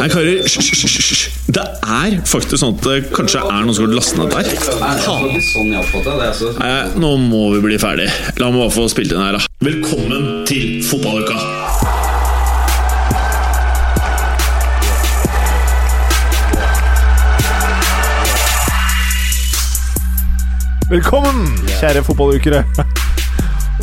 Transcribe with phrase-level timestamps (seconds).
[0.00, 1.26] Nei, karer, hysj.
[1.52, 4.46] Det er faktisk sånn at det kanskje er noen som har lastet ned der.
[5.04, 5.82] Sånn det.
[6.24, 6.52] Altså.
[6.56, 6.70] Nei,
[7.02, 8.06] nå må vi bli ferdig.
[8.40, 9.44] La meg bare få spilt inn her, da.
[9.60, 11.36] Velkommen til fotballuka!
[20.90, 21.44] Velkommen,
[21.76, 22.64] kjære fotballukere.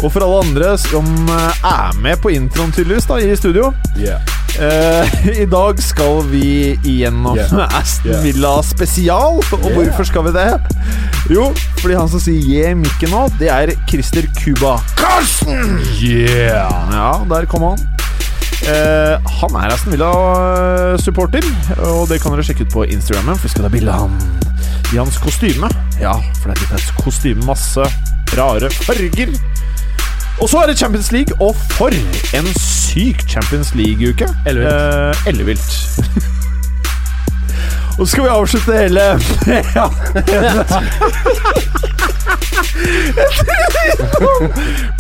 [0.01, 3.69] Og for alle andre som eh, er med på introen, tydeligvis, da, i studio.
[4.01, 4.36] Eh,
[5.43, 7.37] I dag skal vi igjennom
[7.79, 9.37] Aston Villa spesial.
[9.37, 10.47] Og hvorfor skal vi det?
[11.29, 15.77] Jo, fordi han som sier yeah mikken nå, det er Christer Cuba Carsten!
[16.01, 16.71] Yeah!
[16.93, 17.85] Ja, der kom han.
[18.67, 21.45] Eh, han er Aston Villa-supporter,
[21.91, 23.37] og det kan dere sjekke ut på Instagrammen.
[23.37, 24.17] For vi skal ta bilde av han
[24.93, 25.69] i hans kostyme.
[26.01, 27.45] Ja, for det er litt et kostyme.
[27.45, 27.85] Masse
[28.37, 29.35] rare farger.
[30.41, 31.87] Og så er det Champions League, og for
[32.37, 34.27] en syk Champions League-uke!
[34.45, 34.73] Ellevilt.
[34.73, 35.99] Eh, ellevilt.
[37.99, 39.01] og så skal vi avslutte hele
[39.75, 39.87] ja.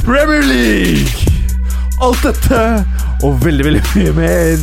[0.05, 1.11] Premier League!
[2.01, 2.85] Alt dette
[3.23, 4.57] og veldig, veldig mye mer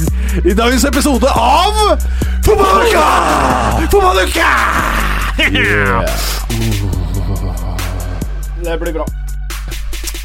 [0.45, 1.99] i dagens episode av
[2.45, 3.07] Fotballuka!
[3.91, 4.51] Fotballuka!
[8.65, 9.24] Det blir bra.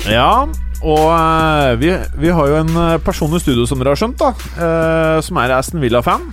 [0.08, 0.47] Ja,
[0.80, 1.89] og eh, vi,
[2.22, 4.30] vi har jo en eh, person i studio som dere har skjønt, da.
[4.55, 6.30] eh, som er Aston Villa-fan.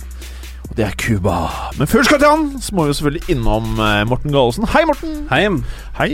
[0.67, 1.35] Og det er Cuba.
[1.79, 3.67] Men før skal til han, så må vi selvfølgelig innom
[4.09, 4.67] Morten Galesen.
[4.73, 5.21] Hei, Morten!
[5.31, 5.43] Hei.
[5.99, 6.09] Hei.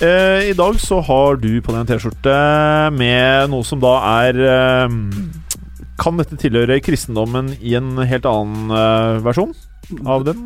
[0.00, 2.36] Eh, I dag så har du på deg en T-skjorte
[2.96, 3.92] med noe som da
[4.24, 4.40] er
[6.00, 8.72] Kan dette tilhøre kristendommen i en helt annen
[9.24, 9.52] versjon
[10.08, 10.40] av den?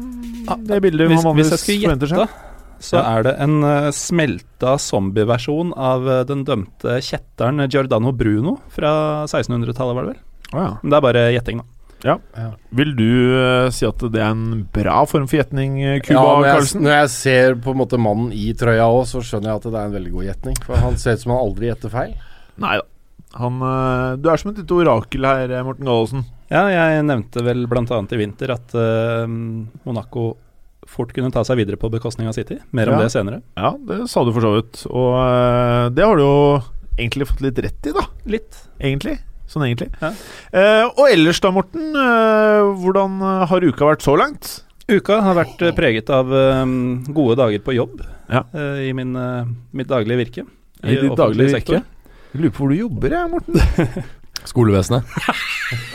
[0.66, 2.41] Det bildet man vanligvis forventer seg.
[2.80, 3.03] Så Ja.
[3.19, 9.94] er det en uh, smelta zombieversjon av uh, den dømte kjetteren Giordano Bruno fra 1600-tallet,
[9.94, 10.20] var det vel?
[10.55, 10.72] Oh, ja.
[10.83, 11.70] Men det er bare gjetting, da.
[12.04, 12.19] Ja.
[12.76, 16.50] Vil du uh, si at det er en bra form for gjetning, Cuba Ja, men
[16.50, 19.69] jeg, når jeg ser på en måte mannen i trøya òg, så skjønner jeg at
[19.70, 20.59] det er en veldig god gjetning.
[20.66, 22.12] For han ser ut som han aldri gjetter feil.
[22.60, 22.87] Nei da.
[23.41, 23.56] Han,
[24.22, 26.20] du er som et lite orakel her, Morten Gallosen.
[26.53, 27.82] Ja, jeg nevnte vel bl.a.
[28.15, 28.76] i vinter at
[29.82, 30.26] Monaco
[30.91, 32.59] fort kunne ta seg videre på bekostning av City.
[32.72, 33.03] Mer om Ja.
[33.05, 33.43] det senere.
[33.56, 34.83] Ja, det sa du for så vidt.
[34.91, 36.34] Og uh, det har du jo
[36.99, 38.05] egentlig fått litt rett i, da.
[38.27, 38.59] Litt.
[38.81, 39.19] Egentlig.
[39.50, 39.91] Sånn egentlig.
[40.00, 40.11] Ja.
[40.55, 41.91] Uh, og ellers da, Morten.
[41.94, 43.19] Uh, hvordan
[43.50, 44.61] har uka vært så langt?
[44.89, 46.28] Uka har vært preget av
[47.17, 48.43] gode dager på jobb Ja.
[48.84, 49.15] i min,
[49.73, 50.44] mitt daglige virke.
[50.84, 51.78] I ditt daglige virke?
[52.34, 54.05] Jeg lurer på hvor du jobber, jeg, Morten.
[54.44, 55.06] Skolevesenet.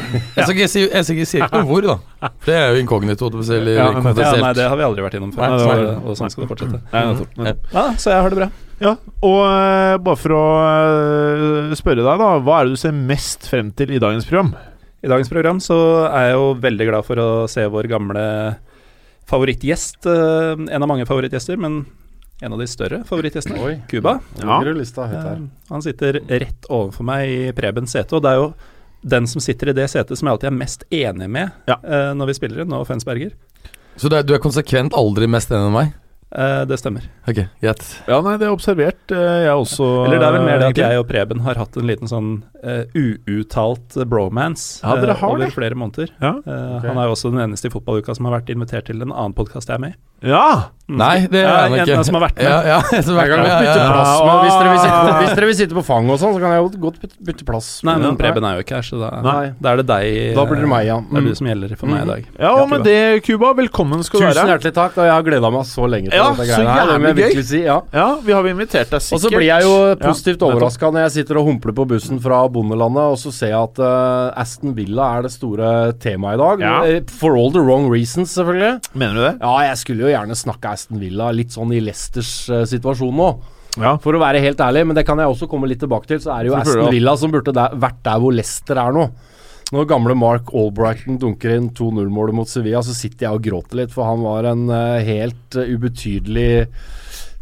[0.10, 2.32] Jeg skal ikke si, jeg skal ikke si noe hvor, da.
[2.48, 3.30] Det er jo inkognito.
[3.30, 5.54] Eller Ja, Ja, nei, det har vi aldri vært innom før.
[5.54, 5.94] Nei, så, nei.
[6.02, 6.82] og sånn skal det fortsette.
[6.90, 7.38] Nei, nettopp.
[7.46, 7.70] nettopp.
[7.76, 8.50] Ja, så jeg har det bra.
[8.80, 8.94] Ja,
[9.28, 12.32] og uh, bare for å uh, spørre deg, da.
[12.42, 14.54] Hva er det du ser mest frem til i dagens program?
[15.04, 15.78] I dagens program så
[16.10, 18.26] er jeg jo veldig glad for å se vår gamle
[19.30, 20.02] favorittgjest.
[20.08, 21.84] Uh, en av mange favorittgjester, men
[22.42, 23.60] en av de større favorittgjestene.
[23.66, 23.74] Oi.
[23.92, 24.20] Cuba.
[24.40, 24.60] Ja.
[24.64, 25.38] Eh,
[25.70, 28.50] han sitter rett overfor meg i Prebens sete, og det er jo
[29.02, 31.78] den som sitter i det setet som jeg alltid er mest enig med Ja.
[31.84, 33.32] uh, når vi spiller inn, og Fensberger.
[34.00, 35.94] Så du er, du er konsekvent aldri mest enig enn meg?
[36.30, 37.08] Uh, det stemmer.
[37.26, 37.86] Ok, greit.
[38.08, 39.00] Ja, nei, det er observert.
[39.12, 39.88] uh, jeg også.
[40.06, 42.30] Eller det er vel mer det at jeg og Preben har hatt en liten sånn
[42.62, 45.52] uh, uuttalt bromance Ja, over det.
[45.56, 46.12] flere måneder.
[46.22, 46.36] Ja.
[46.44, 46.88] Okay.
[46.92, 49.34] Han er jo også den eneste i fotballuka som har vært invitert til en annen
[49.36, 50.00] podkast jeg er med i.
[50.24, 50.70] ja.
[50.90, 50.98] Mm.
[50.98, 52.46] Nei, det er han en som har vært med.
[52.50, 53.50] Ja, ja, som har Jeg vært kan med.
[53.54, 55.84] godt Ja, bytte plass med, hvis, dere vil sitte på, hvis dere vil sitte på
[55.86, 56.96] fang og sånn, så kan jeg godt
[57.28, 57.68] bytte, plass.
[57.86, 59.44] Nei, men Preben er jo ikke her, så da, Nei.
[59.62, 60.96] da er det deg Da blir det meg, ja.
[60.98, 61.28] Det er Mm.
[61.30, 62.26] du som gjelder for meg i dag.
[62.42, 65.52] Ja, og med det, Cuba, velkommen skal du Tusen hjertelig takk, og jeg har gleda
[65.54, 66.90] meg så lenge til Ja, dette greiene her.
[66.90, 67.78] Det må jeg virkelig Si, ja.
[67.94, 69.14] Ja, vi har invitert deg sikkert.
[69.14, 72.18] Og så blir jeg jo positivt Ja, overraska når jeg sitter og humpler på bussen
[72.20, 76.42] fra bondelandet, og så ser jeg at uh, Aston Villa er det store temaet i
[76.42, 76.66] dag.
[76.66, 76.76] Ja.
[76.98, 78.82] Eh, For all the wrong reasons, selvfølgelig.
[78.98, 79.36] Mener du det?
[79.46, 83.30] Ja, jeg skulle jo gjerne snakke Aston Villa litt sånn i Leicesters uh, situasjon nå.
[83.80, 83.96] Ja.
[84.02, 86.34] For å være helt ærlig, men det kan jeg også komme litt tilbake til, så
[86.36, 89.10] er det jo Aston Villa som burde der, vært der hvor Leicester er nå.
[89.70, 93.94] Når gamle Mark Albrighton dunker inn 2-0-målet mot Sevilla, så sitter jeg og gråter litt,
[93.94, 96.66] for han var en uh, helt uh, ubetydelig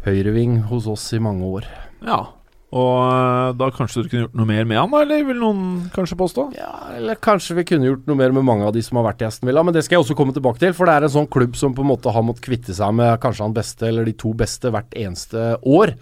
[0.04, 1.70] høyreving hos oss i mange år.
[2.04, 2.26] ja.
[2.68, 5.62] Og eh, da kanskje du kunne gjort noe mer med han, eller vil noen
[5.94, 6.44] kanskje påstå?
[6.58, 9.24] Ja, eller kanskje vi kunne gjort noe mer med mange av de som har vært
[9.24, 11.14] i Aston Villa, men det skal jeg også komme tilbake til, for det er en
[11.16, 14.04] sånn klubb som på en måte har måttet kvitte seg med kanskje han beste eller
[14.08, 15.94] de to beste hvert eneste år.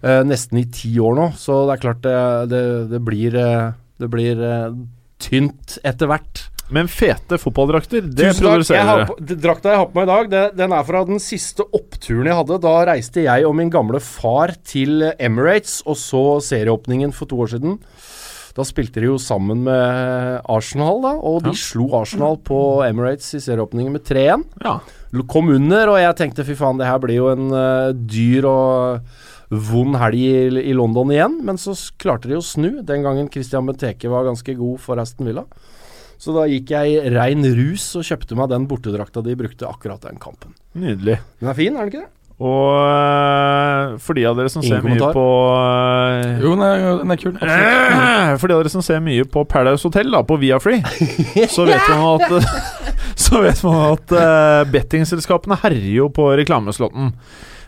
[0.00, 2.18] Eh, nesten i ti år nå, så det er klart det,
[2.54, 2.62] det,
[2.94, 4.78] det blir, eh, det blir eh,
[5.20, 6.46] tynt etter hvert.
[6.74, 9.36] Men fete fotballdrakter, det produserer dere.
[9.40, 12.36] drakta jeg har på meg i dag, det, den er fra den siste oppturen jeg
[12.42, 12.58] hadde.
[12.64, 17.54] Da reiste jeg og min gamle far til Emirates og så serieåpningen for to år
[17.54, 17.78] siden.
[18.58, 23.42] Da spilte de jo sammen med Arsenal, da, og de slo Arsenal på Emirates i
[23.44, 24.44] serieåpningen med 3-1.
[24.64, 24.78] Ja.
[25.30, 29.54] Kom under, og jeg tenkte fy faen, det her blir jo en uh, dyr og
[29.70, 31.38] vond helg i, i London igjen.
[31.46, 35.30] Men så klarte de å snu, den gangen Christian Benteke var ganske god for Aston
[35.30, 35.46] Villa.
[36.18, 40.02] Så da gikk jeg i rein rus og kjøpte meg den bortedrakta de brukte akkurat
[40.02, 40.54] den kampen.
[40.78, 41.20] Nydelig.
[41.38, 42.12] Den er fin, er den ikke det?
[42.38, 45.24] Og øh, for de av dere som Ingen ser mye på
[45.58, 47.32] øh, Jo, den er, den er kul.
[47.34, 47.96] Absolutt.
[47.98, 50.78] Eh, For de av dere som ser mye på Paradise Hotel da, på Viafree,
[51.56, 52.78] så vet man at
[53.28, 57.10] Så vet man at uh, bettingselskapene herjer jo på reklameslåtten.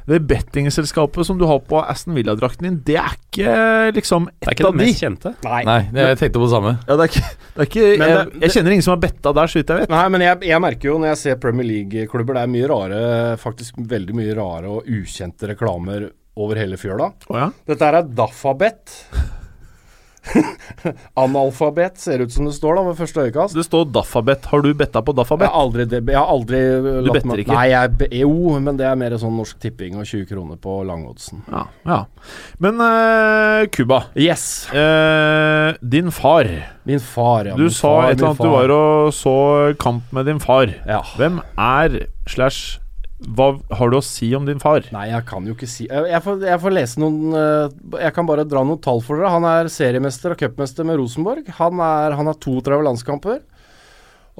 [0.08, 3.54] Det bettingselskapet som du har på Aston Villa-drakten din, det er ikke
[3.94, 4.86] liksom Det er ikke av det de.
[4.90, 5.34] mest kjente.
[5.44, 5.60] Nei.
[5.68, 6.72] Nei, det, jeg tenkte på det samme.
[6.88, 9.32] Ja, det er ikke, det er ikke jeg, det- jeg kjenner ingen som har betta
[9.40, 9.90] der, så vidt jeg vet.
[9.90, 13.02] Nei, men jeg, jeg merker jo når jeg ser Premier League-klubber, det er mye rare,
[13.42, 16.08] faktisk veldig mye rare og ukjente reklamer
[16.40, 17.10] over hele fjøla.
[17.28, 17.50] Oh, ja?
[17.68, 18.98] Dette er Daffabet.
[21.24, 23.56] Analfabet ser ut som det står da ved første øyekast.
[23.56, 24.46] Det står Daffabet.
[24.50, 26.60] Har du betta på Jeg har aldri, jeg har aldri
[27.04, 27.56] Du better meg- ikke?
[27.56, 31.42] Nei, jeg, jo, men det er mer sånn Norsk Tipping og 20 kroner på langoddsen.
[31.50, 31.64] Ja.
[31.86, 32.00] ja.
[32.58, 32.78] Men
[33.72, 34.04] Cuba.
[34.10, 34.68] Uh, Yes.
[34.72, 36.46] Uh, din far.
[36.84, 37.56] Min far, ja.
[37.56, 39.34] Du sa far, et eller annet du var og så
[39.80, 40.70] kamp med din far.
[40.86, 41.02] Ja.
[41.16, 42.78] Hvem er slash
[43.20, 44.86] Hva har du å si om din far?
[44.94, 47.74] Nei, jeg kan jo ikke si Jeg, får, jeg får lese noen eh,
[48.06, 49.32] Jeg kan bare dra noen tall for dere.
[49.34, 51.50] Han er seriemester og cupmester med Rosenborg.
[51.58, 53.42] Han, er, han har 32 landskamper.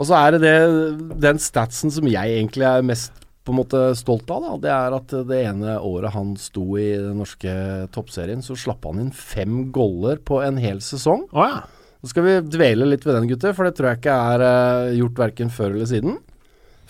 [0.00, 3.12] Og så er det, det den statsen som jeg egentlig er mest
[3.44, 4.46] på en måte stolt av.
[4.46, 4.56] Da.
[4.62, 7.52] Det er at det ene året han sto i den norske
[7.94, 11.26] toppserien, så slapp han inn fem goller på en hel sesong.
[11.34, 11.62] Oh, ja.
[12.00, 14.98] Nå skal vi dvele litt ved den, gutter, for det tror jeg ikke er eh,
[15.02, 16.20] gjort verken før eller siden.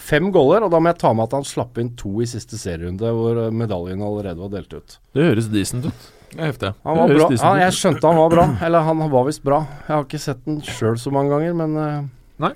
[0.01, 2.57] Fem goller, og da må jeg ta med at han slapp inn to i siste
[2.61, 4.97] serierunde, hvor eh, medaljen allerede var delt ut.
[5.15, 6.09] Det høres decent ut.
[6.31, 6.71] Det er heftig.
[6.87, 7.29] Han var bra.
[7.35, 8.45] Ja, jeg skjønte han var bra.
[8.63, 9.65] Eller han var visst bra.
[9.89, 12.01] Jeg har ikke sett den sjøl så mange ganger, men eh,
[12.41, 12.53] Nei.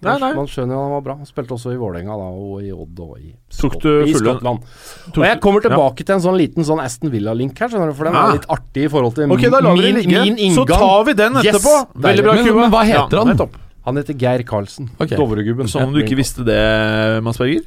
[0.00, 0.30] Nei, nei.
[0.32, 1.14] Man skjønner jo han var bra.
[1.20, 4.62] Han spilte også i Vålerenga og i Odd og i, Skott i Skottland.
[5.12, 8.08] Og jeg kommer tilbake til en sånn liten sånn Aston Villa-link her, skjønner du, for
[8.08, 8.30] den Ah.
[8.30, 10.56] er litt artig i forhold til Ok, da lar vi det min, min inngang.
[10.56, 11.50] Så tar vi den Yes!
[11.52, 11.74] etterpå.
[12.08, 12.60] Veldig bra, Men- Cuba.
[12.64, 13.50] men hva heter han?
[13.90, 14.90] Han heter Geir Karlsen.
[14.96, 15.18] Okay.
[15.18, 15.70] Dovregubben.
[15.70, 16.60] Som om du ikke visste det,
[17.26, 17.66] Mads Berger?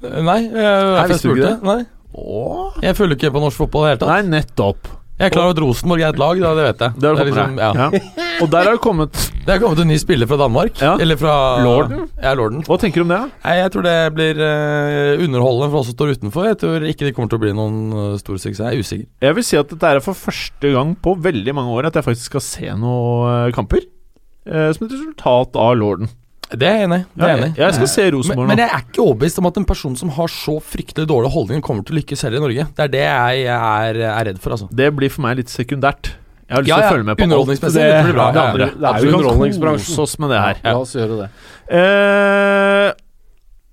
[0.00, 1.56] Nei, jeg, jeg, visste du ikke spurte.
[1.66, 1.80] Nei.
[2.20, 2.80] Åh.
[2.82, 4.14] Jeg følger ikke på norsk fotball i det hele tatt.
[4.14, 4.96] Nei, nettopp.
[5.20, 6.96] Jeg er klar over at Rosenborg er et lag, da, det vet jeg.
[6.96, 7.70] Det har kommet liksom, ja.
[7.76, 8.28] ja.
[8.40, 10.80] Og der har det kommet Det er kommet en ny spiller fra Danmark.
[10.80, 10.94] Ja.
[10.96, 12.06] Eller fra Lorden?
[12.16, 12.62] Ja, Lorden.
[12.64, 13.20] Hva tenker du om det?
[13.44, 16.48] Nei, jeg tror det blir uh, underholdende for oss som står utenfor.
[16.48, 18.64] Jeg tror ikke det kommer til å bli noen uh, stor suksess.
[18.64, 19.08] Jeg er usikker.
[19.28, 22.08] Jeg vil si at dette er for første gang på veldig mange år at jeg
[22.08, 23.84] faktisk skal se noen uh, kamper.
[24.46, 26.08] Eh, som et resultat av Lorden.
[26.50, 27.04] Det er jeg enig i.
[27.14, 27.52] Det er jeg.
[27.60, 28.34] Jeg skal se Men, nå.
[28.40, 31.30] men men jeg er ikke overbevist om at en person som har så fryktelig dårlig
[31.30, 32.64] holdning, kommer til å lykkes heller i Norge.
[32.74, 34.66] Det er det jeg er, er redd for, altså.
[34.74, 36.10] Det blir for meg litt sekundært.
[36.50, 38.24] Jeg har lyst til ja, å følge med på alt underholdningsmessig, det, det blir bra.
[38.34, 38.66] det Ja, andre.
[38.66, 39.94] det er jo Så vi kan underholdningsbransjen.
[39.94, 40.58] kose oss med det her.
[40.64, 41.28] La oss gjøre det.
[41.78, 42.88] Eh,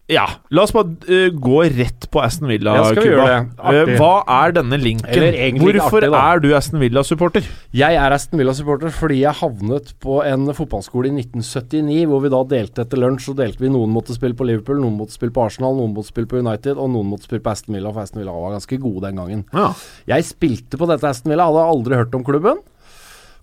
[0.07, 0.23] ja,
[0.55, 3.25] la oss bare uh, gå rett på Aston Villa, Cuba.
[3.73, 5.25] Eh, hva er denne linken?
[5.59, 7.49] Hvorfor artig, er du Aston Villa-supporter?
[7.75, 12.39] Jeg er Aston Villa-supporter fordi jeg havnet på en fotballskole i 1979, hvor vi da
[12.55, 13.27] delte etter lunsj.
[13.27, 16.13] Så delte vi Noen måtte spille på Liverpool, noen måtte spille på Arsenal, noen måtte
[16.13, 18.79] spille på United, og noen måtte spille på Aston Villa, for Aston Villa var ganske
[18.79, 19.43] gode den gangen.
[19.51, 19.73] Ja.
[20.15, 22.63] Jeg spilte på dette Aston Villa, hadde aldri hørt om klubben.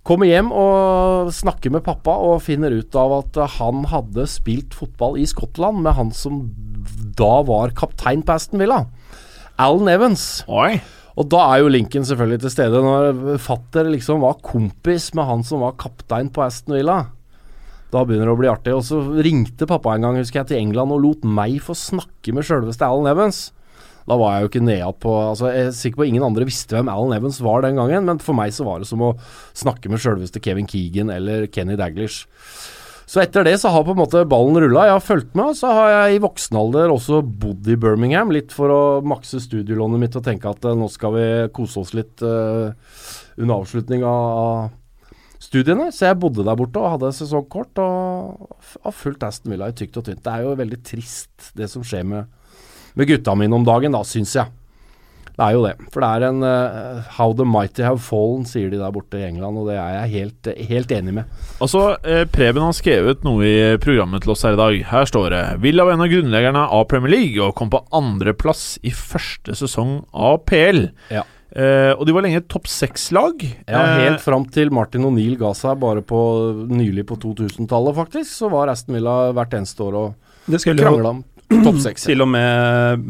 [0.04, 5.16] Kommer hjem og snakker med pappa og finner ut av at han hadde spilt fotball
[5.16, 6.42] i Skottland med han som
[7.16, 8.82] da var kaptein på Aston Villa.
[9.56, 10.42] Alan Evans.
[10.44, 10.76] Oi.
[11.16, 15.44] Og da er jo linken selvfølgelig til stede, når fatter liksom var kompis med han
[15.46, 16.98] som var kaptein på Aston Villa.
[17.94, 18.74] Da begynner det å bli artig.
[18.76, 22.34] Og så ringte pappa en gang, husker jeg, til England og lot meg få snakke
[22.34, 23.46] med sjølveste Alan Evans.
[24.04, 26.76] Da var jeg jo ikke nede på altså Jeg er sikker på ingen andre visste
[26.76, 29.14] hvem Alan Evans var den gangen, men for meg så var det som å
[29.56, 32.26] snakke med sjølveste Kevin Keegan eller Kenny Daglish.
[33.08, 34.86] Så etter det så har på en måte ballen rulla.
[34.88, 38.32] Jeg har fulgt med, og så har jeg i voksen alder også bodd i Birmingham,
[38.32, 41.92] litt for å makse studielånet mitt og tenke at eh, nå skal vi kose oss
[41.96, 42.72] litt uh,
[43.36, 44.72] under avslutning av
[45.42, 45.90] studiene.
[45.92, 50.00] Så jeg bodde der borte og hadde sesongkort og har fulgt Aston Villa i tykt
[50.00, 50.24] og tynt.
[50.24, 52.32] Det er jo veldig trist det som skjer med,
[52.94, 54.52] med gutta mine om dagen, da, syns jeg.
[55.34, 55.72] Det er jo det.
[55.90, 59.24] For det er en uh, How the mighty have fallen, sier de der borte i
[59.26, 61.40] England, og det er jeg helt, helt enig med.
[61.58, 64.78] Altså, eh, Preben har skrevet noe i programmet til oss her i dag.
[64.92, 68.76] Her står det Villa var en av grunnleggerne av Premier League og kom på andreplass
[68.86, 70.86] i første sesong av PL.
[71.10, 71.26] Ja.
[71.54, 73.42] Eh, og de var lenge et topp seks-lag.
[73.42, 76.18] Ja, Eh, helt fram til Martin O'Neill ga seg bare på
[76.70, 78.30] nylig på 2000-tallet, faktisk.
[78.30, 81.24] Så var Aston Villa hvert eneste år og krangla om
[81.64, 82.04] Topp seks.
[82.08, 83.04] Til og med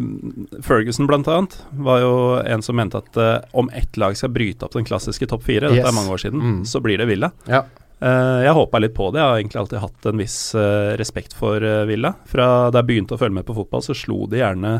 [0.67, 1.55] Ferguson, blant annet,
[1.87, 2.12] var jo
[2.43, 5.69] en som mente at uh, om ett lag skal bryte opp den klassiske topp fire,
[5.71, 5.88] dette Yes.
[5.88, 6.61] er mange år siden, Mm.
[6.67, 7.31] så blir det Villa.
[7.49, 7.62] Ja.
[8.05, 9.21] Uh, jeg håpa litt på det.
[9.23, 12.14] Jeg har egentlig alltid hatt en viss uh, respekt for Villa.
[12.29, 14.75] Fra da jeg begynte å følge med på fotball, så slo de gjerne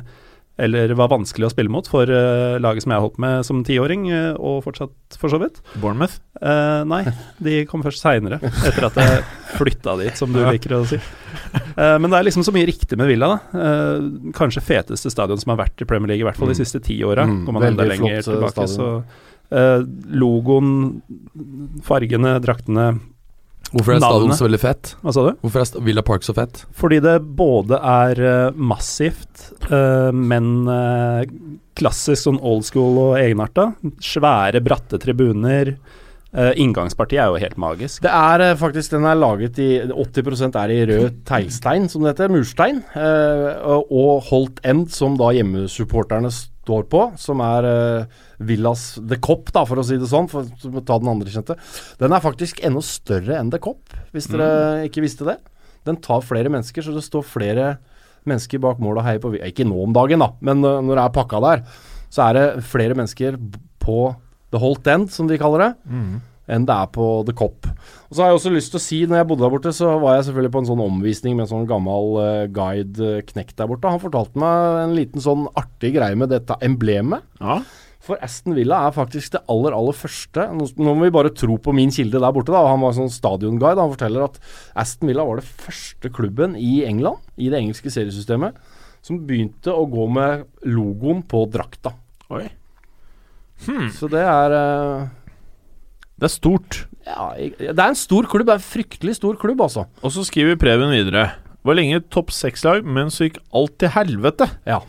[0.57, 4.07] eller var vanskelig å spille mot for uh, laget som jeg holdt med som tiåring,
[4.13, 5.59] uh, og fortsatt for så vidt.
[5.83, 6.21] Bournemouth.
[6.39, 7.03] Uh, nei,
[7.43, 9.25] de kom først seinere, etter at jeg
[9.59, 11.01] flytta dit, som du liker å si.
[11.75, 13.33] Men det er liksom så mye riktig med Villa.
[13.35, 13.63] da.
[14.35, 17.01] Kanskje feteste stadion som har vært i Premier League, i hvert fall de siste ti
[17.07, 17.25] åra.
[17.27, 19.03] Mm, Går man enda veldig lenger tilbake, stadion.
[20.23, 20.71] Logoen,
[21.87, 22.87] fargene, draktene
[23.75, 24.93] Hvorfor er stadion så veldig fett?
[25.03, 25.33] Hva sa du?
[25.43, 26.63] Hvorfor er Villa Park så fett?
[26.79, 31.25] Fordi det både er eh, massivt, eh, men eh,
[31.75, 33.73] klassisk sånn old school og egenarta.
[34.03, 35.75] Svære, bratte tribuner.
[36.35, 38.01] Inngangspartiet er jo helt magisk.
[38.03, 42.33] Det er faktisk Den er laget i 80% er i rød teglstein, som det heter.
[42.35, 42.81] Murstein.
[42.95, 47.03] og- og Holt End, som da hjemmesupporterne står på.
[47.21, 50.29] Som er uh, Villas The Cop, da, for å si det sånn.
[50.33, 51.59] For å ta den andre kjente.
[52.01, 55.39] Den er faktisk enda større enn The Cop, hvis dere ikke visste det.
[55.85, 57.75] Den tar flere mennesker, så det står flere
[58.25, 61.07] mennesker bak mål og heier på Ikke nå om dagen, da, men uh, når det
[61.07, 61.65] er pakka der,
[62.15, 63.37] så er det flere mennesker
[63.85, 63.99] på
[64.55, 65.73] The Holt End, som de kaller det
[66.51, 67.69] enn det er på The Cop.
[68.09, 69.95] Og så har jeg også lyst til å si, når jeg bodde der borte, så
[70.03, 73.57] var jeg selvfølgelig på en sånn omvisning med en sånn gammel uh, guide eh, knekt
[73.61, 73.91] der borte.
[73.91, 77.25] Han fortalte meg en liten sånn artig greie med dette emblemet.
[77.41, 77.63] Ja.
[78.05, 81.73] For Aston Villa er faktisk det aller, aller første Nå, må vi bare tro på
[81.73, 82.67] min kilde der borte, da.
[82.69, 83.81] Han var sånn stadionguide.
[83.81, 84.37] Han forteller at
[84.85, 88.59] Aston Villa var det første klubben i England, i det engelske seriesystemet,
[89.05, 91.95] som begynte å gå med logoen på drakta.
[92.35, 92.45] Oi.
[93.97, 95.09] Så det er eh,
[96.19, 96.85] Det er stort.
[97.07, 98.47] Ja, jeg- det er en stor klubb.
[98.47, 99.87] Det er en fryktelig stor klubb, altså.
[100.03, 101.33] Og så skriver Preben videre.
[101.65, 104.51] Var lenge topp seks-lag, men så gikk alt til helvete.
[104.67, 104.81] Ja.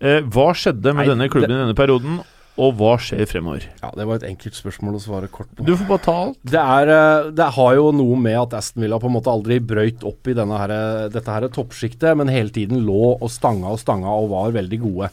[0.00, 2.20] Eh, hva skjedde med Nei, denne klubben i denne perioden,
[2.56, 3.66] og hva skjer fremover?
[3.82, 5.64] Ja, Det var et enkelt spørsmål å svare kort på.
[5.66, 6.38] Du får bare ta alt.
[6.44, 9.58] Det, er, eh, det har jo noe med at Aston Villa på en måte aldri
[9.60, 13.78] brøyt opp i denne her, dette her toppsjiktet, men hele tiden lå og stanga og
[13.78, 15.10] stanga og var veldig gode.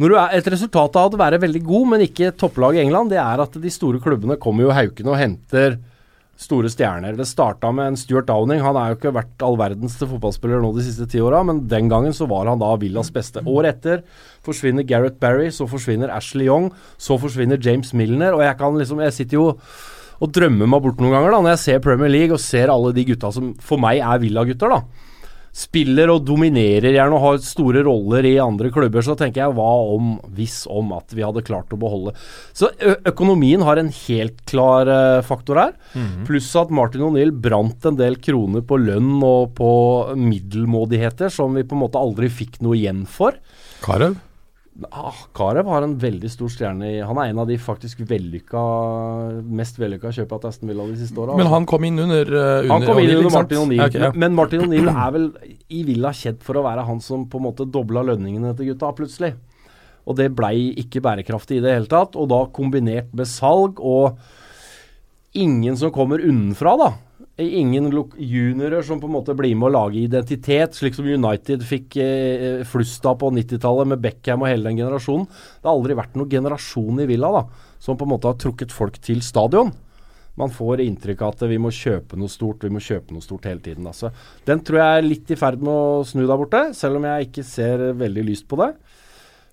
[0.00, 3.10] Når du er Et resultat av å være veldig god, men ikke topplag i England,
[3.12, 5.76] det er at de store klubbene kommer jo haukende og henter
[6.40, 7.18] store stjerner.
[7.18, 8.62] Det starta med en Stuart Downing.
[8.64, 11.90] Han er jo ikke vært all verdens fotballspiller nå de siste ti åra, men den
[11.92, 13.44] gangen så var han da Villas beste.
[13.44, 14.00] Året etter
[14.46, 19.04] forsvinner Gareth Barry, så forsvinner Ashley Young, så forsvinner James Milner, og jeg kan liksom
[19.04, 19.46] Jeg sitter jo
[20.20, 22.90] og drømmer meg bort noen ganger da når jeg ser Premier League og ser alle
[22.92, 25.08] de gutta som for meg er Villa-gutter, da.
[25.56, 29.70] Spiller og dominerer gjerne og har store roller i andre klubber, så tenker jeg hva
[29.96, 32.14] om, hvis om, at vi hadde klart å beholde
[32.56, 32.70] Så
[33.08, 35.76] økonomien har en helt klar uh, faktor her.
[36.28, 39.70] Pluss at Martin O'Neill brant en del kroner på lønn og på
[40.14, 43.38] middelmådigheter som vi på en måte aldri fikk noe igjen for.
[43.84, 44.18] Karev?
[44.88, 48.62] Ah, Karev har en veldig stor stjerne i Han er en av de faktisk vellykka
[49.44, 51.36] mest vellykka kjøpa til Aston Villa de siste åra.
[51.36, 53.34] Men han kom inn under, uh, under Han kom inn under?
[53.34, 53.84] Martin O'Neill.
[53.86, 54.10] Okay, ja.
[54.16, 55.28] Men Martin O'Neill er vel
[55.68, 58.94] i Villa kjent for å være han som på en måte dobla lønningene til gutta,
[58.96, 59.34] plutselig.
[60.08, 62.16] Og det blei ikke bærekraftig i det hele tatt.
[62.16, 64.16] Og da kombinert med salg og
[65.36, 66.90] ingen som kommer unnenfra, da.
[67.40, 71.96] Ingen juniorer som på en måte blir med å lage identitet, slik som United fikk
[72.02, 75.28] eh, flust av på 90-tallet med Beckham og hele den generasjonen.
[75.28, 77.44] Det har aldri vært noen generasjon i Villa da,
[77.80, 79.72] som på en måte har trukket folk til stadion.
[80.40, 83.48] Man får inntrykk av at vi må kjøpe noe stort, vi må kjøpe noe stort
[83.48, 83.88] hele tiden.
[83.90, 84.12] Altså.
[84.46, 87.28] Den tror jeg er litt i ferd med å snu der borte, selv om jeg
[87.28, 88.72] ikke ser veldig lyst på det.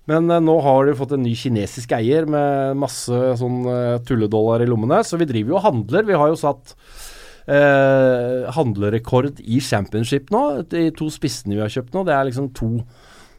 [0.08, 4.64] Men eh, nå har de fått en ny kinesisk eier med masse sånn eh, tulledollar
[4.64, 6.08] i lommene, så vi driver jo og handler.
[6.08, 6.74] Vi har jo satt
[7.48, 10.44] eh, handlerekord i championship nå.
[10.70, 12.72] De to spissene vi har kjøpt nå, det er liksom to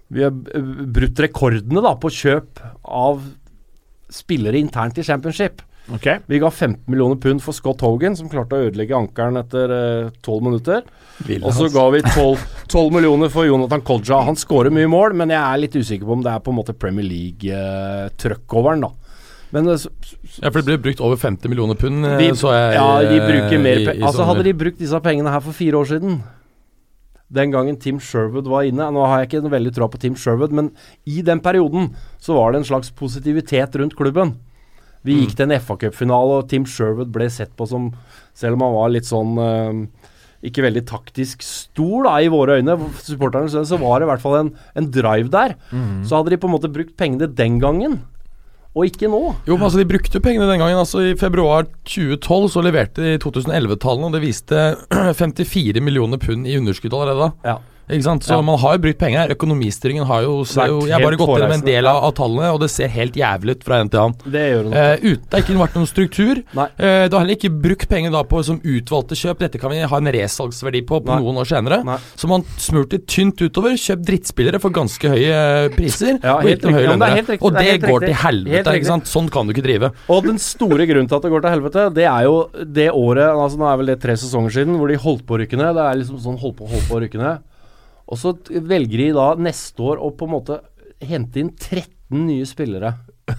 [0.09, 3.21] Vi har eh, brutt rekordene da på kjøp av
[4.09, 5.61] spillere internt i championship.
[5.89, 6.21] Okay.
[6.29, 10.09] Vi ga 15 millioner pund for Scott Hogan, som klarte å ødelegge ankelen etter eh,
[10.25, 10.83] 12 minutter.
[11.41, 14.21] Og så ga vi 12, 12 millioner for Jonathan Kodja.
[14.27, 16.59] Han skårer mye mål, men jeg er litt usikker på om det er på en
[16.59, 19.08] måte Premier League-trøkk over den, da.
[19.51, 19.85] Men eh,
[20.43, 23.15] Ja, for det ble brukt over 50 millioner pund, eh, vi, så jeg ja, de
[23.17, 24.25] eh, bruker mer i Altså.
[24.29, 26.19] Hadde de brukt disse pengene her for fire år siden
[27.33, 30.15] Den gangen Tim Sherwood var inne Nå har jeg ikke noe veldig tro på Tim
[30.17, 30.71] Sherwood, men
[31.09, 31.91] i den perioden
[32.21, 34.35] så var det en slags positivitet rundt klubben.
[35.05, 35.19] Vi Mm.
[35.23, 37.93] gikk til en FA-cupfinale, og Tim Sherwood ble sett på som
[38.35, 39.87] Selv om han var litt sånn eh,
[40.49, 44.37] ikke veldig taktisk stor da, i våre øyne, supporterne, så var det i hvert fall
[44.39, 45.55] en, en drive der.
[45.71, 46.05] Mm.
[46.07, 47.97] Så hadde de på en måte brukt pengene den gangen,
[48.79, 49.21] og ikke nå.
[49.47, 50.79] Jo, men altså De brukte jo pengene den gangen.
[50.79, 54.63] altså I februar 2012 så leverte de 2011-tallene, og det viste
[55.21, 57.31] 54 millioner pund i underskudd allerede da.
[57.51, 57.57] Ja.
[57.89, 58.21] Ikke sant?
[58.23, 58.41] Så Ja.
[58.41, 59.29] man har jo brukt penger her.
[59.33, 62.53] Økonomistyringen har jo, jo Jeg har bare gått gått gjennom en del av, av tallene,
[62.53, 64.15] og det ser helt jævlig ut fra en til annen.
[64.29, 66.43] Det gjør det Eh, ut, det har ikke vært noen struktur.
[66.53, 66.67] Nei.
[66.77, 69.39] Eh, du har heller ikke brukt penger da på som utvalgte kjøp.
[69.39, 71.19] Dette kan vi ha en resalgsverdi på på Nei.
[71.21, 71.83] noen år senere.
[71.83, 71.97] Nei.
[72.15, 73.73] Så man smurte tynt utover.
[73.73, 76.19] Kjøpt drittspillere for ganske høye eh, priser.
[76.23, 76.83] Ja, og helt gitt høye.
[76.83, 77.17] Ja, det er lønner.
[77.25, 77.41] riktig.
[77.41, 78.05] Og Det det går riktig.
[78.05, 78.75] til helvete.
[78.77, 79.05] ikke sant?
[79.05, 79.91] Sånn kan du ikke drive.
[80.09, 83.33] Og den store grunnen til at det går til helvete, det er jo det året
[83.33, 85.73] altså Nå er vel det tre sesonger siden, hvor de holdt på å rykke ned.
[85.75, 87.39] Det er liksom sånn holdt på holdt på å rykke ned.
[88.09, 90.59] Og så velger de da neste år å på en måte
[91.05, 92.95] hente inn 13 nye spillere.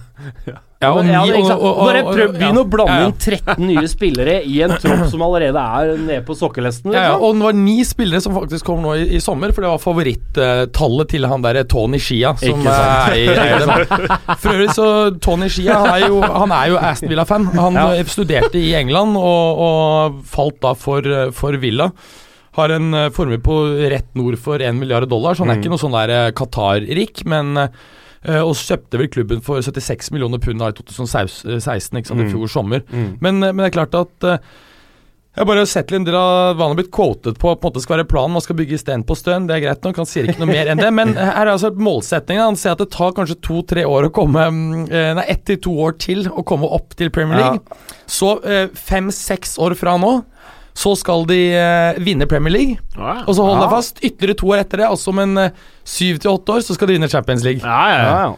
[0.81, 2.61] Ja, og, Ja, og- og- Bare og- prøv, begynn ja.
[2.63, 3.07] å blande Ja, ja.
[3.11, 6.89] inn 13 nye spillere i en tropp som allerede er nede på sokkelesten.
[6.95, 7.21] Ja, ja, Liksom.
[7.27, 9.77] og det var ni spillere som faktisk kom nå i, i sommer, for det var
[9.83, 14.07] favorittallet til han derre Tony Shia, som er, er, eh, eier dem.
[14.41, 14.87] For øvrig så
[15.21, 17.45] Tony Shia han er jo, han er jo Aston Villa-fan.
[17.59, 17.87] Han Ja.
[17.93, 21.91] eh, studerte i England og, og falt da for, eh, for Villa.
[22.57, 23.57] Har en eh, formue på
[23.91, 25.63] rett nord for 1 milliard dollar, så han er Mm.
[25.63, 27.69] ikke noe sånn der eh, Qatar-rik, men
[28.21, 32.27] Uh, og kjøpte vel klubben for 76 millioner pund da i 2016, ikke sant, i
[32.27, 32.29] Mm.
[32.29, 32.83] fjor sommer.
[32.93, 33.17] Mm.
[33.19, 34.37] Men, men det er klart at uh,
[35.33, 37.55] jeg bare sett en del av hva han har blitt quotet på.
[37.57, 39.47] på en måte skal være planen, Man skal bygge sten på støen.
[39.49, 40.91] Det er greit nok, han sier ikke noe mer enn det.
[40.93, 42.43] Men her er altså målsettingen.
[42.45, 45.71] Han sier at det tar kanskje to-tre år å komme mm, Nei, ett til to
[45.81, 47.79] år til å komme opp til Premier League.
[48.05, 50.19] Så eh, fem-seks år fra nå
[50.73, 52.77] så skal de eh, vinne Premier League.
[53.27, 53.75] Og så hold deg Ja.
[53.75, 55.49] fast, ytterligere to år etter det, altså om en eh,
[55.83, 57.61] syv til åtte år, så skal de vinne Champions League.
[57.63, 58.23] Ja, ja, Ja, ja.
[58.29, 58.33] ja.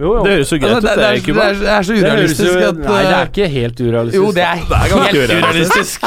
[0.00, 0.22] Jo, jo.
[0.24, 1.92] Det høres jo greit Altså, ut, det, det, det, er, det, er, det er så
[2.00, 4.22] urealistisk jo- at Nei, det eh, er ikke helt urealistisk.
[4.22, 4.54] Jo, det er,
[5.02, 6.06] helt urealistisk.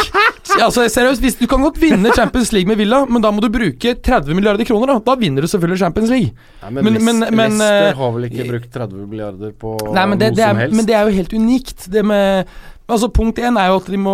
[0.55, 3.49] Altså, seriøst, hvis Du kan godt vinne Champions League med Villa, men da må du
[3.53, 4.87] bruke 30 milliarder kroner.
[4.95, 6.31] Da Da vinner du selvfølgelig Champions League.
[6.63, 10.01] Nei, men, Men- men- men, Leicester eh, har vel ikke brukt 30 milliarder på Nei,
[10.01, 10.75] det, noe det som helst?
[10.79, 11.85] men det er jo helt unikt.
[11.91, 12.47] Det med
[12.87, 14.13] Altså Punkt én er jo at de må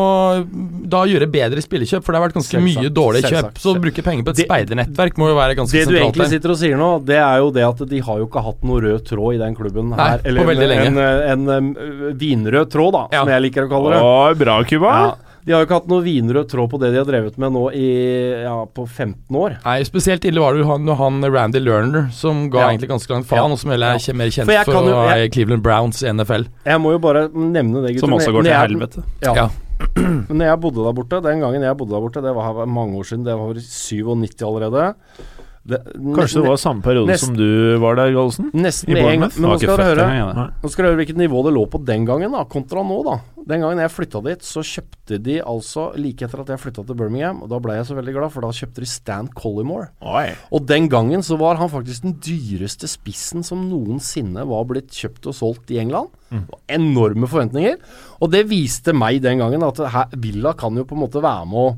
[0.87, 3.33] da gjøre bedre spillekjøp, for det har vært ganske Selvsagt, mye dårlige kjøp.
[3.51, 3.59] selvsagt.
[3.59, 6.15] Så å bruke penger på et Det- speidernettverk må jo være ganske Det du sentralt.
[6.15, 8.63] egentlig sitter og sier nå, det er jo det at de har jo ikke hatt
[8.63, 10.17] noe rød tråd i den klubben Nei, her.
[10.19, 10.87] på veldig lenge.
[10.87, 13.19] en, en, en, en vinrød tråd, da, Ja.
[13.25, 14.01] som jeg liker å kalle det.
[14.01, 14.91] Å, bra, Cuba.
[14.91, 17.51] Ja, de har jo ikke hatt noe vinrød tråd på det de har drevet med
[17.55, 17.87] nå i
[18.43, 19.57] ja, på 15 år.
[19.65, 22.69] Nei, Spesielt ille var det jo han, han Randy Lerner, som ga Ja.
[22.69, 23.51] egentlig ganske langt faen, Ja.
[23.51, 24.13] og som heller er Ja.
[24.13, 26.47] mer kjent For jeg for, kan jo- jeg- Cleveland Browns i NFL.
[26.65, 27.99] Jeg må jo bare nevne det, gutter.
[27.99, 29.03] Som også går til helvete.
[29.21, 29.33] Ja.
[29.35, 29.49] Ja.
[29.97, 32.93] Men når jeg bodde der borte, den gangen jeg bodde der borte, det var mange
[32.99, 34.93] år siden, det var i 97 allerede.
[35.61, 38.47] Det, Kanskje det var samme periode nest- som du var der, Gallosen?
[38.57, 39.31] Nesten med en gang.
[39.37, 42.07] Men nå skal dere høre Nå skal dere høre hvilket nivå det lå på den
[42.07, 43.19] gangen, da, kontra nå, da.
[43.45, 46.97] Den gangen jeg flytta dit, så kjøpte de altså Like etter at jeg flytta til
[46.97, 49.91] Birmingham, og da ble jeg så veldig glad, for da kjøpte de Stan Collymore.
[50.01, 50.31] Oi.
[50.49, 55.29] Og den gangen så var han faktisk den dyreste spissen som noensinne var blitt kjøpt
[55.29, 56.09] og solgt i England.
[56.31, 56.45] Mm.
[56.73, 57.77] Enorme forventninger.
[58.21, 61.45] Og det viste meg den gangen at her, Villa kan jo på en måte være
[61.49, 61.71] med å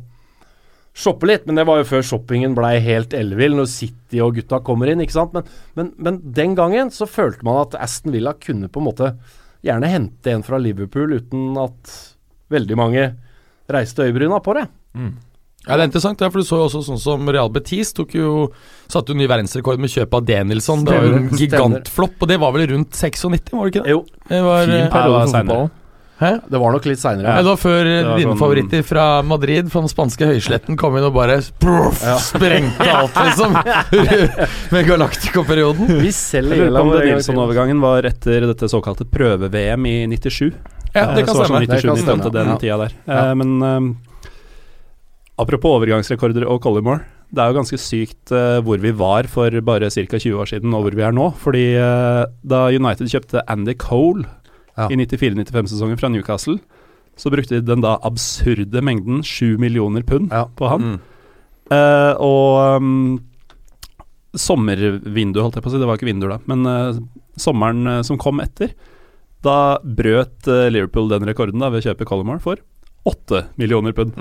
[0.94, 4.60] shoppe litt, men det var jo før shoppingen blei helt ellevill, når City og gutta
[4.66, 5.34] kommer inn, ikke sant.
[5.34, 5.48] Men,
[5.80, 9.14] men, men den gangen så følte man at Aston Villa kunne på en måte
[9.66, 11.94] gjerne hente en fra Liverpool uten at
[12.54, 13.06] veldig mange
[13.74, 14.68] reiste øyebryna på det.
[15.64, 18.14] Ja, Det er interessant, ja, for du så jo også sånn som Real Betis tok
[18.18, 18.32] jo
[18.92, 20.84] satte jo ny verdensrekord med kjøp av Denilson.
[20.86, 23.96] Det var jo en gigantflopp, og det var vel rundt 96, var det ikke det?
[23.96, 25.80] Jo, Det var, Fin eh, periode Ja, for fotballen.
[26.20, 26.30] Hæ?
[26.48, 27.32] det var nok litt seinere.
[27.44, 31.14] Ja, før eh, dine sånn- favoritter fra Madrid, fra den spanske høysletten, kom inn og
[31.16, 32.16] bare proff, Ja.
[32.22, 33.58] sprengte alt, liksom.
[34.76, 35.90] Med Galactico-perioden.
[36.04, 40.54] Vi selger Jeg lurer på om Nilsson-overgangen var etter dette såkalte prøve-VM i 97.
[40.94, 41.66] Ja, det Eh, kan så stemme.
[41.66, 42.58] sånn 97 Det kan 98, stemme, den ja.
[42.62, 42.94] tida der.
[43.10, 43.20] Ja.
[43.32, 44.30] Eh, men eh,
[45.42, 47.02] apropos overgangsrekorder og Collymore.
[47.34, 50.20] Det er jo ganske sykt eh, hvor vi var for bare ca.
[50.22, 51.32] 20 år siden, og hvor vi er nå.
[51.42, 54.28] Fordi eh, da United kjøpte Andy Cole
[54.78, 54.88] Ja.
[54.90, 56.58] i 94-95-sesongen fra Newcastle,
[57.20, 60.48] så brukte de den da absurde mengden 7 millioner pund Ja.
[60.58, 60.82] på han.
[60.82, 61.00] Mm.
[61.74, 63.20] Uh, og um,
[64.34, 66.98] sommervinduet, holdt jeg på å si, det var ikke vinduer da, men uh,
[67.40, 68.74] sommeren uh, som kom etter,
[69.44, 72.62] da brøt Liverpool den rekorden da ved å kjøpe Colomar for
[73.10, 74.16] 8 millioner pund.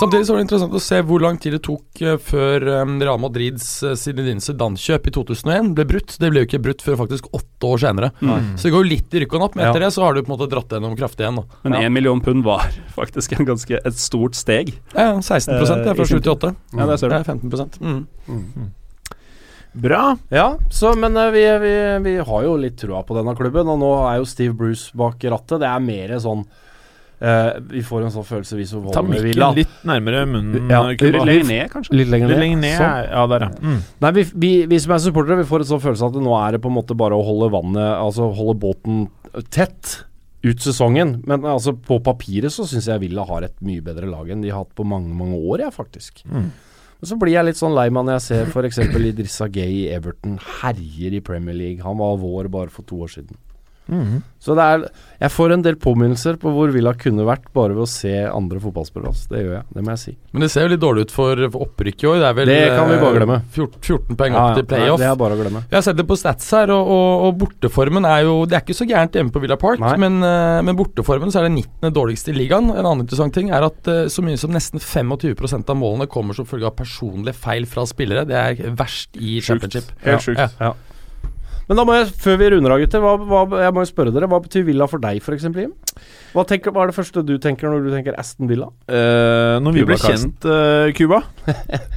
[0.00, 2.96] Samtidig så var det interessant å se hvor lang tid det tok eh, før um,
[2.98, 6.16] Real Madrids uh, Zinedine Zidane-kjøp i 2001 ble brutt.
[6.18, 8.10] Det ble jo ikke brutt før faktisk åtte år senere.
[8.20, 9.86] Så det går jo litt i rykk og napp, men etter Ja.
[9.86, 11.38] det så har du på en måte dratt det gjennom kraftig igjen.
[11.38, 11.60] Da.
[11.62, 11.92] Men Ja.
[11.92, 12.66] million pund var
[12.98, 14.74] faktisk en ganske, et stort steg.
[14.94, 16.54] Ja, ja, 16 det er Eh, fra i sin 7 til 8.
[16.74, 17.14] Ja, der ser du.
[17.14, 18.70] Det er 15 mm.
[19.72, 20.16] Bra.
[20.34, 21.74] Ja, så, men eh, vi, vi,
[22.08, 25.22] vi har jo litt trua på denne klubben, og nå er jo Steve Bruce bak
[25.22, 25.60] rattet.
[25.62, 26.42] Det er mer sånn
[27.20, 30.68] eh, Vi får en sånn følelse, vi som Ta mikken litt nærmere munnen.
[30.72, 31.96] Ja, Litt lenger ned, kanskje?
[32.00, 32.76] Litt lenger Litt lenger ned.
[32.80, 33.08] Sånn.
[33.12, 33.50] Ja, der, ja.
[33.60, 33.80] Mm.
[34.04, 36.56] Nei, vi, vi, vi som er supportere, vi får en sånn følelse at nå er
[36.56, 39.04] det på en måte bare å holde vannet Altså holde båten
[39.54, 40.00] tett
[40.42, 41.18] ut sesongen.
[41.28, 44.52] Men altså på papiret så syns jeg Villa har et mye bedre lag enn de
[44.52, 46.24] har hatt på mange, mange år, jeg, faktisk.
[46.30, 46.50] Mm.
[47.00, 48.80] Men så blir jeg litt sånn lei meg når jeg ser f.eks.
[49.00, 51.84] Idrissa Gay i Everton herjer i Premier League.
[51.84, 53.38] Han var vår bare for to år siden.
[54.40, 54.84] Så det er
[55.20, 58.60] Jeg får en del påminnelser på hvor Villa kunne vært bare ved å se andre
[58.62, 59.10] fotballspillere.
[59.12, 59.26] Altså.
[59.28, 60.14] Det gjør jeg, det må jeg si.
[60.32, 62.20] Men det ser jo litt dårlig ut for, for opprykk i år.
[62.22, 63.36] Det er vel Det kan vi bare eh, glemme.
[63.52, 65.02] 14, 14 poeng Ja, opp til playoff.
[65.02, 65.62] Det er bare å glemme.
[65.66, 68.64] Jeg har sett det på stats her, og, og, og borteformen er jo Det er
[68.64, 71.92] ikke så gærent hjemme på Villa Park, men, eh, men borteformen så er det 19.
[72.00, 72.72] dårligste i ligaen.
[72.72, 76.38] En annen interessant ting er at eh, så mye som nesten 25% av målene kommer
[76.38, 78.24] som følge av personlige feil fra spillere.
[78.24, 79.92] Det er verst i championship.
[80.06, 80.40] Helt sjukt.
[80.62, 80.72] Ja.
[81.70, 84.10] Men da må jeg, før vi runder av, gutter, hva, hva, jeg må jo spørre
[84.14, 84.26] dere.
[84.26, 85.70] Hva betyr Villa for deg, f.eks., Jim?
[86.34, 88.66] Hva, tenker, hva er det første du tenker når du tenker Aston Villa?
[88.90, 91.20] Eh, når vi Cuba, ble kjent, uh, Cuba,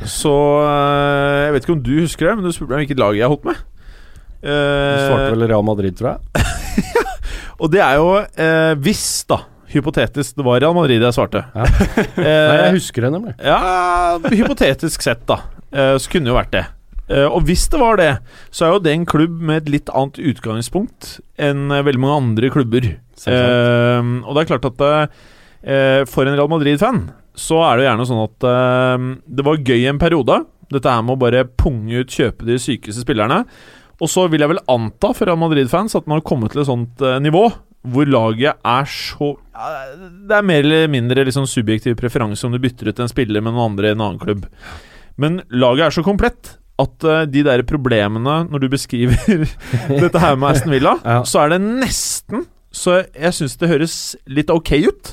[0.06, 3.18] så uh, Jeg vet ikke om du husker det, men du spurte meg hvilket lag
[3.18, 3.64] jeg holdt med.
[4.44, 6.46] Du Eh, svarte vel Real Madrid, tror jeg.
[7.62, 9.40] og det er jo uh, hvis, da,
[9.74, 11.46] hypotetisk, det var Real Madrid jeg svarte.
[11.56, 11.66] Ja.
[11.66, 12.14] Eh,
[12.52, 13.36] Nei, jeg husker det nemlig.
[13.40, 15.40] Ja, hypotetisk sett, da.
[15.72, 16.66] Eh, så kunne det jo vært det.
[17.14, 18.12] Eh, og hvis det var det,
[18.54, 22.22] så er jo det en klubb med et litt annet utgangspunkt enn eh, veldig mange
[22.24, 22.88] andre klubber.
[23.30, 27.06] Eh, og det er klart at eh, for en Real Madrid-fan
[27.38, 29.06] så er det jo gjerne sånn at eh,
[29.40, 30.42] det var gøy en periode.
[30.74, 33.44] Dette her med å bare punge ut, kjøpe de sykeste spillerne.
[34.02, 36.70] Og så vil jeg vel anta for Real Madrid-fans at man har kommet til et
[36.72, 37.46] sånt nivå
[37.84, 39.34] hvor laget er så
[40.24, 43.52] Det er mer eller mindre liksom subjektiv preferanse om du bytter ut en spiller med
[43.52, 44.46] noen andre i en annen klubb.
[45.20, 49.18] Men laget er så komplett at uh, de der problemene når du beskriver
[50.04, 51.22] dette her med Aston Villa, Ja.
[51.28, 55.12] så er det nesten Så jeg syns det høres litt ok ut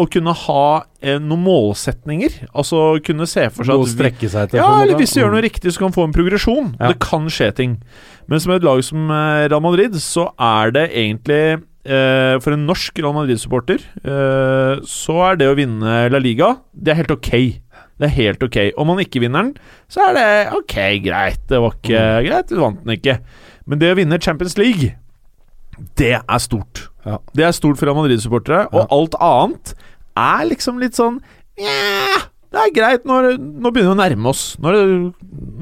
[0.00, 0.62] å kunne ha
[1.06, 2.48] eh, noen målsetninger.
[2.50, 4.58] Altså kunne se for seg Noe å strekke seg etter.
[4.58, 6.72] ja, eller hvis du gjør noe riktig, så kan få en progresjon.
[6.80, 6.88] Ja.
[6.90, 7.76] Det kan skje ting.
[8.26, 11.38] Men som et lag som eh, Real Madrid, så er det egentlig
[11.86, 16.90] eh, For en norsk Real Madrid-supporter, eh, så er det å vinne La Liga Det
[16.96, 17.30] er helt ok.
[17.98, 18.56] Det er helt ok.
[18.76, 19.54] Om man ikke vinner den,
[19.88, 21.40] så er det ok, greit.
[21.48, 22.26] Det var ikke Mm.
[22.28, 23.18] greit, du vant den ikke.
[23.66, 24.94] Men det å vinne Champions League,
[25.96, 26.88] det er stort.
[27.06, 27.18] Ja.
[27.34, 28.66] Det er stort for Real Madrid-supportere.
[28.72, 28.86] Og Ja.
[28.90, 29.74] alt annet
[30.16, 31.20] er liksom litt sånn
[31.58, 33.04] yeah, det er greit.
[33.04, 34.56] Nå, er nå begynner vi å nærme oss.
[34.58, 35.12] Nå, er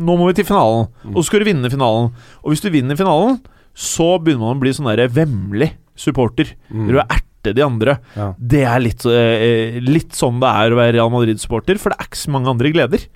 [0.03, 0.89] nå må vi til finalen.
[1.05, 1.17] Mm.
[1.17, 2.13] Og så skal du vinne finalen.
[2.45, 3.41] Og hvis du vinner finalen,
[3.75, 6.55] så begynner man å bli sånn derre vemmelig supporter.
[6.73, 6.89] Mm.
[6.89, 6.99] Du
[7.43, 7.99] erte de andre.
[8.17, 8.33] Ja.
[8.39, 12.07] Det er litt, eh, litt sånn det er å være Real Madrid-supporter, for det er
[12.09, 13.07] ikke så mange andre gleder.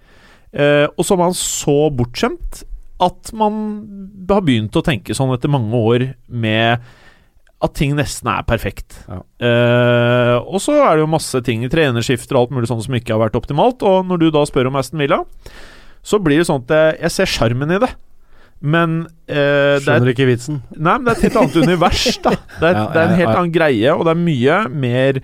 [0.52, 2.64] Eh, og så er man så bortskjemt
[3.00, 6.80] at man har begynt å tenke sånn etter mange år med
[7.62, 9.04] at ting nesten er perfekt.
[9.08, 9.20] Ja.
[9.40, 13.14] Eh, og så er det jo masse ting, trenerskifter og alt mulig sånt som ikke
[13.14, 13.82] har vært optimalt.
[13.82, 15.22] Og når du da spør om Aston Villa,
[16.04, 17.92] så blir det sånn at jeg, jeg ser sjarmen i det.
[18.60, 20.60] Men eh, det er Skjønner ikke vitsen.
[20.76, 22.30] Nei, men det er et helt annet univers, da.
[22.60, 25.18] Det er, Ja, det er en helt annen greie, og det er mye mer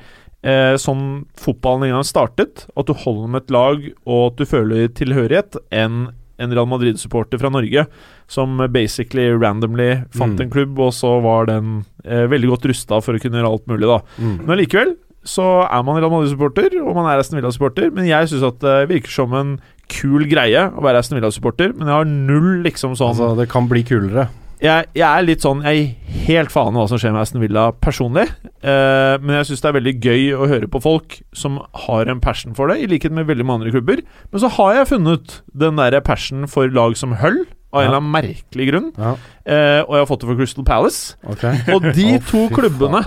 [0.45, 1.05] eh, sånn
[1.41, 2.67] fotballen en gang startet.
[2.77, 6.11] At du holder med et lag, og at du føler tilhørighet, enn
[6.43, 7.85] en Real Madrid-supporter fra Norge
[8.33, 10.41] som basically randomly fant Mm.
[10.47, 13.67] en klubb, og så var den eh, veldig godt rusta for å kunne gjøre alt
[13.71, 14.01] mulig, da.
[14.19, 14.39] Mm.
[14.43, 17.91] Men allikevel så er man Real Madrid-supporter, og man er Aston Villa-supporter.
[17.95, 19.57] Men jeg syns at det virker som en
[19.93, 23.69] kul greie å være Aston Villa-supporter, men jeg har null liksom sånn Altså, det kan
[23.71, 24.29] bli kulere.
[24.63, 27.43] jeg, jeg er litt sånn Jeg gir helt faen i hva som skjer med Aston
[27.43, 28.29] Villa personlig.
[28.63, 32.23] Eh, men jeg syns det er veldig gøy å høre på folk som har en
[32.23, 34.03] passion for det, i likhet med veldig mange andre klubber.
[34.31, 38.03] Men så har jeg funnet den der passion for lag som Hull, av en eller
[38.03, 38.91] annen merkelig grunn.
[38.99, 41.17] Ja, Eh, og jeg har fått det for Crystal Palace.
[41.27, 41.57] Okay.
[41.75, 43.01] Og de to klubbene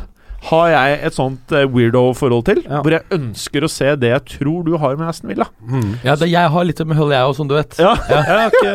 [0.45, 2.81] har jeg et sånt eh, weirdo-forhold til, Ja.
[2.85, 5.47] hvor jeg ønsker å se det jeg tror du har med Aston Villa.
[5.65, 5.95] Mm.
[6.05, 7.77] Ja, det, jeg har litt med Hull, jeg òg, som du vet.
[7.81, 8.73] Ja, Jeg har, ikke,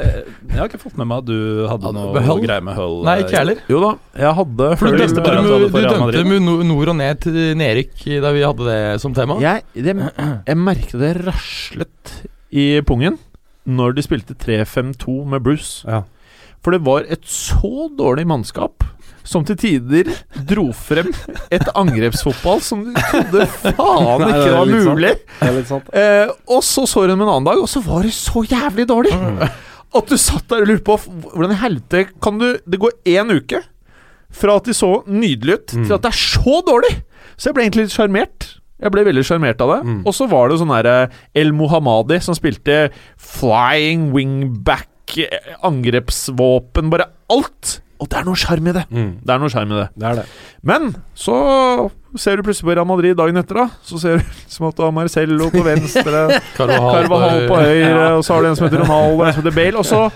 [0.50, 2.40] jeg har ikke fått med meg at du hadde noe med Hull?
[2.46, 2.96] greier med Hull.
[3.04, 3.60] Nei, ikke heller.
[3.68, 3.90] Jo da,
[4.24, 8.06] jeg hadde For du dømte du for du dømte no- nord og ned til nedrykk
[8.24, 9.36] da vi hadde det som tema.
[9.44, 9.96] Jeg, det,
[10.48, 12.14] jeg merket det raslet
[12.50, 13.18] i pungen
[13.70, 15.84] når de spilte 3-5-2 med Bruce.
[15.86, 16.00] Ja.
[16.64, 18.84] For det var et så dårlig mannskap
[19.26, 20.10] som til tider
[20.48, 21.10] dro frem
[21.52, 24.86] et angrepsfotball som du trodde faen ikke var sant.
[24.90, 25.12] mulig.
[25.68, 25.90] Sant.
[25.94, 28.88] Eh, og så så du dem en annen dag, og så var det så jævlig
[28.90, 29.12] dårlig.
[29.90, 30.96] At du satt der og lurte på
[31.34, 33.58] hvordan i helvete kan du Det går én uke
[34.30, 36.92] fra at de så nydelige ut, til at det er så dårlig!
[37.34, 38.44] Så jeg ble egentlig litt sjarmert.
[38.80, 39.78] Jeg ble veldig sjarmert av det.
[39.88, 39.96] Mm.
[40.06, 42.76] Og så var det sånn derre El Mohammadi som spilte
[43.18, 47.80] flying wingback, eh, angrepsvåpen, bare alt.
[48.00, 48.86] Og det er noe sjarm i det.
[48.88, 49.10] Mm.
[49.20, 49.88] Det er noe sjarm i det.
[50.00, 50.24] Det er det.
[50.64, 51.36] Men så
[52.18, 53.66] ser du plutselig på Real Madrid dagen etter, da.
[53.84, 56.24] Så ser du som at du har Marcello på venstre,
[56.56, 57.08] Carvahal
[57.50, 59.76] på høyre, og så har du en som heter Ronaldo, en som heter Bale.
[59.82, 60.06] Og så,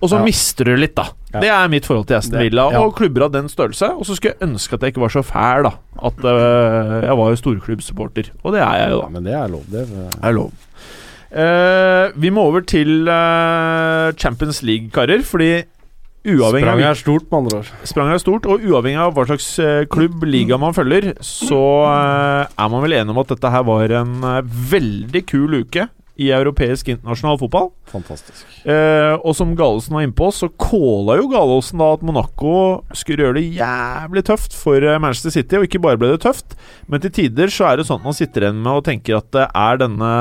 [0.00, 0.24] og så Ja.
[0.26, 1.06] mister du litt, da.
[1.30, 1.40] Ja.
[1.44, 2.82] Det er mitt forhold til Aston Villa ja.
[2.82, 3.92] og klubber av den størrelse.
[3.94, 5.76] Og så skulle jeg ønske at jeg ikke var så fæl, da.
[6.10, 8.32] At uh, jeg var jo storklubbsupporter.
[8.42, 9.10] Og det er jeg jo, da.
[9.14, 9.86] men det er lov, det.
[9.86, 10.50] Det er lov.
[11.30, 15.22] Uh, vi må over til uh, Champions League, karer.
[15.22, 15.60] Fordi
[16.26, 17.70] uavhengig Spranget er stort, med andre ord.
[17.88, 22.50] Spranget er stort, og uavhengig av hva slags eh, klubb, liga man følger, så eh,
[22.50, 24.42] er man vel enig om at dette her var en eh,
[24.74, 25.88] veldig kul uke
[26.20, 27.70] i europeisk internasjonal fotball.
[27.90, 28.44] Fantastisk.
[28.68, 32.52] Eh, og som Gallosen var innpå, så calla jo Gallosen da at Monaco
[32.92, 35.58] skulle gjøre det jævlig tøft for eh, Manchester City.
[35.58, 36.56] Og ikke bare ble det tøft,
[36.90, 39.30] men til tider så er det sånn at man sitter igjen med og tenker at
[39.34, 40.12] det er denne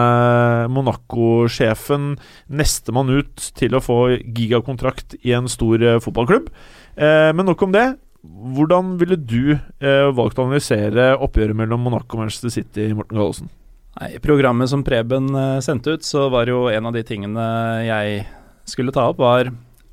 [0.74, 2.14] Monaco-sjefen
[2.48, 6.48] nestemann ut til å få gigakontrakt i en stor eh, fotballklubb.
[6.96, 7.90] Eh, men nok om det.
[8.20, 13.52] Hvordan ville du eh, valgt å analysere oppgjøret mellom Monaco og Manchester City, Morten Gallosen?
[14.00, 17.44] Nei, I programmet som Preben eh, sendte ut, så var jo en av de tingene
[17.88, 18.22] jeg
[18.70, 19.50] skulle ta opp, var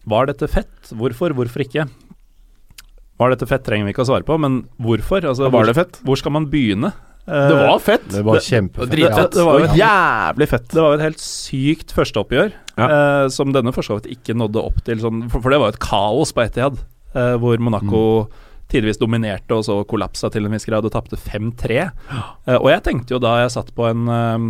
[0.06, 0.92] Var dette fett?
[0.94, 1.34] Hvorfor?
[1.34, 1.88] Hvorfor ikke?
[3.16, 5.24] Var dette fett, trenger vi ikke å svare på, men hvorfor?
[5.26, 6.00] Altså, Var det fett?
[6.06, 6.92] hvor skal man begynne?
[7.26, 8.04] Eh, Det var fett!
[8.12, 8.92] Det var kjempefett.
[8.92, 10.68] det, det, det, var jo et, jævlig fett.
[10.70, 12.86] det var jo et helt sykt førsteoppgjør, Ja.
[12.86, 15.72] eh, som denne for så vidt ikke nådde opp til sånn For, for det var
[15.72, 16.76] jo et kaos på Etiad,
[17.16, 18.02] eh, hvor Monaco
[18.72, 21.78] tidvis dominerte og så kollapsa til en viss grad og tapte 5-3.
[21.84, 24.48] Eh, og jeg tenkte jo da jeg satt på en eh,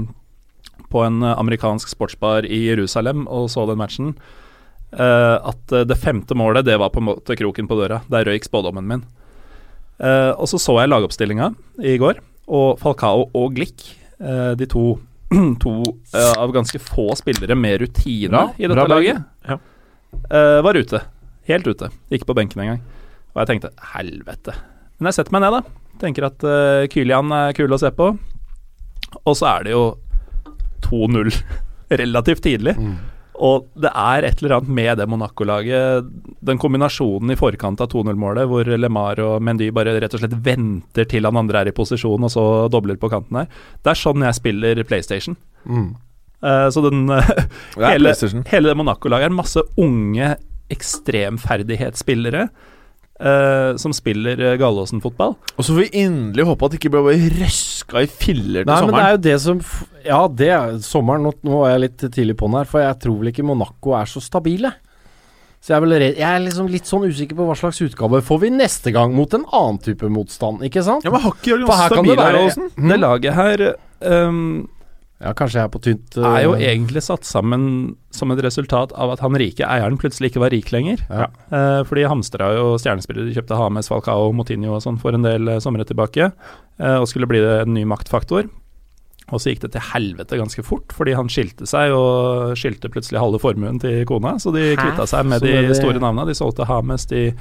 [0.92, 4.16] på en eh, amerikansk sportsbar i Jerusalem og så den matchen,
[4.96, 7.98] at det femte målet, det var på en måte kroken på døra.
[8.08, 9.02] Der røyk spådommen min.
[10.38, 11.50] Og så så jeg lagoppstillinga
[11.84, 13.82] i går, og Falcao og Glick,
[14.56, 14.94] de to,
[15.64, 15.74] to
[16.14, 19.58] av ganske få spillere med rutine Bra, i dette laget, Ja.
[20.64, 21.02] var ute.
[21.50, 21.90] Helt ute.
[22.08, 22.80] Ikke på benken engang.
[23.36, 24.54] Og jeg tenkte helvete.
[24.96, 25.82] Men jeg setter meg ned, da.
[26.00, 28.14] Tenker at uh, Kylian er kul å se på.
[29.20, 29.84] Og så er det jo
[30.88, 31.28] 2-0
[32.00, 32.72] relativt tidlig.
[33.36, 36.06] Og det er et eller annet med det Monaco-laget,
[36.48, 41.04] den kombinasjonen i forkant av 2-0-målet, hvor LeMar og Mendy bare rett og slett venter
[41.10, 43.50] til han andre er i posisjon, og så dobler på kanten her.
[43.84, 45.36] Det er sånn jeg spiller PlayStation.
[45.68, 45.90] Mm.
[46.40, 47.34] Uh, så den uh,
[47.76, 48.14] hele,
[48.48, 50.32] hele Monaco-laget er masse unge
[50.72, 52.48] ekstremferdighetsspillere
[53.20, 55.36] eh, som spiller uh, Gallåsen-fotball.
[55.56, 58.72] Og så får vi inderlig håpe at det ikke blir bare røska i filler til
[58.72, 59.06] Nei, men det sommeren.
[59.06, 61.22] er jo det som f- Ja, det er sommeren.
[61.26, 63.94] Nå, nå var jeg litt tidlig på den her, for jeg tror vel ikke Monaco
[63.98, 64.72] er så stabile.
[65.66, 68.38] Så jeg er, vel jeg er liksom litt sånn usikker på hva slags utgave får
[68.44, 71.02] vi neste gang mot en annen type motstand, ikke sant?
[71.02, 72.68] Ja, men har ikke Jørgen For her kan det stabile her, være- Aasen?
[72.92, 73.64] Det laget her
[74.12, 74.44] ehm,
[75.16, 78.92] Ja, kanskje jeg er på tynt er jo øh, egentlig satt sammen som et resultat
[78.92, 81.00] av at han rike eieren plutselig ikke var rik lenger.
[81.08, 81.30] Ja.
[81.48, 83.30] Eh, fordi hamstra jo stjernespillere.
[83.30, 86.30] De kjøpte Hames, Falcao, Motinho og sånn for en del uh, somre tilbake.
[86.76, 88.50] eh, og skulle bli det en ny maktfaktor.
[89.32, 93.18] Og så gikk det til helvete ganske fort, fordi han skilte seg og skilte plutselig
[93.18, 94.36] halve formuen til kona.
[94.38, 96.28] Så de kvitta seg med de store navna.
[96.28, 97.32] De solgte Hames, de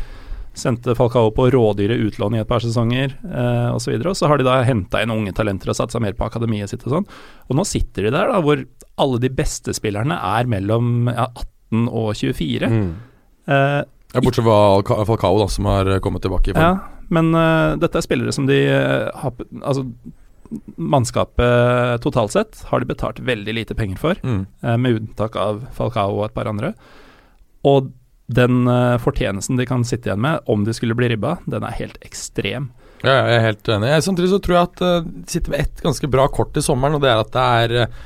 [0.56, 3.76] sendte Falcao på rådyre utlån i et par sesonger eh, osv.
[3.76, 4.10] Og, så videre.
[4.14, 6.86] og så har de da henta inn unge talenter og satsa mer på akademiet sitt
[6.88, 7.08] og sånn.
[7.50, 8.64] Og nå sitter de der da hvor
[8.98, 12.70] alle de beste spillerne er mellom ja, 18 og 24.
[12.72, 12.90] mm.
[13.52, 13.82] Eh,
[14.16, 16.64] Ja, bortsett fra Falcao, da, som har kommet tilbake i form.
[16.64, 19.84] ja, men eh, dette er spillere som de eh, har Altså,
[20.78, 24.46] mannskapet totalt sett har de betalt veldig lite penger for, Mm.
[24.64, 26.74] eh, med unntak av Falcao og et par andre.
[27.64, 27.92] Og
[28.26, 31.78] den eh, fortjenesten de kan sitte igjen med, om de skulle bli ribba, den er
[31.78, 32.72] helt ekstrem.
[33.04, 33.90] Ja, jeg er helt enig.
[33.92, 36.64] Jeg, samtidig så tror jeg at uh, de sitter med ett ganske bra kort i
[36.66, 38.00] sommeren, og det er at det er eh,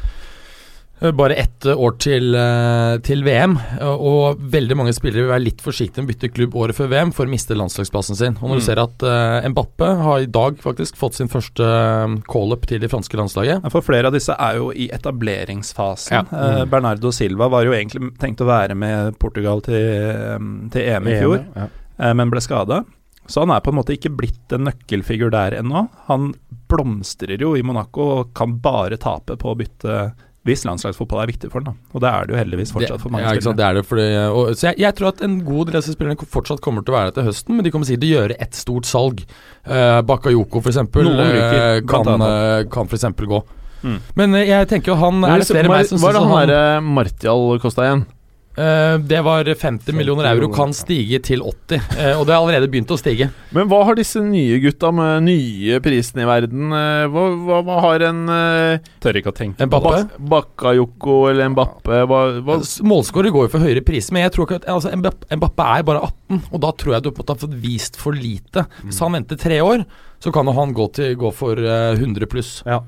[1.00, 3.54] bare ett år til, eh, til VM,
[3.86, 6.90] og, og veldig mange spillere vil være litt forsiktige med å bytte klubb året før
[6.92, 8.36] VM for å miste landslagsplassen sin.
[8.42, 8.60] Og når Mm.
[8.60, 12.82] du ser at uh, Mbappe har i dag faktisk fått sin første uh, call-up til
[12.84, 16.12] det franske landslaget For flere av disse er jo i etableringsfasen.
[16.12, 16.24] Ja.
[16.60, 20.38] Eh, Bernardo Silva var jo egentlig tenkt å være med Portugal til, eh,
[20.74, 21.44] til EM i fjor.
[21.56, 21.68] Ja.
[22.04, 22.84] uh, men ble skada.
[23.30, 25.88] Så han er på en måte ikke blitt en nøkkelfigur der ennå.
[26.08, 26.32] Han
[26.70, 30.00] blomstrer jo i Monaco og kan bare tape på å bytte
[30.48, 31.76] hvis landslagsfotball er viktig for ham.
[31.92, 33.58] Og det er det jo heldigvis fortsatt for mange ja, spillere.
[33.60, 36.30] det er det fordi, og, Så jeg, jeg tror at en god del av spillerne
[36.38, 38.38] fortsatt kommer til å være der til høsten, men de kommer sikkert til å gjøre
[38.48, 39.24] ett stort salg.
[39.68, 40.84] Uh, Bakayoko f.eks.
[40.84, 43.06] Noen Uh, kan, uh, kan f.eks.
[43.20, 43.42] gå.
[43.84, 44.00] Mm.
[44.20, 46.24] Men eh, jeg tenker jo han Er det flere enn meg som Hva er det
[46.24, 48.02] han han derre Martial kosta igjen?
[48.60, 51.80] Eh, det var 50 millioner euro, kan stige til 80.
[51.96, 53.30] eh, og det har allerede begynt å stige.
[53.56, 57.78] Men hva har disse nye gutta med nye prisene i verden eh, Hva, hva, hva
[57.88, 58.20] har en
[59.00, 60.04] Tør ikke å tenke en på det.
[60.34, 64.60] Bakayoko eller Mbappe hva, hva, Målskårer går jo for høyere priser, men jeg tror ikke
[64.62, 67.42] at altså, Mbappe, Mbappe er bare 18, og da tror jeg du på en har
[67.42, 68.66] fått vist for lite.
[68.84, 69.86] Hvis han venter tre år,
[70.20, 72.82] så kan jo han gå, til, gå for eh, 100 pluss, Ja.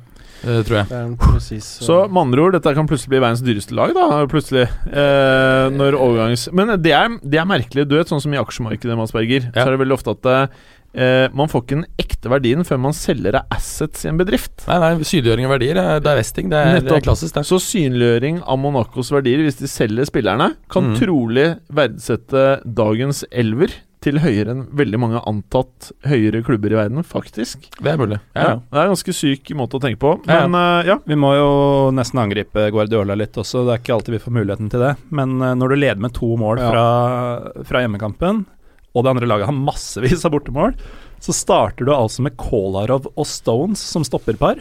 [0.43, 1.17] Eh, tror jeg.
[1.21, 4.25] Precis, er Så med andre ord, dette kan plutselig bli verdens dyreste lag, da.
[4.31, 4.67] Plutselig.
[4.91, 6.47] Eh, når overgangs...
[6.53, 7.87] Men det er, det er merkelig.
[7.89, 11.27] Du vet, sånn som i aksjemarkedet, Mads Berger, så er det veldig ofte at eh,
[11.37, 14.65] Man får ikke den ekte verdien før man selger av assets i en bedrift.
[14.67, 17.37] Nei, nei, synliggjøring av verdier, eh, divesting, det er, det er klassisk.
[17.37, 17.45] Det.
[17.47, 20.97] Så synliggjøring av Monacos verdier, hvis de selger spillerne, kan Mm.
[20.99, 27.67] trolig verdsette dagens elver til høyere enn veldig mange antatt høyere klubber i verden, faktisk.
[27.77, 28.17] det er mulig.
[28.33, 28.55] Ja, Ja.
[28.65, 30.15] Det er en ganske syk måte å tenke på.
[30.25, 30.95] Men eh, ja.
[31.05, 31.51] Vi må jo
[31.93, 34.95] nesten angripe Guardiola litt også, det er ikke alltid vi får muligheten til det.
[35.13, 36.71] Men eh, når du leder med to mål Ja.
[36.73, 38.45] fra, fra hjemmekampen,
[38.91, 40.73] og det andre laget har massevis av bortemål,
[41.21, 44.57] så starter du altså med Kolarov og Stones som stopperpar.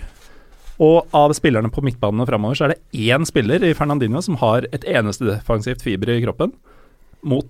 [0.81, 4.37] Og av spillerne på midtbanen og framover, så er det én spiller i Fernandinho som
[4.41, 6.53] har et eneste defensivt fiber i kroppen,
[7.25, 7.49] mot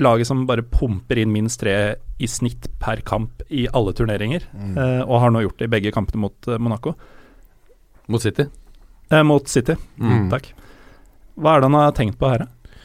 [0.00, 1.74] laget som bare pumper inn minst tre
[2.22, 5.92] i snitt per kamp i alle turneringer, eh, og har nå gjort det i begge
[5.94, 6.94] kampene mot eh, Monaco.
[8.08, 8.46] Mot City.
[9.10, 9.76] Eh, mot City.
[10.00, 10.30] Mm.
[10.32, 10.52] Takk.
[11.36, 12.78] Hva er det han har tenkt på her, da?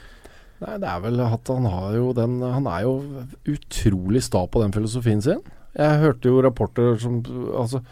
[0.57, 2.93] Nei, det er vel at han har jo den Han er jo
[3.45, 5.43] utrolig sta på den filosofien sin.
[5.77, 7.19] Jeg hørte jo rapporter som
[7.53, 7.83] Altså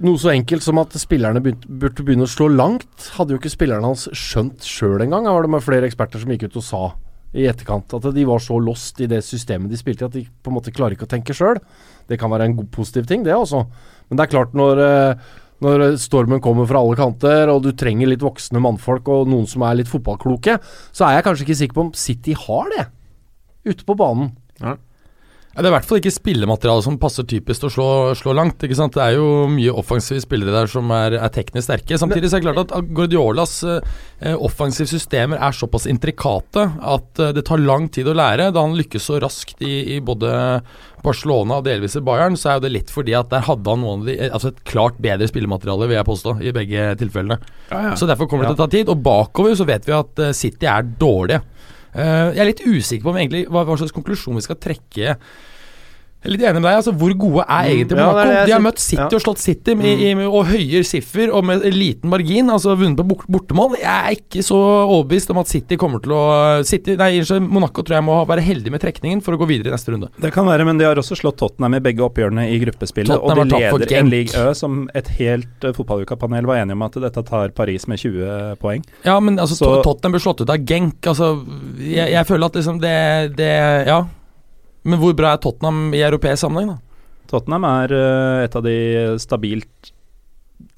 [0.00, 3.52] Noe så enkelt som at spillerne begynte, burde begynne å slå langt, hadde jo ikke
[3.52, 5.28] spillerne hans skjønt sjøl engang.
[5.28, 6.80] Her var det med flere eksperter som gikk ut og sa
[7.32, 10.24] i etterkant at de var så lost i det systemet de spilte i at de
[10.26, 11.60] på en måte klarer ikke å tenke sjøl.
[12.08, 13.62] Det kan være en god, positiv ting, det også.
[14.10, 15.32] Men det er klart, når, eh,
[15.64, 19.64] når stormen kommer fra alle kanter, og du trenger litt voksne mannfolk og noen som
[19.64, 20.58] er litt fotballkloke,
[20.92, 22.86] så er jeg kanskje ikke sikker på om City har det
[23.64, 24.34] ute på banen.
[24.60, 24.76] Ja,
[25.52, 28.62] det er i hvert fall ikke spillemateriale som passer typisk til å slå, slå langt.
[28.64, 28.94] ikke sant?
[28.96, 31.98] Det er jo mye offensive spillere der som er, er teknisk sterke.
[32.00, 37.34] Samtidig så er det klart at Guardiolas eh, offensive systemer er såpass intrikate at eh,
[37.36, 38.48] det tar lang tid å lære.
[38.56, 40.32] Da han lykkes så raskt i, i både
[41.04, 43.84] Barcelona og delvis i Bayern, så er jo det litt fordi at der hadde han
[43.84, 47.42] noen eh, altså et klart bedre spillemateriale, vil jeg påstå, i begge tilfellene.
[48.00, 48.92] Så derfor kommer det til å ta tid.
[48.92, 51.44] Og bakover så vet vi at eh, City er dårlige.
[51.92, 55.16] Eh, jeg er litt usikker på egentlig hva, hva slags konklusjon vi skal trekke.
[56.22, 56.76] Jeg er litt enig med deg.
[56.78, 58.26] altså Hvor gode er egentlig ja, Monaco?
[58.28, 59.08] det er De har møtt City ja.
[59.10, 62.52] og slått City med, i, og høyere siffer og med liten margin.
[62.54, 63.74] Altså vunnet på bort, bortemål.
[63.80, 66.22] Jeg er ikke så overbevist om at City kommer til å
[66.68, 67.10] City, nei,
[67.42, 70.12] Monaco tror jeg må være heldig med trekningen for å gå videre i neste runde.
[70.22, 73.10] Det kan være, men de har også slått Tottenham i begge oppgjørene i gruppespillet.
[73.10, 76.86] Tottenham og de leder en League Ø som et helt uh, fotballukapanel var enige om
[76.86, 78.86] at dette tar Paris med 20 poeng.
[79.02, 81.02] Ja, men altså Så- Tottenham ble slått ut av Genk.
[81.02, 81.34] Altså,
[81.82, 83.52] jeg, jeg føler at liksom det, det
[83.90, 84.04] Ja.
[84.88, 86.78] Men hvor bra er Tottenham i europeisk sammenheng, da?
[87.30, 88.76] Tottenham er uh, et av de
[89.22, 89.92] stabilt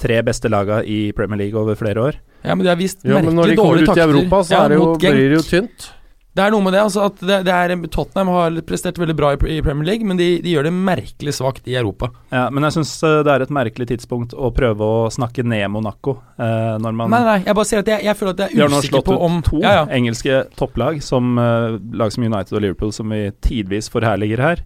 [0.01, 2.21] tre beste laga i Premier League over flere år.
[2.45, 3.25] Ja, men de har vist merkelig dårlige takter.
[3.25, 4.05] Ja, men når de kommer ut i.
[4.05, 5.87] Europa, så Ja, er det jo, blir det jo tynt.
[6.35, 9.29] Det er noe med det, altså at det, det er, Tottenham har prestert veldig bra
[9.35, 12.09] i, i Premier League, men de, de gjør det merkelig svakt i Europa.
[12.35, 16.17] Ja, men jeg syns det er et merkelig tidspunkt å prøve å snakke ned Monaco
[16.35, 18.65] eh, når man Nei, nei, jeg bare sier at jeg, jeg føler at De jeg
[18.65, 19.85] har er nå usikker slått på ut om to ja, ja.
[19.95, 24.65] engelske topplag, som eh, lag som United og Liverpool, som vi tidvis forherliger her.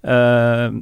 [0.00, 0.80] eh,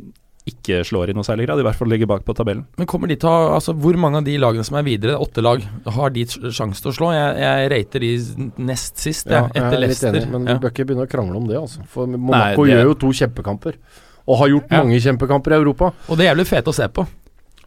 [0.50, 2.64] ikke slår i noe særlig grad, i hvert fall ligger bak på tabellen.
[2.78, 5.42] Men kommer de til å Altså, hvor mange av de lagene som er videre, åtte
[5.44, 7.12] lag, har de sjanse til å slå?
[7.12, 8.12] Jeg, jeg rater de
[8.64, 10.12] nest sist, Ja, jeg, etter er Leicester.
[10.14, 11.84] enig, men vi bør ikke begynne å krangle om det, altså.
[11.88, 13.74] For Monaco det- gjør jo to kjempekamper.
[14.28, 14.82] Og har gjort Ja.
[14.84, 15.92] mange kjempekamper i Europa.
[16.08, 17.06] Og det er jævlig fete å se på.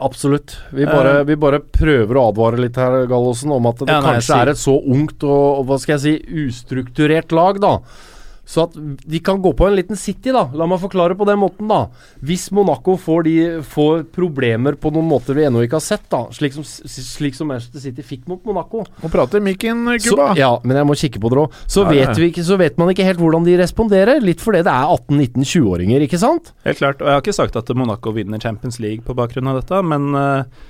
[0.02, 0.56] Absolutt.
[0.74, 1.24] Vi bare, Eh.
[1.26, 4.42] vi bare prøver å advare litt her, Gallosen, om at det Ja, nei, kanskje sier-
[4.42, 7.78] er et så ungt og, og hva skal jeg si, ustrukturert lag, da.
[8.52, 10.44] Så at de kan gå på en liten City, da.
[10.58, 11.86] La meg forklare på den måten, da.
[12.20, 16.26] Hvis Monaco får, de, får problemer på noen måter vi ennå ikke har sett, da,
[16.36, 20.34] slik som, slik som Manchester City fikk mot Monaco, Nå prater mikken, så, gubba.
[20.40, 21.62] ja, men jeg må kikke på dere òg.
[21.64, 21.86] Så,
[22.44, 24.20] så vet man ikke helt hvordan de responderer.
[24.24, 26.52] Litt fordi det er 18-19-20-åringer, ikke sant?
[26.68, 27.00] Helt klart.
[27.00, 30.12] Og jeg har ikke sagt at Monaco vinner Champions League på bakgrunn av dette, men
[30.18, 30.70] eh, eh,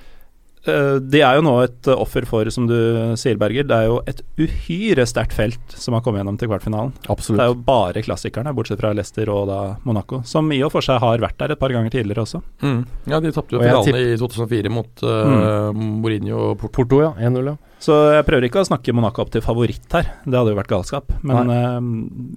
[0.62, 2.76] de er jo nå et eh, offer for, som du
[3.18, 6.94] sier, Berger, det er jo et uhyre sterkt felt som har kommet gjennom til kvartfinalen.
[7.02, 10.86] Det er jo bare klassikerne, bortsett fra Leicester og da Monaco, som i og for
[10.86, 12.44] seg har vært der et par ganger tidligere også.
[12.62, 12.80] Mm.
[13.10, 16.76] Ja, de tapte jo finalen i 2004 mot uh, Mourinho og Porto.
[16.82, 17.12] Porto, ja.
[17.18, 17.58] 1-0, ja.
[17.82, 20.70] Så jeg prøver ikke å snakke Monaco opp til favoritt her, det hadde jo vært
[20.70, 21.14] galskap.
[21.26, 21.80] Men uh,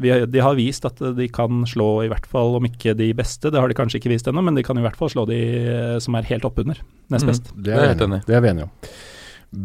[0.01, 3.53] vi, de har vist at de kan slå i hvert fall, om ikke de beste,
[3.53, 5.37] det har de kanskje ikke vist ennå, men de kan i hvert fall slå de
[5.69, 6.81] eh, som er helt oppunder,
[7.13, 7.29] nest Mm.
[7.29, 7.53] best.
[7.53, 8.25] Det Det er jeg helt vi enig i.
[8.31, 8.95] Det er vi enige om.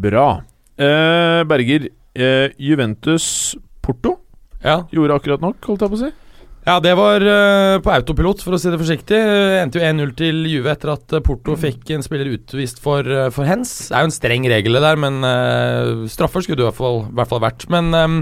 [0.04, 0.26] Bra.
[0.80, 1.88] Uh, Berger,
[2.20, 4.18] uh, Juventus Porto
[4.62, 4.82] Ja.
[4.92, 6.12] gjorde akkurat nok, holdt jeg på å si.
[6.70, 9.18] Ja, det var uh, på autopilot, for å si det forsiktig.
[9.18, 13.02] Uh, endte jo 1-0 til Juve etter at Porto Porto fikk en spiller utvist for,
[13.02, 13.90] uh, for hens.
[13.90, 16.78] Det er jo en streng regel det der, men uh, straffer skulle det i hvert
[16.78, 17.66] fall, i hvert fall vært.
[17.74, 18.18] Men um,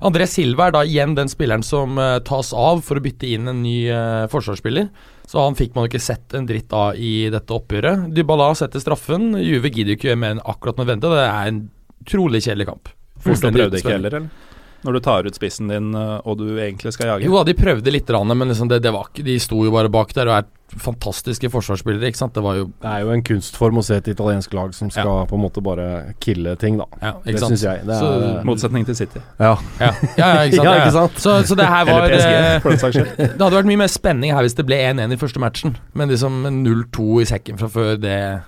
[0.00, 3.50] André Silva er da igjen den spilleren som eh, tas av for å bytte inn
[3.50, 4.88] en ny eh, forsvarsspiller.
[5.28, 8.08] Så han fikk man ikke sett en dritt av i dette oppgjøret.
[8.16, 9.34] Dybala setter straffen.
[9.44, 11.12] Juve gidder ikke gjøre mer enn akkurat nødvendig.
[11.12, 11.60] Det er en
[12.08, 12.88] trolig kjedelig kamp.
[12.88, 14.48] Porto Fullstendig prøvde ikke heller, eller?
[14.84, 17.26] Når du tar ut spissen din eh, og du egentlig skal jage.
[17.28, 19.90] Jo da, de prøvde litt, men liksom det, det var ikke De sto jo bare
[19.92, 20.48] bak der og er
[20.80, 22.06] fantastiske forsvarsspillere.
[22.08, 22.32] ikke sant?
[22.36, 25.26] Det var jo Det er jo en kunstform å se et italiensk lag som skal
[25.26, 26.86] på en måte bare kille ting, da.
[27.02, 27.52] ja, Det ikke sant?
[27.56, 27.86] syns jeg.
[27.86, 29.20] Det er, Så- Motsetning til City.
[29.40, 29.56] ja.
[29.80, 30.64] Ja, ja, ja, ikke sant?
[30.64, 31.18] Ja, Ja, ikke sant?
[31.18, 33.16] Så, så det her var PSG, eh.
[33.36, 36.08] Det hadde vært mye mer spenning her hvis det ble 1-1 i første matchen, men
[36.08, 38.40] liksom 0-2 i sekken fra før, det Ja.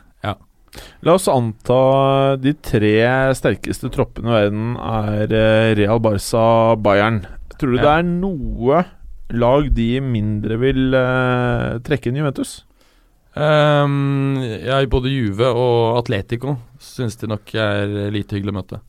[1.05, 2.95] La oss anta de tre
[3.37, 7.23] sterkeste troppene i verden er eh, Real Barca Bayern.
[7.59, 7.83] Tror du Ja.
[7.83, 8.85] det er noe
[9.33, 12.62] lag de mindre vil uh, trekke inn Juventus?
[13.33, 18.81] Um, ja, både Juve og Atletico syns de nok er lite hyggelig å møte.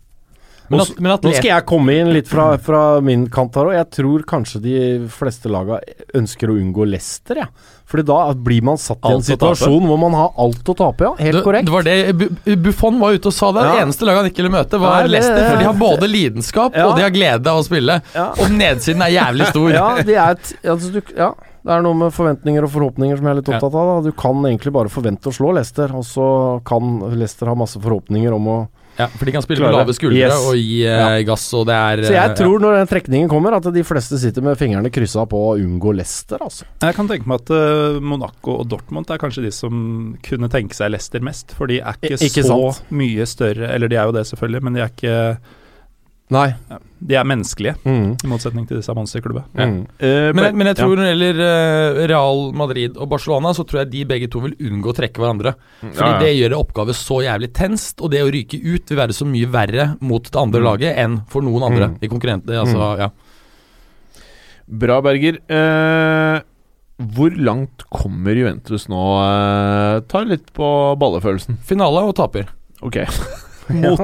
[0.71, 3.75] Men, at, men Nå skal jeg komme inn litt fra, fra min kant her òg.
[3.75, 4.75] Jeg tror kanskje de
[5.11, 5.81] fleste laga
[6.15, 7.47] ønsker å unngå Leicester, ja.
[7.93, 11.03] Fordi da blir man satt i en Alt situasjon hvor man har alt å tape,
[11.05, 11.11] ja.
[11.19, 11.67] Helt det, korrekt.
[11.67, 13.65] det var det Buffon var ute og sa det.
[13.67, 13.85] Det Ja.
[13.85, 15.49] eneste laget han ikke ville møte, var Leicester.
[15.51, 17.99] For de har både lidenskap og de har glede av å spille.
[18.15, 19.69] Og nedsiden er jævlig stor.
[19.83, 21.33] Ja, de er et, altså, du, ja,
[21.63, 23.89] det er noe med forventninger og forhåpninger som jeg er litt opptatt av.
[23.91, 23.95] Da.
[24.09, 26.27] Du kan egentlig bare forvente å slå Leicester, og så
[26.67, 28.57] kan Leicester ha masse forhåpninger om å
[28.97, 30.33] Ja, for de kan spille Klare med lave skuldre Yes.
[30.45, 33.55] og gi eh, gass, og det er Så jeg eh, tror når den trekningen kommer,
[33.57, 36.67] at de fleste sitter med fingrene kryssa på å unngå Leicester, altså.
[36.83, 40.77] Jeg kan tenke meg at uh, Monaco og Dortmund er kanskje de som kunne tenke
[40.77, 41.55] seg Leicester mest.
[41.57, 42.93] For de er ikke, I- ikke så sant.
[42.93, 45.17] mye større Eller de er jo det, selvfølgelig, men de er ikke
[46.33, 46.47] Nei.
[47.03, 48.13] De er menneskelige, Mm.
[48.23, 49.43] i motsetning til disse monsterklubbene.
[49.53, 49.79] Mm.
[49.99, 50.95] Eh, Men, men jeg tror ja.
[50.95, 54.55] når det gjelder eh, Real Madrid og Barcelona, så tror jeg de begge to vil
[54.55, 55.53] unngå å trekke hverandre.
[55.81, 56.19] Fordi Ja, ja.
[56.23, 59.51] det gjør oppgave så jævlig tenst, og det å ryke ut vil være så mye
[59.51, 60.65] verre mot det andre Mm.
[60.71, 61.97] laget enn for noen andre Mm.
[62.01, 62.59] i konkurrentene.
[62.63, 63.09] Altså, ja.
[64.67, 65.37] Bra, Berger.
[65.49, 66.41] Eh,
[67.13, 69.03] hvor langt kommer Juventus nå?
[69.27, 71.57] Eh, ta litt på ballefølelsen.
[71.67, 72.47] Finale og taper.
[72.81, 73.03] Ok.
[73.69, 73.99] Mot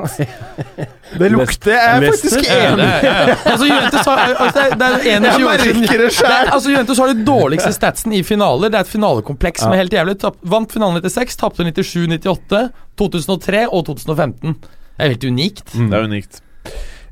[1.20, 3.36] Det lukter jeg er faktisk enig ja, ja.
[3.50, 6.32] Altså, Juventus har, altså, det er- er 21 år siden merker det det sjøl!
[6.32, 8.70] er, altså Juventus har de dårligste statsen i finaler.
[8.72, 10.16] Det er et finalekompleks som er helt jævlig.
[10.22, 12.70] Tapp, vant finalen 96, tapte 97, 98,
[13.02, 14.56] 2003 og 2015.
[14.62, 15.66] Det er helt unikt.
[15.76, 16.42] Det er unikt.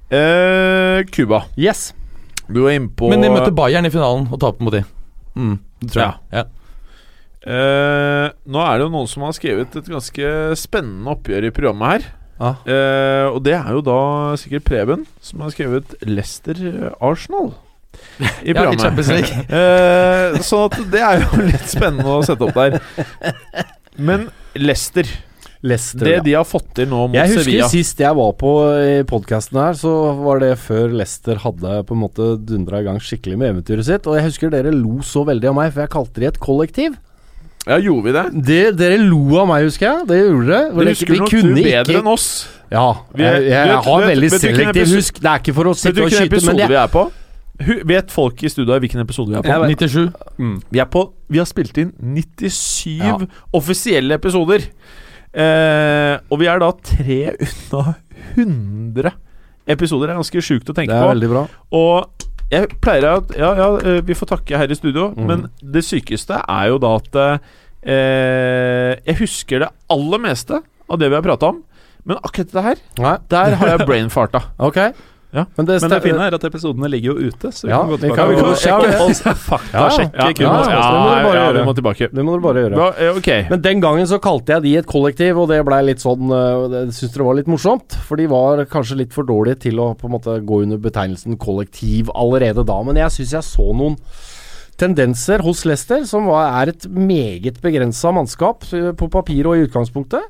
[0.07, 1.41] Eh, Cuba.
[1.59, 1.89] Yes.
[2.47, 4.85] Du er innpå Men de møter Bayern i finalen og taper mot de.
[5.35, 6.15] Mm, det tror jeg.
[6.37, 6.45] Ja.
[7.47, 11.91] Eh, Nå er det jo noen som har skrevet et ganske spennende oppgjør i programmet
[11.93, 12.07] her.
[12.37, 12.53] Ja.
[12.69, 14.01] Eh, og det er jo da
[14.39, 17.53] sikkert Preben som har skrevet Leicester-Arsenal
[18.47, 18.83] i programmet.
[18.83, 19.45] ja, League.
[19.57, 22.77] Eh, at det er jo litt spennende å sette opp der.
[23.97, 24.27] Men
[24.57, 25.09] Leicester,
[25.65, 26.23] Leicester, det ja.
[26.25, 29.77] de har fått til nå mot Jeg husker sist jeg var på i podkasten her,
[29.79, 33.89] så var det før Leicester hadde på en måte dundra i gang skikkelig med eventyret
[33.89, 34.09] sitt.
[34.09, 36.97] Og jeg husker dere lo så veldig av meg, for jeg kalte de et kollektiv.
[37.67, 38.25] Ja, gjorde vi det?
[38.47, 40.07] Det, dere lo av meg, husker jeg.
[40.07, 40.69] Det gjorde dere.
[40.77, 42.27] Det husker nok du bedre enn oss.
[42.71, 45.19] Ja, Jeg, er- jeg, jeg vet- har vet- veldig vet selektiv husk.
[45.23, 47.05] Det er ikke for å sitte og skyte, men episode vi er på?
[47.89, 49.67] Vet folk i studioet hvilken episode vi er på?
[49.67, 50.13] 97.
[50.37, 50.57] Mm.
[50.69, 53.17] Vi er på Vi har spilt inn 97 Ja.
[53.53, 54.61] offisielle episoder.
[55.33, 57.17] Eh, og vi er da tre
[57.71, 57.95] unna
[58.35, 59.11] 100
[59.67, 60.07] episoder.
[60.07, 61.11] Det er ganske sjukt å det tenke er på.
[61.13, 61.47] veldig bra.
[61.71, 65.25] Og jeg pleier at Ja, ja, eh, vi får takke her i studio, mm.
[65.27, 71.09] men det sykeste er jo da at eh, Jeg husker det aller meste av det
[71.11, 71.61] vi har prata om,
[72.07, 74.45] men akkurat det her, Nei, der har jeg brainfarta.
[74.57, 74.79] ok.
[75.37, 75.43] Ja.
[75.57, 77.91] Men det, Men det fine er at episodene ligger jo ute, så vi Ja, kan
[77.91, 80.77] gå tilbake kan- vi kan og sjekke- faktasjekke Ja, ja.
[81.27, 81.51] Ja, ja.
[81.53, 82.15] Det må du bare gjøre.
[82.17, 82.87] Det må du bare gjøre.
[83.37, 83.49] Eh.
[83.51, 86.93] Men den gangen så kalte jeg de et kollektiv, og det blei litt sånn Jeg
[86.97, 87.93] syns det var litt morsomt.
[88.07, 91.37] For de var kanskje litt for dårlige til å på en måte gå under betegnelsen
[91.37, 92.81] kollektiv allerede da.
[92.83, 93.97] Men jeg syns jeg så noen
[94.77, 99.65] tendenser hos Leicester, som var, er et meget begrensa mannskap øh, på papir og i
[99.65, 100.21] utgangspunktet.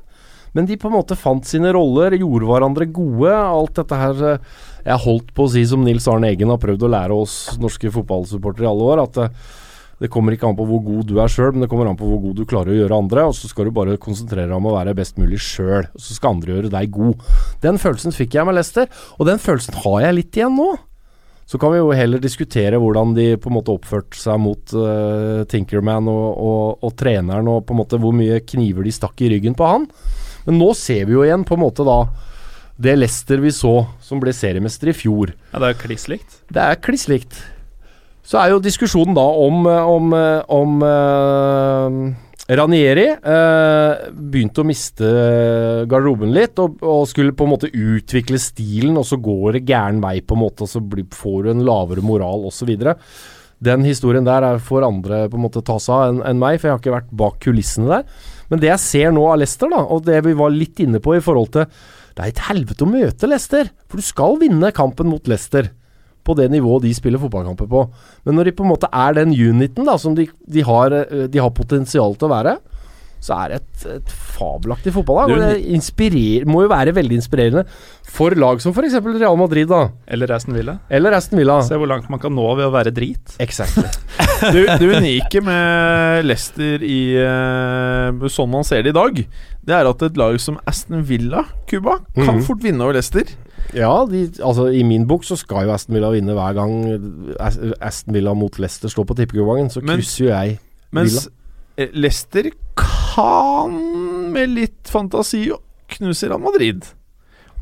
[0.56, 3.32] Men de på en måte fant sine roller, gjorde hverandre gode.
[3.34, 6.86] Alt dette her øh, Jeg holdt på å si som Nils Arne Eggen har prøvd
[6.86, 9.56] å lære oss norske fotballsupportere i alle år, at øh,
[9.98, 12.06] det kommer ikke an på hvor god du er sjøl, men det kommer an på
[12.06, 13.24] hvor god du klarer å gjøre andre.
[13.26, 16.36] Og så skal du bare konsentrere deg om å være best mulig sjøl, så skal
[16.36, 17.24] andre gjøre deg god.
[17.64, 18.86] Den følelsen fikk jeg med Lester,
[19.18, 20.70] og den følelsen har jeg litt igjen nå.
[21.48, 25.46] Så kan vi jo heller diskutere hvordan de på en måte oppførte seg mot uh,
[25.48, 29.30] Tinkerman og, og, og treneren, og på en måte hvor mye kniver de stakk i
[29.32, 29.88] ryggen på han.
[30.46, 32.02] Men nå ser vi jo igjen på en måte da
[32.78, 35.32] det Leicester vi så som ble seriemester i fjor.
[35.50, 36.38] Ja, det er kliss likt.
[36.54, 37.40] Det er kliss likt.
[38.28, 40.12] Så er jo diskusjonen da om, om,
[40.52, 41.98] om eh,
[42.48, 45.08] Ranieri eh, begynte å miste
[45.88, 50.00] garderoben litt, og, og skulle på en måte utvikle stilen, og så går det gæren
[50.04, 52.72] vei, på en måte, og så blir, får du en lavere moral, osv.
[53.64, 56.68] Den historien der får andre på en måte ta seg av enn enn meg, for
[56.68, 58.28] jeg har ikke vært bak kulissene der.
[58.48, 61.16] Men det jeg ser nå av Leicester, da, og det vi var litt inne på
[61.16, 61.66] i forhold til
[62.16, 65.68] Det er et helvete å møte Leicester, for du skal vinne kampen mot Leicester
[66.26, 67.84] på det nivået de spiller fotballkamper på.
[68.26, 71.28] Men når de på en måte er den uniten da som de, de, har, eh,
[71.30, 72.56] de har potensial til å være,
[73.20, 75.32] så er det et, et fabelaktig fotballag.
[75.98, 77.64] Det må jo være veldig inspirerende
[78.08, 78.94] for lag som f.eks.
[79.18, 80.78] Real Madrid da Eller Aston Villa.
[80.88, 81.58] eller Aston Villa.
[81.66, 83.34] Se hvor langt man kan nå ved å være drit.
[83.42, 83.84] Exactly.
[84.38, 89.16] Det, det unike med Leicester i uh, sånn man ser det i dag,
[89.66, 92.44] det er at et lag som Aston Villa, Cuba, kan Mhm.
[92.46, 93.26] fort vinne over Leicester.
[93.74, 96.76] Ja, de, altså i min bok så skal jo Aston Villa vinne hver gang
[97.82, 99.72] Aston Villa mot Leicester står på tippekupongen.
[99.74, 100.58] Så krysser jo jeg
[100.94, 101.26] Mens
[101.94, 103.74] Leicester kan
[104.34, 105.46] med litt fantasi
[105.94, 106.84] knuse Real Madrid.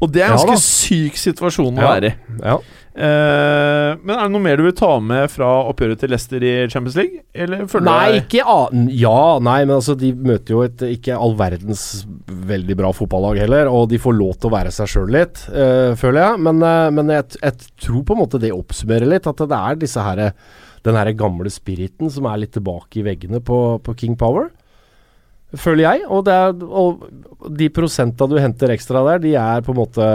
[0.02, 1.92] Og det er en ganske ja, syk situasjon å Ja.
[1.94, 2.16] være i.
[2.44, 2.58] Ja.
[2.96, 6.52] Uh, men er det noe mer du vil ta med fra oppgjøret til Leicester i
[6.72, 7.22] Champions League?
[7.84, 8.40] Nei, ikke
[8.96, 13.68] Ja, nei, men altså de møter jo et ikke all verdens veldig bra fotballag heller,
[13.68, 16.44] og de får lov til å være seg sjøl litt, uh, føler jeg.
[16.48, 19.80] Men, uh, men jeg, jeg tror på en måte det oppsummerer litt, at det er
[19.84, 20.24] disse her
[20.86, 24.50] den her gamle spiriten som er litt tilbake i veggene på, på King Power.
[25.54, 26.06] Føler jeg.
[26.10, 27.06] Og, det er, og
[27.58, 30.08] de prosenta du henter ekstra der, de er på en måte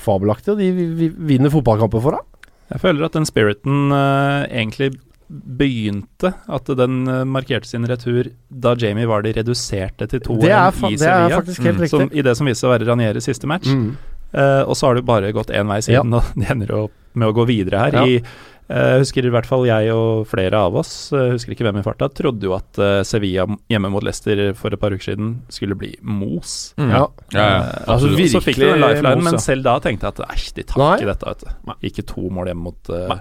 [0.00, 2.48] fabelaktige, og de vi, vi vinner fotballkamper for deg.
[2.68, 4.92] Jeg føler at den spiriten uh, egentlig
[5.28, 10.78] begynte At den eh, markerte sin retur da Jamie Vardy reduserte til 2-1 Det er,
[10.88, 11.40] i Sevilla.
[11.44, 11.82] Mm.
[11.92, 13.68] Som, I det som viste seg å være Ranieres siste match.
[13.68, 13.90] Mm.
[14.32, 17.28] Uh, og så har det bare gått én vei siden, og de ender opp med
[17.28, 17.98] å gå videre her.
[18.00, 18.06] Ja.
[18.08, 21.78] I, jeg husker i hvert fall jeg og flere av oss, eh, husker ikke hvem
[21.80, 25.30] i farta, trodde jo at eh, Sevilla hjemme mot Leicester for et par uker siden
[25.52, 26.74] skulle bli mos.
[26.76, 26.90] Mm.
[26.92, 27.00] Ja.
[27.32, 27.62] Ja, ja.
[27.62, 28.34] Eh, Altså, absolutt.
[28.34, 29.30] så fikk de en lifeline, mos, ja.
[29.30, 31.32] men selv da tenkte jeg at æsj, de tar ikke dette.
[31.32, 31.72] Vet du.
[31.88, 33.16] Ikke to mål hjemme mot uh,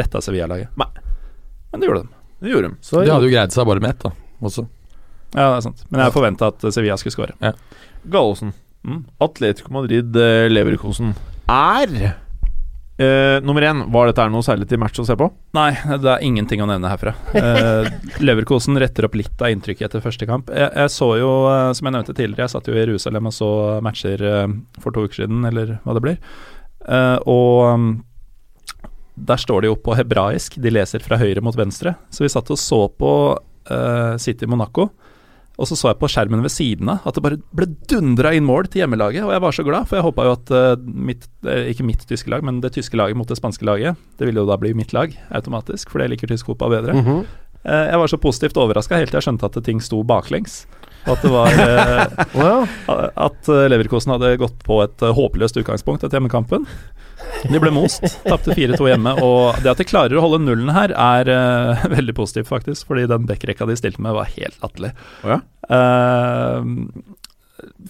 [0.00, 0.72] dette Sevilla-laget.
[0.80, 2.16] Men det gjorde de.
[2.40, 2.80] Det gjorde de.
[2.80, 4.14] Så, De hadde jo greid seg bare med ett, da.
[4.40, 4.64] Også.
[5.36, 5.84] Ja, det er sant.
[5.92, 7.52] Men jeg forventa at eh, Sevilla skulle skåre.
[8.10, 8.54] Gallosen.
[8.80, 9.02] Mm.
[9.20, 11.12] Atletico Madrid eh, Leverkosen
[11.52, 11.92] er
[13.00, 15.28] eh, Nummer én, var dette noe særlig til match å se på?
[15.56, 15.70] Nei,
[16.02, 17.14] det er ingenting å nevne herfra.
[17.34, 17.88] Uh,
[18.26, 20.52] Leverkosen retter opp litt av inntrykket etter første kamp.
[20.54, 23.36] Jeg, jeg så jo, eh, som jeg nevnte tidligere, jeg satt jo i Jerusalem og
[23.36, 23.50] så
[23.84, 24.24] matcher
[24.82, 26.22] for to uker siden, eller hva det blir.
[26.86, 27.90] Uh, og um,
[29.30, 31.96] der står det jo på hebraisk, de leser fra høyre mot venstre.
[32.12, 33.12] Så vi satt og så på
[34.18, 34.88] City Monaco.
[35.60, 38.46] Og så så jeg på skjermen ved siden av at det bare ble dundra inn
[38.48, 39.26] mål til hjemmelaget.
[39.26, 42.06] Og jeg var så glad, for jeg håpa jo at eh, mitt, eh, ikke mitt
[42.08, 44.72] tyske lag, men det tyske laget mot det spanske laget, det ville jo da bli
[44.76, 46.96] mitt lag automatisk, for jeg liker tysk fotball bedre.
[46.96, 47.24] Mm -hmm.
[47.64, 50.66] jeg var så positivt overraska helt til jeg skjønte at ting sto baklengs.
[51.04, 51.48] At det var.
[53.26, 56.66] At Leverkosen hadde gått på et håpløst utgangspunkt etter hjemmekampen.
[57.50, 59.14] De ble most, tapte 4-2 hjemme.
[59.24, 62.86] Og det at de klarer å holde nullen her, er uh, veldig positivt, faktisk.
[62.90, 64.92] Fordi den backrekka de stilte med, var helt latterlig.
[65.24, 65.40] Oh, ja?
[65.70, 66.60] uh,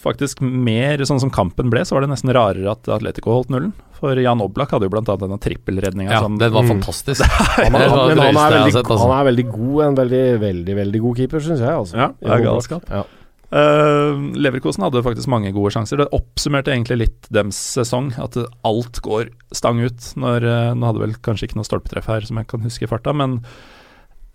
[0.03, 3.71] faktisk mer sånn som kampen ble, så var det nesten rarere at Atletico holdt nullen.
[4.01, 6.71] For Jan Oblak hadde jo blant annet denne trippelredninga Ja, som den var Mm.
[6.77, 7.23] fantastisk.
[7.61, 8.97] Han er, men han er, veldig, altså.
[9.05, 11.75] han er veldig god, en veldig, veldig veldig god keeper, syns jeg.
[11.75, 11.99] Altså.
[12.01, 12.87] Ja, det er galskap.
[12.91, 13.03] Ja.
[13.51, 15.99] Eh, Leverkosen hadde faktisk mange gode sjanser.
[15.99, 18.37] Det oppsummerte egentlig litt dems sesong, at
[18.67, 20.13] alt går stang ut.
[20.21, 22.91] Når, eh, nå hadde vel kanskje ikke noe stolpetreff her som jeg kan huske i
[22.91, 23.41] farta, men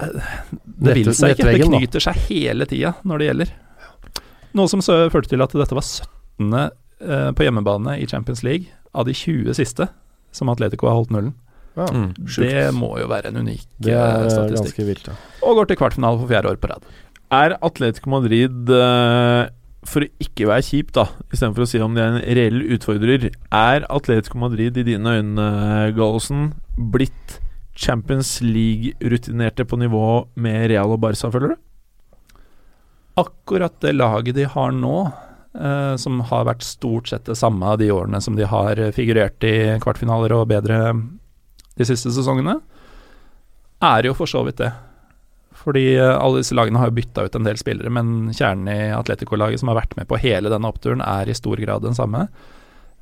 [0.03, 0.19] eh,
[0.65, 1.47] det vil seg ikke.
[1.47, 1.69] Det da.
[1.71, 3.53] knyter seg hele tida når det gjelder.
[4.55, 6.71] Noe som så førte til at dette var 17.
[6.99, 9.87] eh, på hjemmebane i Champions League av de 20 siste
[10.35, 11.33] som Atletico har holdt nullen.
[11.75, 11.87] Ja.
[11.91, 12.13] Mm.
[12.15, 13.95] Det må jo være en unik Det
[14.31, 14.61] statistikk.
[14.61, 15.07] ganske vilt.
[15.11, 15.15] Ja.
[15.43, 16.85] Og går til kvartfinale for fjerde år på rad.
[17.35, 19.51] Er Atletico Madrid eh,
[19.89, 23.29] For å ikke være kjip, da, istedenfor å si om de er en reell utfordrer,
[23.53, 25.49] er Atletico Madrid i dine øyne,
[25.97, 26.53] Gallosen,
[26.93, 27.39] blitt
[27.75, 30.07] Champions League-rutinerte på nivå
[30.39, 31.61] med Real og Barca, føler du?
[33.15, 35.11] akkurat det laget de har nå,
[35.55, 39.77] eh, som har vært stort sett det samme de årene som de har figurert i
[39.83, 40.79] kvartfinaler og bedre
[41.75, 42.59] de siste sesongene,
[43.83, 44.71] er jo for så vidt det.
[45.65, 48.91] Fordi eh, alle disse lagene har jo bytta ut en del spillere, men kjernen i
[48.95, 52.27] Atletico-laget som har vært med på hele denne oppturen, er i stor grad den samme.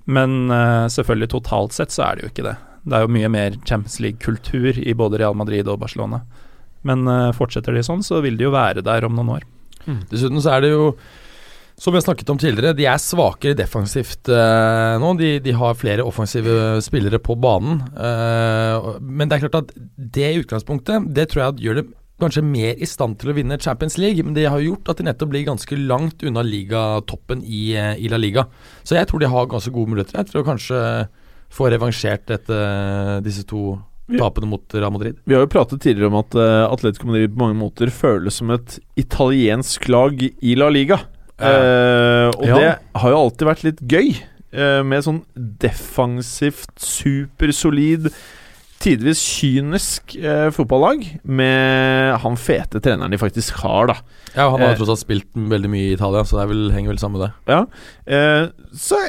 [0.08, 2.56] Men eh, selvfølgelig totalt sett så er det jo ikke det.
[2.84, 6.24] Det er jo mye mer Champions League-kultur i både Real Madrid og Barcelona.
[6.88, 9.46] Men eh, fortsetter de sånn, så vil de jo være der om noen år.
[10.12, 10.88] Dessuten så er det jo
[11.76, 15.10] som vi har snakket om tidligere, de er svakere defensivt eh, nå.
[15.18, 17.82] De, de har flere offensive spillere på banen.
[17.98, 21.88] eh, men det er klart at det i utgangspunktet, det tror jeg gjør det
[22.22, 24.24] kanskje mer i stand til å vinne Champions League.
[24.24, 28.10] Men det har gjort at de nettopp blir ganske langt unna ligatoppen i, eh, i
[28.12, 28.46] La Liga.
[28.84, 30.84] Så jeg tror de har ganske gode muligheter jeg, til å kanskje
[31.54, 32.60] få revansjert dette,
[33.24, 33.80] disse to
[34.18, 35.18] tapene mot Real Madrid.
[35.26, 38.52] Vi har jo pratet tidligere om at eh, Atletico Madrid på mange måter føles som
[38.52, 41.00] et italiensk lag i La Liga.
[41.40, 42.56] Eh, og Ja.
[42.60, 44.16] det har jo alltid vært litt gøy,
[44.54, 48.12] eh, med sånn defensivt, supersolid
[48.84, 53.96] tidvis kynisk eh, fotballag med han fete treneren de faktisk har, da.
[54.36, 54.78] Ja, Han har Eh.
[54.80, 57.30] tross alt spilt veldig mye i Italia, så det er vel, henger vel sammen med
[57.30, 57.54] det.
[57.54, 57.62] Ja.
[58.08, 59.00] Eh, så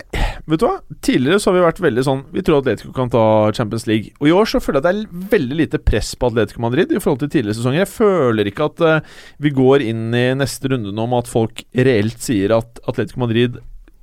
[0.46, 0.76] vet du hva?
[1.02, 3.24] Tidligere så har vi vært veldig sånn Vi tror Atletico kan ta
[3.56, 4.12] Champions League.
[4.20, 6.92] Og i år så føler jeg at det er veldig lite press på Atletico Madrid
[6.92, 7.82] i forhold til tidligere sesonger.
[7.82, 9.00] Jeg føler ikke at eh,
[9.40, 13.58] vi går inn i neste runde nå med at folk reelt sier at Atletico Madrid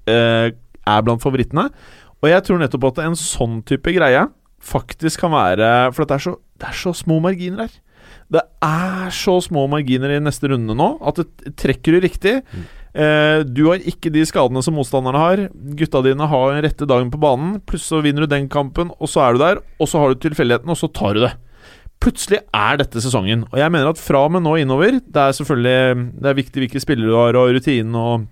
[0.08, 1.70] eh, er blant favorittene.
[2.22, 4.28] Og jeg tror nettopp at en sånn type greie
[4.62, 7.80] faktisk kan være For det er så, det er så små marginer her.
[8.32, 12.36] Det er så små marginer i neste runde nå at det trekker du riktig.
[12.92, 15.46] Eh, du har ikke de skadene som motstanderne har.
[15.80, 17.58] Gutta dine har den rette dagen på banen.
[17.68, 19.62] Plutselig så vinner du den kampen, og så er du der.
[19.80, 21.34] Og så har du tilfeldigheten, og så tar du det.
[22.02, 23.46] Plutselig er dette sesongen.
[23.52, 26.64] Og jeg mener at fra og med nå innover Det er selvfølgelig Det er viktig
[26.64, 28.30] hvilke spillere du har, og rutinen og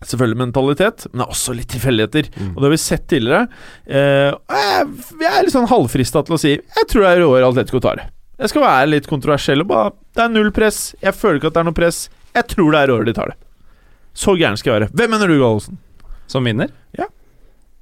[0.00, 2.30] Selvfølgelig mentalitet, men det er også litt tilfeldigheter.
[2.54, 3.42] Og det har vi sett tidligere.
[3.84, 4.86] Eh, jeg,
[5.20, 7.82] jeg er litt sånn halvfrista til å si Jeg tror det er i år Atletico
[7.84, 8.06] tar det.
[8.40, 10.94] Jeg skal være litt kontroversiell og bare Det er null press.
[11.04, 11.98] Jeg føler ikke at det er noe press.
[12.32, 13.36] Jeg tror det er i år de tar det.
[14.16, 14.90] Så gæren skal jeg være.
[14.96, 15.76] Hvem mener du, Gallosen?
[16.30, 16.72] Som vinner?
[16.96, 17.10] Ja.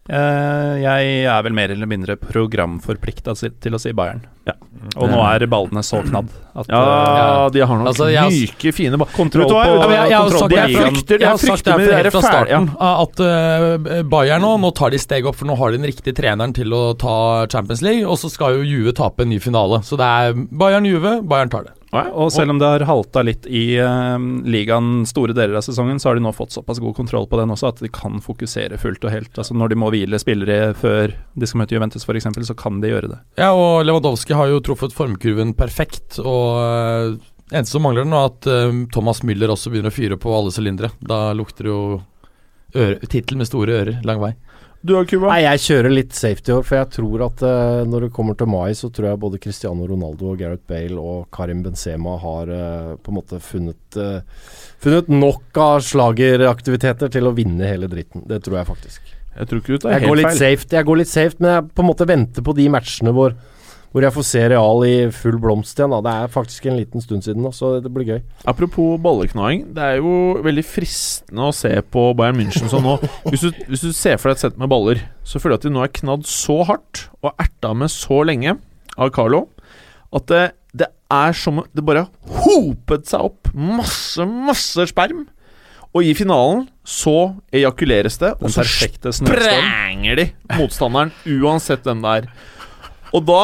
[0.09, 4.23] Eh, jeg er vel mer eller mindre programforplikta til å si Bayern.
[4.49, 4.55] Ja.
[4.97, 7.49] Og nå er ballene så knadd at Ja, Ja.
[7.53, 9.09] de har nok Altså, jeg har- myke, fine ball.
[9.13, 9.53] Kontroll på-?
[9.53, 13.21] Ja, jeg, jeg, har kontroll sagt, jeg, frykter, jeg frykter med dere fra starten at
[13.21, 16.55] uh, Bayern nå Nå tar de steg opp, for nå har de den riktige treneren
[16.55, 18.03] til å ta Champions League.
[18.09, 19.83] Og så skal jo Juve tape en ny finale.
[19.85, 21.23] Så det er Bayern-Juve.
[21.29, 21.73] Bayern tar det.
[21.93, 26.11] Og selv om det har halta litt i uh, ligaen store deler av sesongen, så
[26.11, 29.07] har de nå fått såpass god kontroll på den også at de kan fokusere fullt
[29.09, 29.33] og helt.
[29.41, 32.93] Altså Når de må hvile spillere før de skal møte Juventus f.eks., så kan de
[32.93, 33.23] gjøre det.
[33.41, 36.21] Ja, og Lewandowski har jo truffet formkurven perfekt.
[36.21, 37.17] Og uh,
[37.49, 40.53] eneste som mangler nå, er at uh, Thomas Müller også begynner å fyre på alle
[40.53, 40.93] sylindere.
[41.01, 41.83] Da lukter det jo
[43.09, 44.35] tittel med store ører lang vei.
[44.81, 45.33] Du har Cuba?
[45.33, 48.51] Nei, jeg kjører litt safety år, for jeg tror at uh, når det kommer til
[48.51, 52.95] mai, så tror jeg både Cristiano Ronaldo og Gareth Bale og Karim Benzema har uh,
[53.03, 54.21] på en måte funnet uh,
[54.79, 58.23] Funnet nok av slageraktiviteter til å vinne hele dritten.
[58.31, 59.15] Det tror jeg faktisk.
[59.35, 60.39] Jeg tror ikke du tar går helt feil.
[60.39, 63.35] safe, jeg går litt safe, men jeg på en måte venter på de matchene hvor
[63.93, 65.95] hvor jeg får se Real i full blomst igjen.
[65.95, 66.01] Da.
[66.05, 68.21] Det er faktisk en liten stund siden da, så det blir gøy.
[68.51, 69.65] Apropos balleknaing.
[69.77, 70.13] Det er jo
[70.45, 72.99] veldig fristende å se på Bayern München sånn nå.
[73.31, 75.69] Hvis du, hvis du ser for deg et sett med baller, så føler jeg at
[75.69, 78.59] de nå er knadd så hardt og erta med så lenge
[78.99, 79.47] av Carlo
[80.15, 80.45] at det,
[80.77, 82.07] det er som Det bare
[82.45, 85.27] hopet seg opp masse, masse sperm.
[85.97, 90.27] Og i finalen så ejakuleres det, og så sprenger de
[90.59, 92.29] motstanderen, uansett hvem det er.
[93.17, 93.43] Og da,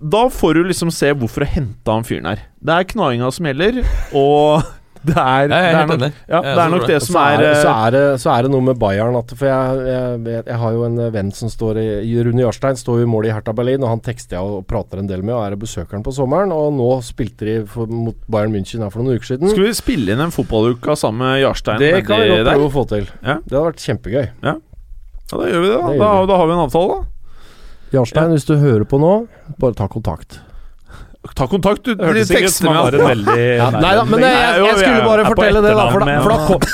[0.00, 2.46] da får du liksom se hvorfor å hente han fyren her.
[2.64, 3.82] Det er knainga som gjelder,
[4.16, 4.64] og
[5.04, 6.02] det er, Jeg det er nok,
[6.32, 6.96] ja, det er nok det.
[7.04, 9.34] som så er, er, så, eh, er det, så er det noe med Bayern at
[9.36, 9.82] For jeg,
[10.24, 13.28] jeg, jeg har jo en venn som står i Rune Jarstein står jo i mål
[13.28, 16.02] i Hertha Berlin, og han tekster jeg og prater en del med, og er besøkeren
[16.06, 16.54] på sommeren.
[16.56, 19.52] Og nå spilte de for, mot Bayern München her for noen uker siden.
[19.52, 21.82] Skal vi spille inn en fotballuka sammen med Jarstein?
[21.84, 23.10] det kan vi godt prøve å få til.
[23.20, 23.38] Ja.
[23.44, 24.24] Det hadde vært kjempegøy.
[24.48, 24.56] Ja,
[25.34, 25.76] da gjør vi det.
[25.84, 27.10] Da, Det da, da har vi en avtale, da.
[27.96, 29.12] Jarstein, hvis du hører på nå,
[29.60, 30.40] bare ta kontakt.
[31.34, 31.94] Ta kontakt, du.
[31.94, 33.36] hørte hørtes ikke ut som var en veldig
[33.80, 35.86] Nei da, men jeg, jeg, jeg skulle bare fortelle det, da.
[35.94, 36.66] For da, for da kom,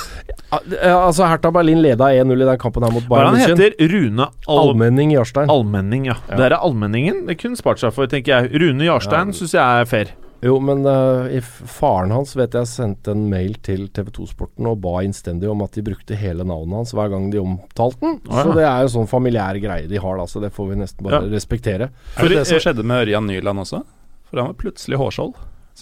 [0.51, 3.53] altså Hertha Berlin leda 1-0 i den kampen her mot er Bayern München.
[3.55, 3.77] han heter?
[3.93, 5.53] Rune Al Allmenning Jarstein.
[5.55, 6.17] Almenning, ja.
[6.27, 6.41] Ja.
[6.41, 7.23] Det er Allmenningen.
[7.29, 8.51] Det kunne spart seg for, tenker jeg.
[8.59, 9.39] Rune Jarstein Ja.
[9.39, 10.11] syns jeg er fair.
[10.43, 14.79] Jo, men uh, i faren hans vet jeg sendte en mail til TV2 Sporten og
[14.81, 18.17] ba innstendig om at de brukte hele navnet hans hver gang de omtalte den.
[18.31, 18.45] Ah, ja.
[18.47, 21.05] Så det er jo sånn familiær greie de har, da, så det får vi nesten
[21.05, 21.33] bare Ja.
[21.35, 21.91] respektere.
[22.17, 23.83] Er det det som eh, skjedde med Ørjan Nyland også?
[24.31, 25.35] For han var plutselig hårskjold.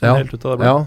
[0.02, 0.14] Ja.
[0.14, 0.66] helt ut av det.
[0.66, 0.86] Ja,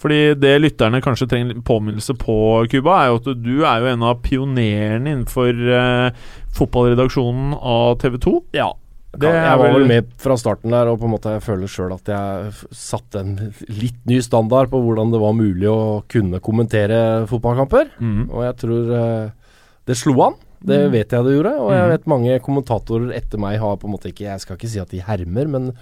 [0.00, 2.36] Fordi det lytterne kanskje trenger påminnelse på,
[2.72, 6.12] Cuba, er jo at du er jo en av pionerene innenfor eh,
[6.56, 8.36] fotballredaksjonen av TV 2.
[8.60, 8.70] ja.
[9.18, 11.92] Det jeg var vel- med fra starten der, og på en måte jeg føler sjøl
[11.96, 13.32] at jeg satte en
[13.68, 17.90] litt ny standard på hvordan det var mulig å kunne kommentere fotballkamper.
[18.00, 18.30] Mm.
[18.30, 19.30] Og jeg tror eh,
[19.86, 20.34] det slo an.
[20.62, 21.90] Det vet jeg det gjorde, og jeg Mhm.
[21.90, 24.90] vet mange kommentatorer etter meg har på en måte ikke Jeg skal ikke si at
[24.90, 25.72] de hermer, men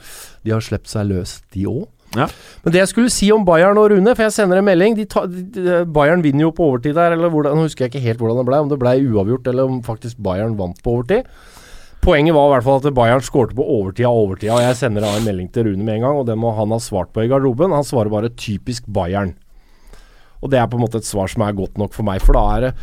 [0.45, 1.89] de har sluppet seg løs, de òg.
[2.17, 2.29] Ja.
[2.65, 5.05] Men det jeg skulle si om Bayern og Rune, for jeg sender en melding de
[5.05, 8.19] ta, de, Bayern vinner jo på overtid der, eller hvordan, nå husker jeg ikke helt
[8.21, 11.25] hvordan det ble, om det ble uavgjort eller om faktisk Bayern vant på overtid.
[12.05, 15.05] Poenget var i hvert fall at Bayern skårte på overtid av overtida, og jeg sender
[15.05, 17.25] da en melding til Rune med en gang, og det må han ha svart på
[17.25, 17.75] i garderoben.
[17.75, 19.35] Han svarer bare 'typisk Bayern'.
[20.43, 22.33] Og det er på en måte et svar som er godt nok for meg, for
[22.33, 22.75] da er det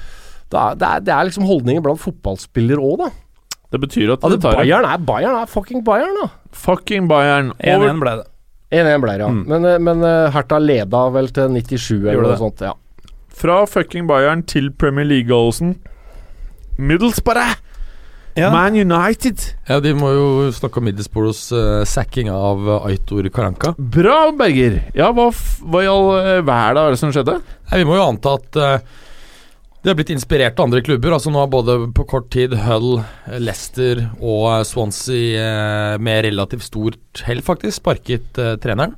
[0.51, 3.09] det er, det er, det er liksom holdninger blant fotballspillere òg, da.
[3.72, 6.30] Det betyr at det tar Bayern er Bayern er fucking Bayern, da.
[6.51, 7.51] Fucking Bayern.
[7.59, 8.28] 1-1 ble det.
[8.72, 9.32] 1-1 ble det, ja.
[9.32, 9.43] Mm.
[9.49, 12.39] Men, eh, men eh, Hertha leda vel til 97 eller noe det.
[12.43, 12.61] sånt.
[12.61, 12.74] Ja.
[13.36, 15.80] Fra fucking Bayern til Premier League-goalsen.
[16.78, 17.57] Middlesbrough!
[18.36, 18.49] Ja.
[18.51, 19.39] Man United.
[19.69, 23.71] Ja, De må jo snakke om Middlesbroughs uh, sacking av uh, Aitor Karanka.
[23.79, 24.81] Bra, Berger.
[24.97, 25.29] Ja, hva,
[25.63, 27.39] hva i all eh, verden er det som skjedde?
[27.71, 29.01] Nei, Vi må jo anta at uh,
[29.86, 31.13] de har blitt inspirert av andre klubber.
[31.13, 32.97] Altså Nå har både på kort tid Hull,
[33.29, 38.95] eh, Leicester og eh, Swansea eh, med relativt stort hell faktisk sparket eh, treneren.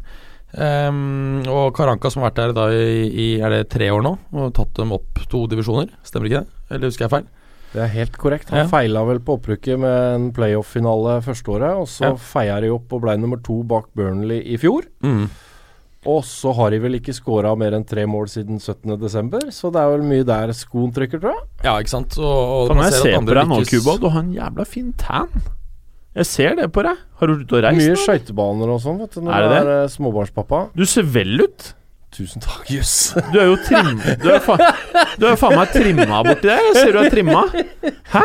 [0.58, 4.14] Um, og Karanka som har vært der da i, i er det tre år nå
[4.32, 5.92] og tatt dem opp to divisjoner.
[6.08, 6.62] Stemmer ikke det?
[6.72, 7.28] Eller husker jeg feil?
[7.74, 8.50] Det er helt korrekt.
[8.50, 8.68] Han Ja.
[8.72, 12.14] feila vel på opprykket med en playoff-finale første året, og så Ja.
[12.16, 14.84] feia de opp og ble nummer to bak Burnley i fjor.
[15.04, 15.30] Mm.
[16.08, 19.82] Og så har de vel ikke skåra mer enn tre mål siden 17.12., så det
[19.82, 21.44] er vel mye der skoen trykker, tror jeg.
[21.66, 22.18] Ja, ikke sant.
[22.18, 23.98] Og, og Kan jeg se på deg nå, Cuba?
[24.00, 25.28] Du har en jævla fin tan.
[26.16, 26.96] Jeg ser det på deg.
[27.20, 27.90] Har du vært ute og reist?
[27.90, 29.92] Mye skøytebaner og sånn, vet du, når Er det du er det?
[29.98, 30.70] småbarnspappa.
[30.76, 31.74] Du ser vel ut.
[32.18, 33.12] Tusen takk, jøss.
[33.30, 34.00] Du er jo trim...
[34.24, 34.56] Du er, fa
[35.22, 36.64] du er faen meg trimma borti der.
[36.66, 37.44] Jeg ser du er trimma.
[38.10, 38.24] Hæ?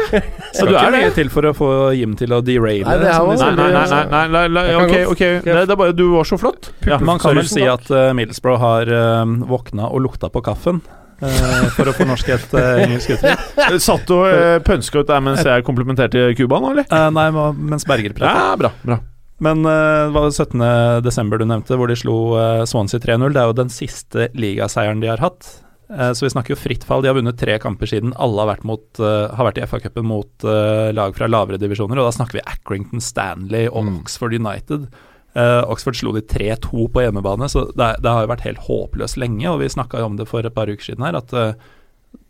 [0.56, 0.94] Så du er det.
[0.94, 1.68] mye til for å få
[1.98, 2.86] Jim til å deraile.
[2.88, 5.22] Nei, Nei, nei, nei, nei, nei, nei, nei ok, ok.
[5.44, 6.72] Det, det er bare du var så flott.
[6.88, 10.80] Ja, Man kan vel si at uh, Middlesbrough har uh, våkna og lukta på kaffen.
[11.22, 13.78] Uh, for å fornorske et uh, engelsk uttrykk.
[13.84, 16.88] Satt du og uh, pønska ut der mens jeg komplimenterte Cuba nå, eller?
[16.90, 17.28] Uh, nei,
[17.60, 18.40] mens Berger prater.
[18.40, 18.72] Ja, bra.
[18.82, 19.02] bra.
[19.42, 20.62] Men uh, det var 17.
[21.02, 23.34] desember du nevnte, hvor de slo uh, Swansea 3-0.
[23.34, 25.48] Det er jo den siste ligaseieren de har hatt.
[25.92, 27.02] Uh, så vi snakker jo fritt fall.
[27.02, 30.46] De har vunnet tre kamper siden alle har vært, mot, har vært i FA-cupen mot
[30.94, 31.98] lag fra lavere divisjoner.
[31.98, 33.96] Og da snakker vi Accrington, Stanley og Mm.
[34.04, 34.86] Oxford United.
[35.34, 39.48] Oxford slo de 3-2 på hjemmebane, så det, det har jo vært helt håpløst lenge.
[39.50, 41.34] Og vi snakka jo om det for et par uker siden her, at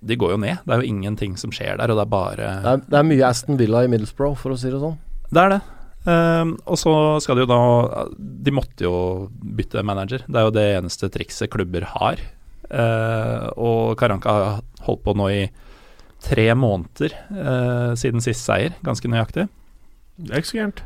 [0.01, 0.63] de går jo ned.
[0.65, 3.09] Det er jo ingenting som skjer der, og det er bare Det er, det er
[3.11, 4.97] mye Aston Villa i Middlesbrough, for å si det sånn.
[5.29, 5.61] Det er det.
[6.09, 6.93] Ehm, og så
[7.23, 8.95] skal de jo da De måtte jo
[9.43, 10.25] bytte manager.
[10.27, 12.23] Det er jo det eneste trikset klubber har.
[12.73, 15.41] Uh, og Karanka har holdt på nå i
[16.25, 19.45] tre måneder uh, siden sist seier, ganske nøyaktig.
[20.17, 20.81] Det er ikke så gærent.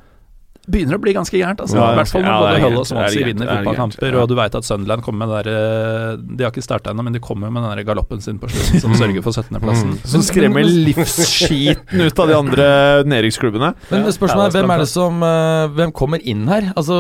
[0.67, 1.77] Begynner å bli ganske gærent, altså.
[1.79, 4.23] Ja, I hvert fall når både Hull og Swansea vinner er fotballkamper, ja.
[4.23, 7.05] og du veit at Sunderland kommer med den der eh, De har ikke starta ennå,
[7.07, 9.95] men de kommer med den der galoppen sin på slutten som sørger for 17.-plassen.
[10.11, 12.67] Som skremmer livsskiten ut av de andre
[13.07, 13.73] nedrykksklubbene.
[13.93, 16.73] Men Ja, spørsmålet er hvem er det som eh, Hvem kommer inn her?
[16.75, 16.99] Altså,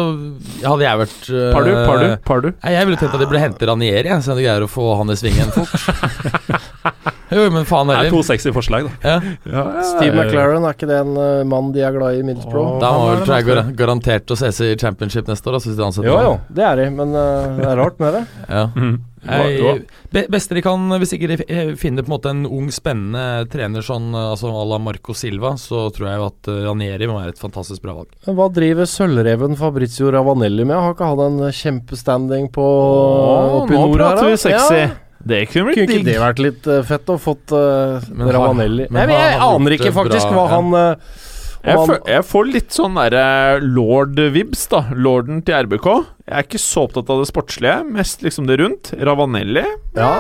[0.63, 2.49] hadde jeg vært uh, Pardu, Pardu, Pardu.
[2.63, 5.11] Nei, Jeg ville tenkt at de ble hentet Ranieri, så jeg greier å få han
[5.11, 5.75] i svingen fort.
[7.37, 8.17] jo, men faen Det er heller.
[8.17, 9.17] to sexy forslag, da.
[9.47, 9.65] Ja.
[9.93, 12.79] Steve McLaren, er ikke det en uh, mann de er glad i i Middlesbrough?
[12.83, 15.77] Da må vel tror jeg gar- garantert å ses i championship neste år, da, hvis
[15.79, 18.25] de ansetter Jo, jo, det er de, men uh, det er rart med det.
[18.57, 18.69] Ja.
[18.77, 18.97] Mm.
[19.27, 19.81] Jeg,
[20.15, 21.37] be, beste de kan, hvis ikke de
[21.81, 25.57] finner på en måte en ung, spennende trener sånn eh, altså à la Marco Silva,
[25.59, 28.13] så tror jeg jo at Ranieri må være et fantastisk bra valg.
[28.29, 30.77] Men hva driver sølvreven Fabrizio Ravanelli med?
[30.79, 34.15] Har ikke han en kjempestanding på oh, oppi nå nord her?
[34.15, 34.79] prater vi sexy.
[34.85, 34.95] Ja.
[35.27, 39.01] Det kunne Kunne blitt ikke det vært litt uh, fett å fått uh, Ravanelli men
[39.01, 40.53] Nei, men Jeg aner ikke faktisk bra, hva ja.
[40.55, 41.25] han uh,
[41.67, 43.25] Jeg, føl, får- jeg får litt sånn derre
[43.65, 44.85] lord-vibs, da.
[44.95, 45.89] Lorden til RBK.
[46.27, 48.93] Jeg er ikke så opptatt av det sportslige, mest liksom det rundt.
[49.03, 49.65] Ravanelli
[49.99, 50.13] Ja.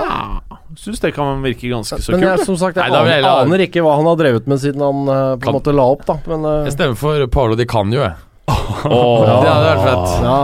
[0.76, 2.48] Syns det kan virke ganske så Men jeg, kult.
[2.50, 5.04] som sagt, jeg Nei, aner, jeg aner ikke hva han har drevet med siden han
[5.06, 6.18] på Kan- en måte la opp, da.
[6.26, 6.56] Men uh...
[6.66, 8.16] Jeg stemmer for Paolo Di Canio, jeg.
[8.50, 9.22] Åh.
[9.22, 10.24] Det hadde vært fett.
[10.26, 10.40] ja.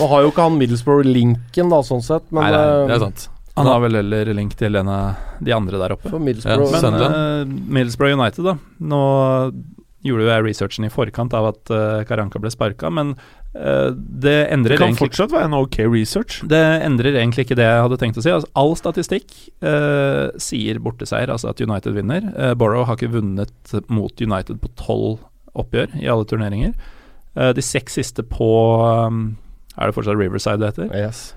[0.00, 3.04] Nå har jo ikke han Middlesbrough-linken, da, sånn sett, men Nei, nei, det eh, er
[3.06, 3.30] sant.
[3.56, 6.10] Han har vel heller link til en av de andre der oppe.
[6.12, 8.56] for Middlesbrough Ja, Men eh, Middlesbrough United, da.
[8.92, 9.00] Nå
[10.06, 13.16] gjorde jo jeg researchen i forkant av at uh, Karanka ble sparka, men
[13.56, 16.36] uh, det endrer Det kan egentlig fortsatt være en ok research.
[16.46, 18.30] det endrer egentlig ikke det jeg hadde tenkt å si.
[18.30, 19.34] Altså, all statistikk
[19.66, 22.28] uh, sier borteseier, altså at United vinner.
[22.36, 25.24] Uh, Borough har ikke vunnet mot United på tolv
[25.58, 26.76] oppgjør i alle turneringer.
[27.36, 28.48] Eh, de seks siste på
[28.80, 29.36] um,
[29.76, 30.94] Er det fortsatt Riverside det heter?
[30.96, 31.34] Yes.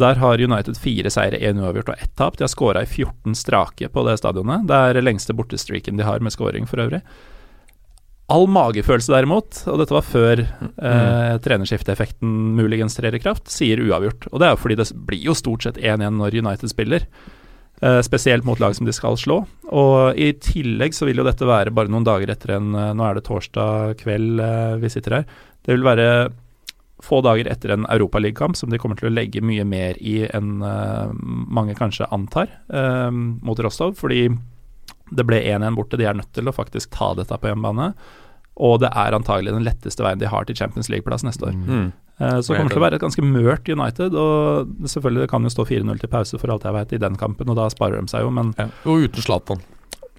[0.00, 2.38] Der har United fire seire, én uavgjort og ett tap.
[2.38, 4.68] De har skåra i 14 strake på det stadionet.
[4.70, 7.02] Det er lengste bortestreaken de har med scoring for øvrig.
[8.30, 14.28] All magefølelse derimot, og dette var før eh, trenerskifteeffekten muligens trer i kraft, sier uavgjort.
[14.30, 17.08] Og det er jo fordi det blir jo stort sett 1-1 når United spiller.
[17.82, 19.40] Eh, spesielt mot lag som de skal slå.
[19.72, 23.06] Og i tillegg så vil jo dette være bare noen dager etter en eh, Nå
[23.06, 25.26] er det torsdag kveld eh, vi sitter her.
[25.64, 26.06] Det vil være
[27.04, 30.58] få dager etter en Europaligakamp som de kommer til å legge mye mer i enn
[30.64, 31.12] uh,
[31.48, 33.96] mange kanskje antar, uh, mot Rostov.
[34.00, 34.26] Fordi
[35.10, 35.98] det ble 1-1 borte.
[36.00, 37.92] De er nødt til å faktisk ta dette på hjemmebane.
[38.60, 41.56] Og det er antagelig den letteste veien de har til Champions League-plass neste år.
[41.56, 41.90] Mm.
[42.20, 44.16] Eh, så det kommer til å være et ganske mørt United.
[44.20, 47.18] Og selvfølgelig det kan jo stå 4-0 til pause for alt jeg vet i den
[47.20, 48.68] kampen, og da sparer de seg jo, men Ja.
[48.84, 49.64] Og uten Zlatan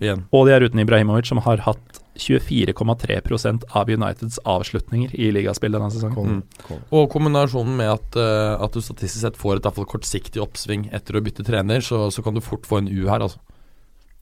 [0.01, 0.23] igjen.
[0.33, 5.89] Og de er uten Ibrahimovic, som har hatt 24,3% av Uniteds avslutninger i ligaspill denne
[5.93, 6.41] sesongen.
[6.41, 6.81] Mm.
[6.91, 10.89] Og kombinasjonen med at, uh, at du statistisk sett får et i fall kortsiktig oppsving
[10.93, 13.39] etter å bytte trener, så, så kan du fort få en U her, altså.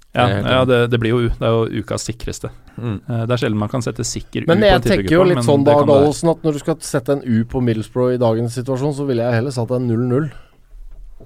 [0.09, 2.49] Ja, Det ja det, det blir jo u- Det er jo ukas sikreste.
[2.81, 2.95] Mm.
[3.05, 5.43] Eh, Det er sjelden man kan sette sikker Men U på jeg tenker jo litt
[5.45, 5.83] sånn Dag.
[5.85, 9.21] Gallosen, at når du skal sette en U på Middlesbrough i dagens situasjon, så ville
[9.21, 10.31] jeg heller satt en 0-0.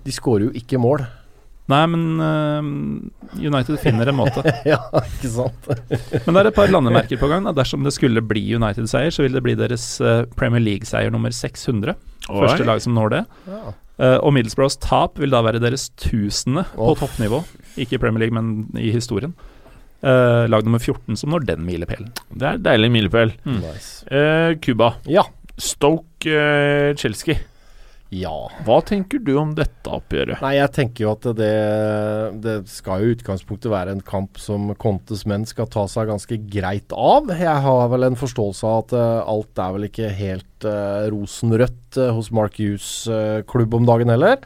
[0.03, 1.05] De skårer jo ikke mål.
[1.71, 2.65] Nei, men uh,
[3.39, 4.43] United finner en måte.
[4.67, 5.69] ja, ikke sant?
[6.25, 7.47] Men det er et par landemerker på gang.
[7.47, 7.53] Da.
[7.55, 11.95] Dersom det skulle bli United-seier, så vil det bli deres uh, Premier League-seier nummer 600.
[12.27, 13.23] Første lag som når det.
[13.47, 13.61] Ja.
[14.01, 17.43] Uh, og Middlesbroughs tap vil da være deres tusende på toppnivå.
[17.79, 19.31] Ikke i Premier League, men i historien.
[20.03, 22.09] Eh, lag nummer 14 som når den milepælen.
[22.35, 23.31] Det er deilig milepæl.
[23.47, 24.03] Nice.
[24.11, 24.97] Eh, Cuba.
[25.07, 25.23] Ja.
[25.55, 26.97] Stoke-Chelsky.
[26.99, 27.52] Chelsea.
[28.13, 28.35] Ja.
[28.67, 30.41] Hva tenker du om dette oppgjøret?
[30.43, 31.53] Nei, jeg tenker jo at det,
[32.43, 36.37] det skal jo i utgangspunktet være en kamp som Contes menn skal ta seg ganske
[36.51, 37.31] greit av.
[37.33, 41.99] Jeg har vel en forståelse av at eh, alt er vel ikke helt uh, rosenrødt
[41.99, 44.43] uh, hos Mark Hughes eh, klubb om dagen heller.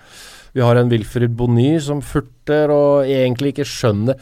[0.56, 4.18] Vi har en Wilfrid Bonny som furter og egentlig ikke skjønner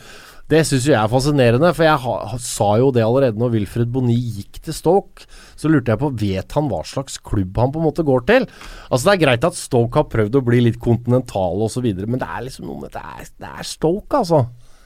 [0.45, 4.13] Det syns jeg er fascinerende, for jeg ha, sa jo det allerede når Wilfred Boni
[4.13, 5.25] gikk til Stoke.
[5.57, 8.45] Så lurte jeg på Vet han hva slags klubb han på en måte går til?
[8.91, 12.29] Altså Det er greit at Stoke har prøvd å bli litt kontinentale osv., men det
[12.29, 14.45] er liksom noe med Det er, det er Stoke, altså.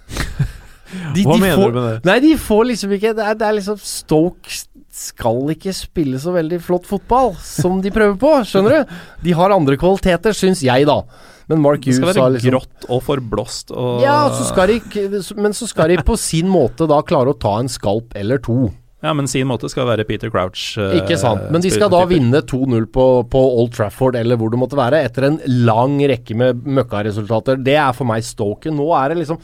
[0.90, 1.98] De, Hva de mener får, du med det?
[2.08, 4.56] Nei, de får liksom ikke det er, det er liksom Stoke
[5.00, 8.96] skal ikke spille så veldig flott fotball som de prøver på, skjønner du?
[9.28, 11.04] De har andre kvaliteter, syns jeg, da.
[11.50, 15.56] Men Mark Det skal være liksom grått og forblåst og Ja, så skal de, men
[15.58, 18.68] så skal de på sin måte da klare å ta en skalp eller to.
[19.00, 20.74] Ja, men sin måte skal være Peter Crouch.
[20.76, 21.46] Uh, Ikke sant.
[21.54, 25.00] Men de skal da vinne 2-0 på, på Old Trafford eller hvor det måtte være,
[25.08, 27.62] etter en lang rekke med møkkaresultater.
[27.64, 28.74] Det er for meg Stoke.
[28.76, 29.40] Nå er det liksom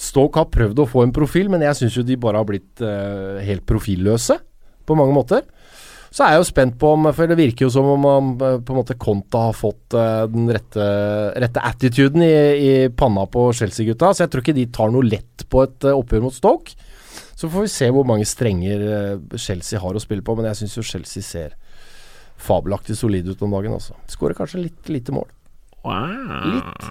[0.00, 2.82] Stoke har prøvd å få en profil, men jeg syns jo de bare har blitt
[2.82, 4.40] uh, helt profilløse
[4.88, 5.46] på mange måter.
[6.10, 8.74] Så er jeg jo spent på om For det virker jo som om um, på
[8.74, 10.86] en måte Konta har fått eh, den rette,
[11.38, 14.10] rette attituden i, i panna på Chelsea-gutta.
[14.10, 16.74] Så jeg tror ikke de tar noe lett på et eh, oppgjør mot Stoke.
[17.38, 18.82] Så får vi se hvor mange strenger
[19.40, 21.54] Chelsea har å spille på, men jeg syns jo Chelsea ser
[22.40, 23.96] fabelaktig solid ut om dagen, altså.
[24.10, 25.28] Skårer kanskje litt lite mål.
[25.84, 26.50] Wow.
[26.52, 26.88] Litt.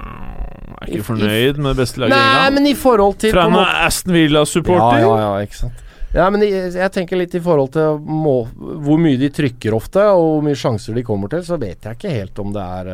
[0.79, 2.55] Er ikke fornøyd med det beste laget i Nei, England?
[2.57, 5.03] men i forhold til Fra en Aston Villa-supporter?
[5.03, 5.85] Ja, ja, ja, ikke sant.
[6.15, 10.07] Ja, men jeg, jeg tenker litt i forhold til må, hvor mye de trykker ofte,
[10.09, 12.93] og hvor mye sjanser de kommer til, så vet jeg ikke helt om det er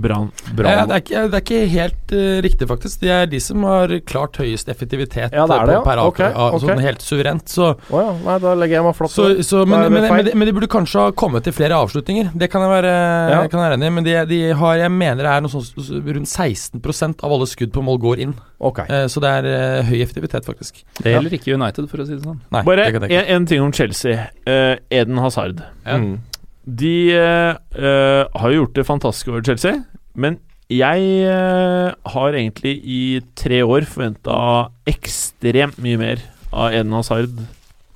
[0.00, 0.30] Brann.
[0.56, 0.70] bra.
[0.72, 3.00] Ja, det, er ikke, det er ikke helt uh, riktig, faktisk.
[3.02, 5.82] De er de som har klart høyest effektivitet Ja, det er det, ja.
[5.86, 6.30] per Ok, avtale.
[6.34, 6.64] Ja, ok.
[6.64, 7.46] Sånn helt suverent.
[7.52, 10.34] Så, oh, ja, nei, da legger jeg meg flatt så, så, men, men, men, de-
[10.40, 12.32] men de burde kanskje ha kommet til flere avslutninger.
[12.34, 12.94] Det kan jeg være,
[13.34, 13.42] Ja.
[13.50, 13.94] kan jeg være enig i.
[13.98, 17.72] Men de, de har, jeg mener det er noe sånt rundt 16% av alle skudd
[17.76, 18.34] på mål går inn.
[18.60, 18.88] Okay.
[18.90, 20.82] Uh, så det er uh, høy effektivitet, faktisk.
[21.00, 22.40] Det gjelder ikke United, for å si det sånn.
[22.52, 24.28] Nei, Bare det jeg en, en ting om Chelsea.
[24.46, 25.62] Eden Hazard.
[25.84, 25.96] Ja.
[26.00, 26.18] Mm.
[26.64, 29.82] De eh, har jo gjort det fantastisk over Chelsea,
[30.14, 30.38] men
[30.70, 36.22] jeg uh, har egentlig i tre år forventa ekstremt mye mer
[36.54, 37.40] av Eden Hazard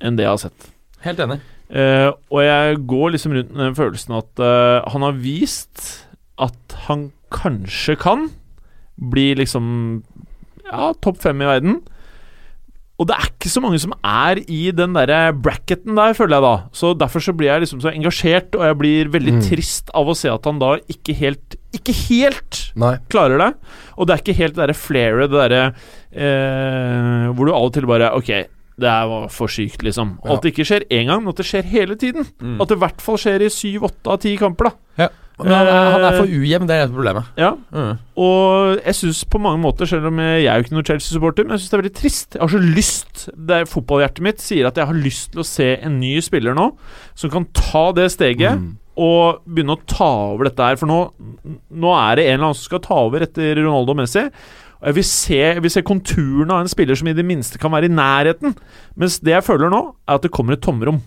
[0.03, 0.67] enn det jeg har sett.
[1.05, 1.39] Helt enig.
[1.71, 5.85] Uh, og jeg går liksom rundt med den følelsen at uh, han har vist
[6.35, 8.27] at han kanskje kan
[8.99, 9.65] bli liksom
[10.67, 11.79] ja, topp fem i verden.
[12.97, 16.45] Og det er ikke så mange som er i den derre bracketen der, føler jeg
[16.45, 16.53] da.
[16.71, 19.41] Så derfor så blir jeg liksom så engasjert, og jeg blir veldig Mm.
[19.49, 22.93] trist av å se at han da ikke helt Ikke helt Nei.
[23.11, 23.49] klarer det.
[23.97, 25.75] Og det er ikke helt det derre flairet, det derre
[26.15, 28.29] eh, Hvor du av og til bare Ok,
[28.79, 30.17] det her var for sykt, liksom.
[30.23, 30.35] Og Ja.
[30.37, 32.25] at det ikke skjer én gang, men at det skjer hele tiden.
[32.41, 32.61] Mm.
[32.61, 34.71] At det i hvert fall skjer i syv, åtte av ti kamper, da.
[35.39, 37.27] Men han, er, han er for ujevn, det er problemet.
[37.39, 37.51] Ja.
[37.75, 37.97] Mm.
[38.23, 41.57] Og jeg syns på mange måter, selv om jeg er jo ikke noen Chelsea-supporter, men
[41.57, 42.37] jeg syns det er veldig trist.
[42.37, 45.47] Jeg har så lyst det er Fotballhjertet mitt sier at jeg har lyst til å
[45.47, 46.69] se en ny spiller nå,
[47.19, 48.61] som kan ta det steget.
[48.61, 48.73] Mm.
[48.95, 50.77] og begynne å ta over dette her.
[50.79, 50.99] For nå,
[51.67, 54.23] nå er det en eller annen som skal ta over etter Ronaldo og Messi.
[54.79, 57.59] Og jeg vil se, jeg vil se konturene av en spiller som i det minste
[57.59, 58.55] kan være i nærheten.
[58.95, 61.01] Mens det jeg føler nå, er at det kommer et tomrom.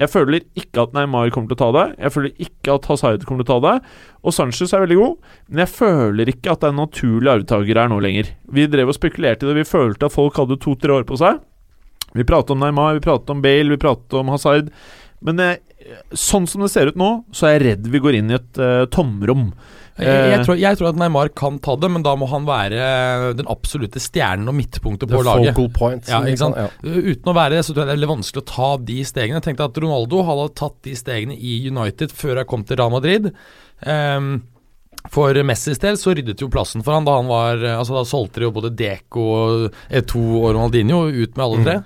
[0.00, 1.84] Jeg føler ikke at Neymar kommer til å ta det.
[2.00, 3.90] Jeg føler ikke at Hazard kommer til å ta det.
[4.24, 7.80] Og Sanchez er veldig god, men jeg føler ikke at det er en naturlig arvtaker
[7.82, 8.30] her nå lenger.
[8.48, 11.42] Vi drev og spekulerte i det, vi følte at folk hadde to-tre år på seg.
[12.16, 14.72] Vi pratet om Neymar, vi pratet om Bale, vi pratet om Hazard.
[15.20, 15.60] Men eh,
[16.16, 18.60] sånn som det ser ut nå, så er jeg redd vi går inn i et
[18.62, 19.50] eh, tomrom.
[20.00, 20.44] Jeg, jeg, Eh.
[20.46, 24.00] tror, jeg tror at Neymar kan ta det, men da må han være den absolutte
[24.00, 25.54] stjernen og midtpunktet The på laget.
[25.54, 26.08] focal point.
[26.08, 26.56] Ja, sant?
[26.56, 26.68] Ja.
[26.84, 28.98] Uh, Uten å være det, så tror jeg det er veldig vanskelig å ta de
[29.04, 29.40] stegene.
[29.40, 32.90] Jeg tenkte at Ronaldo hadde tatt de stegene i United før jeg kom til Real
[32.90, 33.30] Madrid.
[33.86, 34.42] Um,
[35.10, 38.42] For Messis del så ryddet jo plassen for han da han var Altså Da solgte
[38.42, 39.22] de jo både Deco,
[39.88, 41.76] E2 og Ronaldinho ut med alle tre.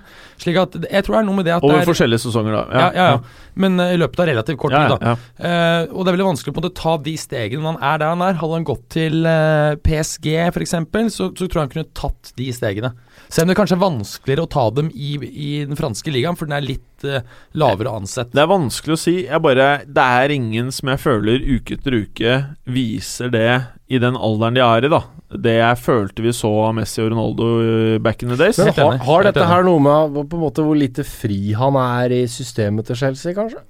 [0.41, 2.55] Slik at jeg tror det er noe med det at Over det er forskjellige sesonger,
[2.57, 2.63] da.
[2.67, 3.51] ja, ja, ja.
[3.61, 5.13] Men uh, i løpet av relativt kort tid, da.
[5.39, 8.01] Eh, og det er veldig vanskelig på en måte ta de stegene når han er
[8.01, 8.39] der han er.
[8.41, 10.75] Hadde han gått til uh, PSG f.eks.,
[11.15, 12.91] så, så tror jeg han kunne tatt de stegene.
[13.29, 16.49] Selv om det kanskje er vanskeligere å ta dem i, i den franske ligaen, for
[16.49, 17.21] den er litt uh,
[17.55, 18.33] lavere ansett.
[18.35, 19.15] Det er vanskelig å si.
[19.23, 23.49] Jeg bare, det er ingen som jeg føler uke etter uke viser det
[23.87, 25.05] i den alderen de er i, da.
[25.31, 28.59] Det jeg følte vi så av Messi og Ronaldo uh, back in the days.
[28.61, 32.13] Men har, har dette her noe med på en måte hvor lite fri han er
[32.13, 33.63] i systemet til Chelsea, kanskje?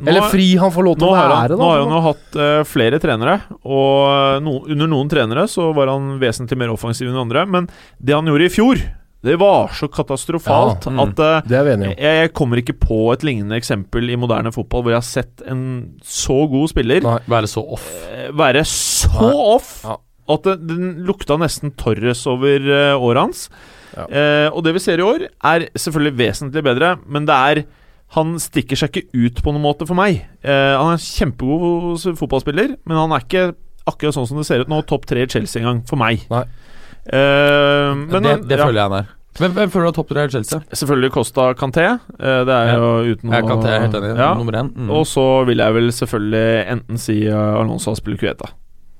[0.00, 1.56] Nå- Eller fri han får lov til å være, han, da?
[1.58, 5.90] nå har han jo hatt uh, flere trenere, og no, under noen trenere så var
[5.90, 7.42] han vesentlig mer offensiv enn andre.
[7.50, 7.66] Men
[7.98, 8.80] det han gjorde i fjor,
[9.26, 11.00] det var så katastrofalt Ja, mm.
[11.02, 14.16] at uh, Det er vi enige jeg, jeg kommer ikke på et lignende eksempel i
[14.16, 15.60] moderne fotball hvor jeg har sett en
[16.00, 17.18] så god spiller Nei.
[17.28, 17.84] Være så off.
[18.08, 19.34] eh, være så Nei.
[19.58, 19.98] off Ja.
[20.30, 23.44] At den, den lukta nesten Torres over uh, året hans.
[23.96, 24.06] Ja.
[24.06, 27.62] Eh, og det vi ser i år, er selvfølgelig vesentlig bedre, men det er
[28.16, 30.24] han stikker seg ikke ut på noen måte for meg.
[30.42, 33.44] Eh, han er en kjempegod fotballspiller, men han er ikke
[33.90, 36.26] akkurat sånn som det ser ut nå, topp tre i Chelsea engang, for meg.
[36.30, 36.44] Eh,
[37.06, 39.12] men det det ja, føler jeg han er.
[39.40, 40.58] Hvem, hvem føler du er topp tre i Chelsea?
[40.74, 41.86] Selvfølgelig Costa Canté.
[41.86, 42.80] Eh, det er Ja.
[42.82, 44.10] jo uten noe Canté er helt enig.
[44.18, 44.32] Ja.
[44.34, 44.72] Nummer én.
[44.74, 44.90] Mm.
[44.90, 48.18] Og så vil jeg vel selvfølgelig enten si uh, Alonso spiller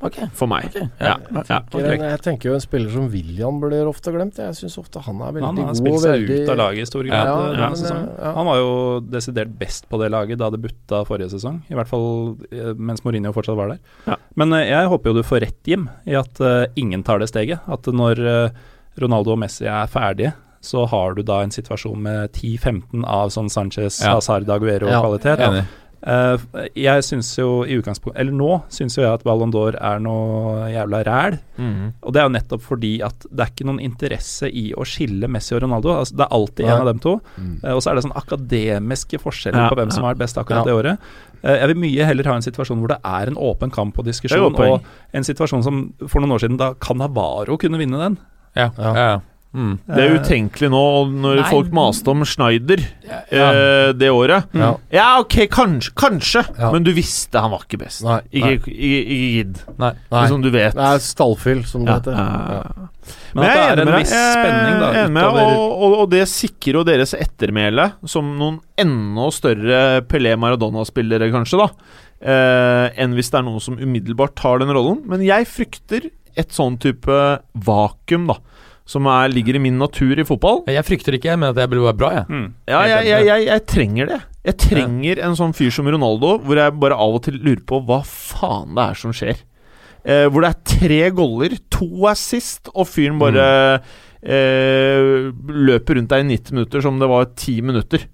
[0.00, 0.24] Cueta.
[0.26, 0.32] Ok.
[0.38, 0.66] For meg.
[0.70, 0.86] Okay.
[0.98, 1.16] Ja.
[1.20, 1.42] ja.
[1.48, 1.58] ja.
[1.76, 4.38] Jeg, jeg tenker jo en spiller som William blir ofte glemt.
[4.40, 5.80] Jeg syns ofte han er veldig Han har god.
[5.82, 8.08] spilt seg veldig- ut av laget i stor grad Ja, men, denne sesongen.
[8.08, 8.32] eh, ja.
[8.38, 8.72] Han var jo
[9.12, 11.60] desidert best på det laget da det butta forrige sesong.
[11.68, 13.80] I hvert fall eh, mens Mourinho fortsatt var der.
[14.06, 14.16] Ja.
[14.40, 17.28] Men eh, jeg håper jo du får rett, Jim, i at uh, ingen tar det
[17.28, 17.60] steget.
[17.68, 18.50] At når uh,
[19.00, 23.48] Ronaldo og Messi er ferdige, så har du da en situasjon med 10-15 av sånn
[23.48, 24.16] Sanchez, Ja.
[24.18, 25.00] Hazard, Aguero Ja.
[26.00, 29.98] Eh, jeg syns jo i utgangspunktet Eller nå syns jo jeg at Ballon d'Or er
[30.00, 31.36] noe jævla ræl.
[31.58, 31.90] Mhm.
[32.02, 35.28] Og det er jo nettopp fordi at det er ikke noen interesse i å skille
[35.28, 35.92] Messi og Ronaldo.
[35.98, 36.72] Altså, det er alltid Nei.
[36.72, 37.20] en av dem to.
[37.36, 37.60] Mm.
[37.64, 40.40] Eh, og så er det sånn akademiske forskjeller Ja, på hvem som har vært best
[40.40, 40.70] akkurat Ja.
[40.70, 40.98] det året.
[41.42, 44.04] Eh, jeg vil mye heller ha en situasjon hvor det er en åpen kamp og
[44.04, 44.82] diskusjon, og
[45.12, 48.18] en situasjon som for noen år siden da Canavaro kunne vinne den.
[48.56, 48.70] Ja.
[48.78, 48.94] Ja.
[48.94, 49.20] ja.
[49.50, 49.72] Mm.
[49.82, 50.80] Det er utenkelig nå,
[51.10, 51.46] når Nei.
[51.50, 52.78] folk maste om Schneider
[53.34, 53.48] Ja.
[53.50, 54.44] eh, det året.
[54.54, 54.68] Ja.
[54.94, 56.70] Ja, ok, kanskje, kanskje Ja.
[56.70, 58.04] men du visste han var ikke best.
[58.06, 58.20] Nei.
[58.30, 59.58] Ikke, ikke, gidd.
[59.76, 59.92] Nei.
[60.12, 60.26] Nei.
[60.28, 60.74] Som du vet.
[60.78, 62.12] Det er stallfyll, som det Ja, heter.
[62.12, 62.62] ja.
[62.62, 62.86] Ja.
[63.34, 64.20] Men jeg det er en enig med viss deg.
[64.20, 67.92] Jeg er spenning da enig med deg, og, og, og det sikrer jo deres ettermæle
[68.06, 71.68] som noen enda større Pelé Maradona-spillere, kanskje, da.
[72.20, 75.02] Eh, enn hvis det er noen som umiddelbart tar den rollen.
[75.10, 78.36] Men jeg frykter et sånn type vakuum, da.
[78.90, 80.64] Som er, ligger i min natur i fotball.
[80.70, 82.24] Jeg frykter ikke, men at det blir bra, jeg.
[82.26, 84.20] Mm, Ja, jeg, jeg, jeg, jeg trenger det.
[84.48, 87.78] Jeg trenger en sånn fyr som Ronaldo, hvor jeg bare av og til lurer på
[87.86, 89.42] hva faen det er som skjer.
[90.00, 93.44] Eh, hvor det er tre goller, to er sist, og fyren bare
[94.24, 95.28] eh,
[95.68, 98.06] løper rundt deg i 90 minutter som det var 10 minutter.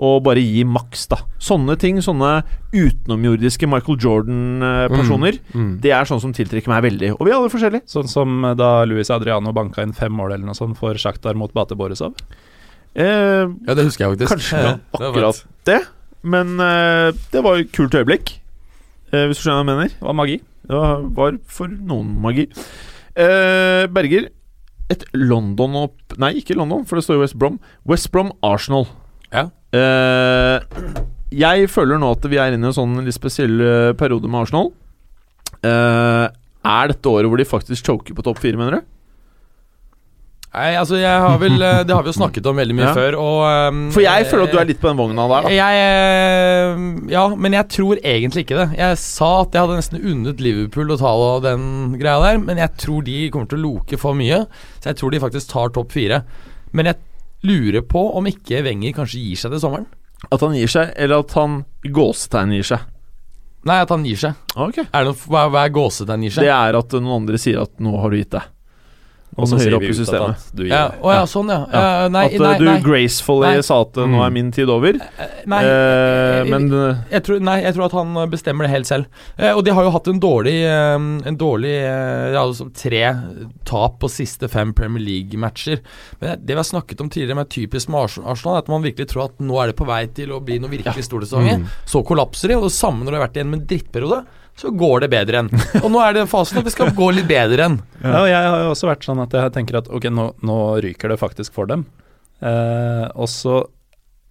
[0.00, 1.18] Og bare gi maks, da.
[1.44, 2.38] Sånne ting, sånne
[2.72, 5.80] utenomjordiske Michael Jordan-personer, Mm.
[5.82, 7.10] det er sånn som tiltrekker meg veldig.
[7.20, 7.82] Og vi er alle forskjellige.
[7.86, 11.34] Sånn som eh, da Luis Adriano banka inn fem mål eller noe sånt for Sjaktar
[11.36, 12.14] mot Bate Borisov.
[12.96, 14.32] Eh, Ja, det husker jeg faktisk.
[14.32, 15.80] Kanskje Ja, akkurat det,
[16.24, 18.38] men eh, det var et kult øyeblikk.
[19.12, 19.88] Eh, hvis du skjønner hva jeg mener.
[20.00, 20.40] Det var magi.
[20.66, 22.48] Det var, var for noen magi.
[23.16, 24.30] Eh, Berger,
[24.90, 27.60] et London opp Nei, ikke London, for det står jo West Brom.
[27.86, 28.86] West Brom Arsenal.
[29.32, 29.50] Ja.
[29.70, 30.60] Eh,
[31.40, 34.42] jeg føler nå at vi er inne i en sånn litt spesiell eh, periode med
[34.44, 34.72] Arsenal.
[35.62, 36.26] Eh,
[36.70, 38.88] er dette året hvor de faktisk choker på topp fire, mener du?
[40.50, 42.94] Nei, altså, jeg har vel Det har vi jo snakket om veldig mye Ja.
[42.96, 45.52] før, og um, For jeg føler at du er litt på den vogna der, da.
[45.54, 48.66] Jeg Ja, men jeg tror egentlig ikke det.
[48.80, 51.12] Jeg sa at jeg hadde nesten unnet Liverpool å ta
[51.46, 54.42] den greia der, men jeg tror de kommer til å loke for mye.
[54.82, 56.24] Så jeg tror de faktisk tar topp fire.
[56.74, 56.98] Men jeg
[57.46, 59.88] lurer på om ikke Wenger kanskje gir seg til sommeren.
[60.28, 62.88] At han gir seg, eller at han gåsetegn gir seg.
[63.68, 64.36] Nei, at han gir seg.
[64.54, 64.86] Okay.
[64.88, 66.46] Er det noe, hva, hva er gåsetegn gir seg?
[66.48, 68.48] Det er at noen andre sier at 'nå har du gitt deg'.
[69.38, 70.40] Og så høyere opp i systemet.
[70.40, 71.60] at du gir ja, Oh, ja, sånn ja.
[71.70, 71.80] Ja.
[71.80, 72.74] Eh, nei, at eh, nei, du nei.
[72.82, 73.62] gracefully Nei.
[73.66, 74.98] sa at 'nå er min tid over'.
[74.98, 75.60] Eh, nei.
[75.64, 79.06] Eh, eh, men jeg, Jeg tror, nei, jeg tror at han bestemmer det helt selv.
[79.38, 83.04] Eh, og de har jo hatt en dårlig En dårlig ja, altså tre
[83.64, 85.80] tap på siste fem Premier League-matcher.
[86.20, 89.08] Men det vi har snakket om tidligere med typisk med Arsenal, er at man virkelig
[89.08, 91.28] tror at nå er det på vei til å bli noe virkelig stort
[91.86, 94.24] Så kollapser de, og det samme når de har vært igjen med en drittperiode.
[94.60, 95.50] Så går det bedre enn.
[95.80, 97.78] Og nå er det fasen at det skal gå litt bedre enn.
[98.04, 100.56] Ja, og jeg har jo også vært sånn at jeg tenker at ok, nå, nå
[100.84, 101.86] ryker det faktisk for dem.
[102.44, 103.62] Eh, og så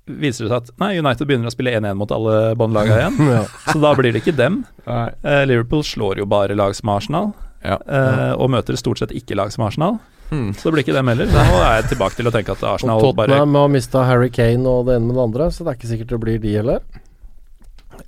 [0.10, 3.20] viser det seg at nei, United begynner å spille 1-1 mot alle båndlaga igjen.
[3.36, 3.44] Ja.
[3.74, 4.62] Så da blir det ikke dem.
[4.90, 7.34] Eh, Liverpool slår jo bare lag som Arsenal,
[7.66, 7.76] Ja.
[7.86, 10.00] eh, og møter stort sett ikke lag som Arsenal.
[10.30, 10.52] Hmm.
[10.54, 11.26] Så det blir ikke dem heller.
[11.34, 14.30] Da er jeg tilbake til å tenke at Arsenal Og bare Tottenham har mista Harry
[14.30, 16.52] Kane og det ene med det andre, så det er ikke sikkert det blir de
[16.54, 16.84] heller.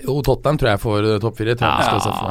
[0.05, 1.55] Jo, Tottenham tror jeg får eh, topp fire.
[1.55, 1.71] Ja.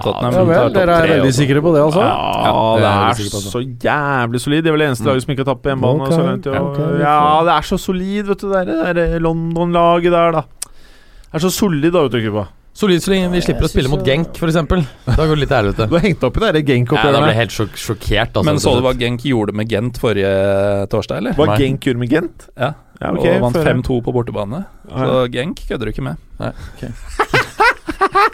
[0.04, 2.04] Tottenham Ja vel, dere er veldig sikre på det, altså?
[2.04, 4.62] Ja, det er det er så jævlig solid.
[4.64, 6.38] Det er vel eneste laget som ikke har tapt på hjemmebane.
[6.40, 7.18] Okay, okay, ja,
[7.48, 8.48] det er så solid, vet du.
[8.52, 10.46] Det der, London-laget der, da.
[10.70, 12.48] Det er så solid, da, vet du, Kuba.
[12.80, 14.54] Solid så lenge vi slipper å spille mot Genk, f.eks.
[14.54, 15.88] Da går det litt til helvete.
[15.90, 18.30] Du har hengt opp i det der Ja, da ble jeg helt sjok sjokkert.
[18.38, 18.94] Altså, Men så du hva.
[19.00, 20.30] Genk gjorde med Gent forrige
[20.92, 21.36] torsdag, eller?
[21.38, 22.48] Hva Genk gjorde med Gent?
[22.56, 24.64] Ja, Ja, okay, og vant 5-2 på bortebane.
[24.88, 26.26] Så Genk kødder du ikke med.
[26.40, 26.54] Nei,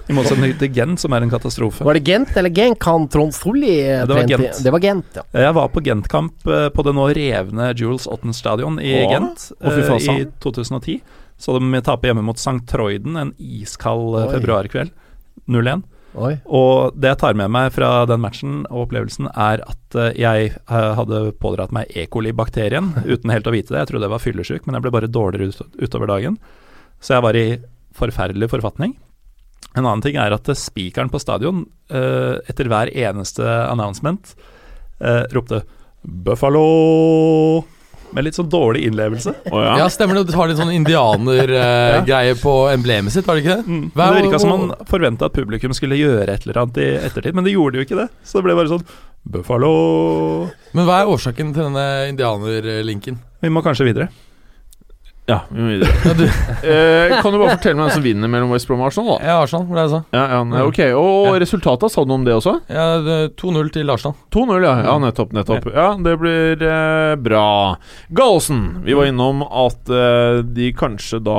[0.06, 1.84] I motsetning til Gent, som er en katastrofe.
[1.86, 4.28] Var det Gent eller Genk han Trond Solli det var?
[4.30, 4.62] Gent.
[4.64, 5.24] Det var Gent, ja.
[5.46, 9.48] Jeg var på Gent-kamp eh, på det nå revne Jules Otten stadion i Åh, Gent
[9.60, 11.00] eh, i 2010.
[11.36, 12.62] Så de taper hjemme mot St.
[12.70, 14.32] Troiden en iskald eh, Oi.
[14.38, 14.94] februarkveld.
[15.52, 15.84] 0-1.
[16.16, 16.32] Oi.
[16.48, 20.52] Og det jeg tar med meg fra den matchen og opplevelsen, er at eh, jeg
[20.54, 22.06] eh, hadde pådratt meg E.
[22.08, 23.82] coli-bakterien uten helt å vite det.
[23.84, 26.38] Jeg trodde jeg var fyllesyk, men jeg ble bare dårligere utover dagen.
[27.04, 27.48] Så jeg var i
[27.96, 28.96] forferdelig forfatning.
[29.76, 34.34] En annen ting er at eh, spikeren på stadion eh, etter hver eneste announcement
[35.00, 35.62] eh, ropte
[36.06, 37.64] 'Buffalo'
[38.14, 39.32] med litt sånn dårlig innlevelse.
[39.50, 39.72] Oh, ja.
[39.82, 40.28] Ja, stemmer det.
[40.30, 43.66] Du har litt sånn indianergreie på emblemet sitt, var det ikke det?
[43.66, 43.88] Mm.
[43.96, 47.34] Hva- Det virka som man forventa at publikum skulle gjøre et eller annet i ettertid,
[47.36, 48.06] men det gjorde jo ikke det.
[48.24, 48.86] Så det ble bare sånn
[49.26, 53.18] 'Buffalo' Men hva er årsaken til denne indianerlinken?
[53.42, 54.08] Vi må kanskje videre.
[55.26, 55.90] Ja vi må videre.
[56.06, 56.24] Ja, du,
[56.66, 59.26] Eh, kan du bare fortelle meg hvem som vinner mellom West Brom og Arsenal, da?
[59.26, 60.00] ja, Arsenal, var det jeg sa.
[60.16, 62.54] Ja, ja, nei, ok, Og resultatet, sa du noe om det også?
[62.70, 64.14] Ja, det- 2-0 til Arsenal.
[64.34, 64.72] 2-0, ja.
[64.86, 64.94] ja.
[65.02, 65.66] Nettopp, nettopp.
[65.74, 67.44] Ja, det blir eh, bra.
[68.16, 71.36] Gallosen, vi var innom at eh, de kanskje da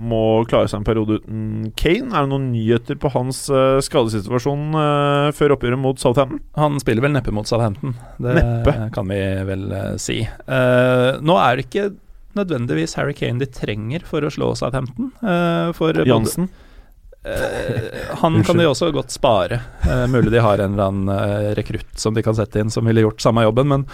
[0.00, 2.10] må klare seg en periode uten Kane.
[2.12, 6.40] Er det noen nyheter på hans eh, skadesituasjon eh, før oppgjøret mot Southampton?
[6.60, 8.76] Han spiller vel neppe mot Southampton, det Neppe.
[8.96, 10.20] kan vi vel eh, si.
[10.24, 11.90] Eh, nå er det ikke
[12.38, 15.10] nødvendigvis Harry Kane de trenger for å slå Southampton.
[15.22, 16.48] Uh, for Jansen?
[17.20, 19.58] Eh, han kan de også godt spare.
[19.84, 23.02] Uh, mulig de har en eller annen rekrutt som de kan sette inn, som ville
[23.04, 23.84] gjort samme jobben, men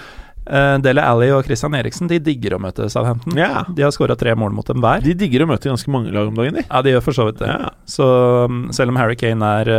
[0.46, 3.34] uh, Dele Alli og Christian Eriksen De digger å møte Southampton.
[3.40, 3.64] Ja.
[3.74, 5.02] De har skåra tre mål mot dem hver.
[5.02, 6.66] De digger å møte ganske mange lag om dagen, de.
[6.68, 7.50] Ja, de gjør for så vidt det.
[7.50, 7.72] Ja.
[7.90, 8.06] Så
[8.46, 9.72] um, selv om Harry Kane er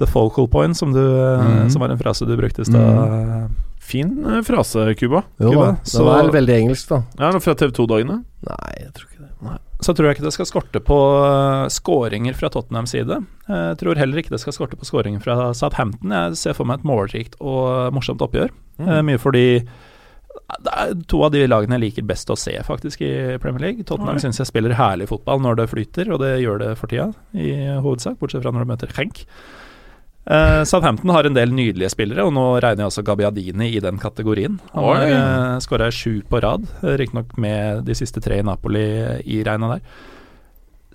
[0.00, 1.68] the focal point, som, du, Mhm.
[1.74, 3.50] som var en frase du brukte i stad
[3.90, 5.24] Fin eh, frase, Cuba.
[5.42, 5.72] Jo da.
[5.82, 7.02] Det er var veldig engelsk, da.
[7.18, 8.20] Ja, fra TV 2-dagene.
[8.46, 9.58] Nei, jeg tror ikke det.
[9.84, 13.20] så tror jeg ikke det skal skorte på uh, skåringer fra Tottenhams side.
[13.50, 16.14] Jeg tror heller ikke det skal skorte på skåringer fra Southampton.
[16.14, 18.52] Jeg ser for meg et målrikt og morsomt oppgjør.
[18.80, 18.92] Mm.
[19.10, 19.46] mye fordi
[20.64, 23.86] det er to av de lagene jeg liker best å se, faktisk, i Premier League.
[23.86, 24.22] Tottenham Oi.
[24.22, 27.52] syns jeg spiller herlig fotball når det flyter, og det gjør det for tida, i
[27.82, 29.24] hovedsak, bortsett fra når de møter Genk.
[30.28, 33.98] Eh, Southampton har en del nydelige spillere, og nå regner jeg også Gabbiadini i den
[34.00, 34.58] kategorien.
[34.74, 34.94] Han Oi.
[34.98, 38.84] har uh, skåra sju på rad, uh, riktignok med de siste tre i Napoli
[39.24, 39.82] i regna der.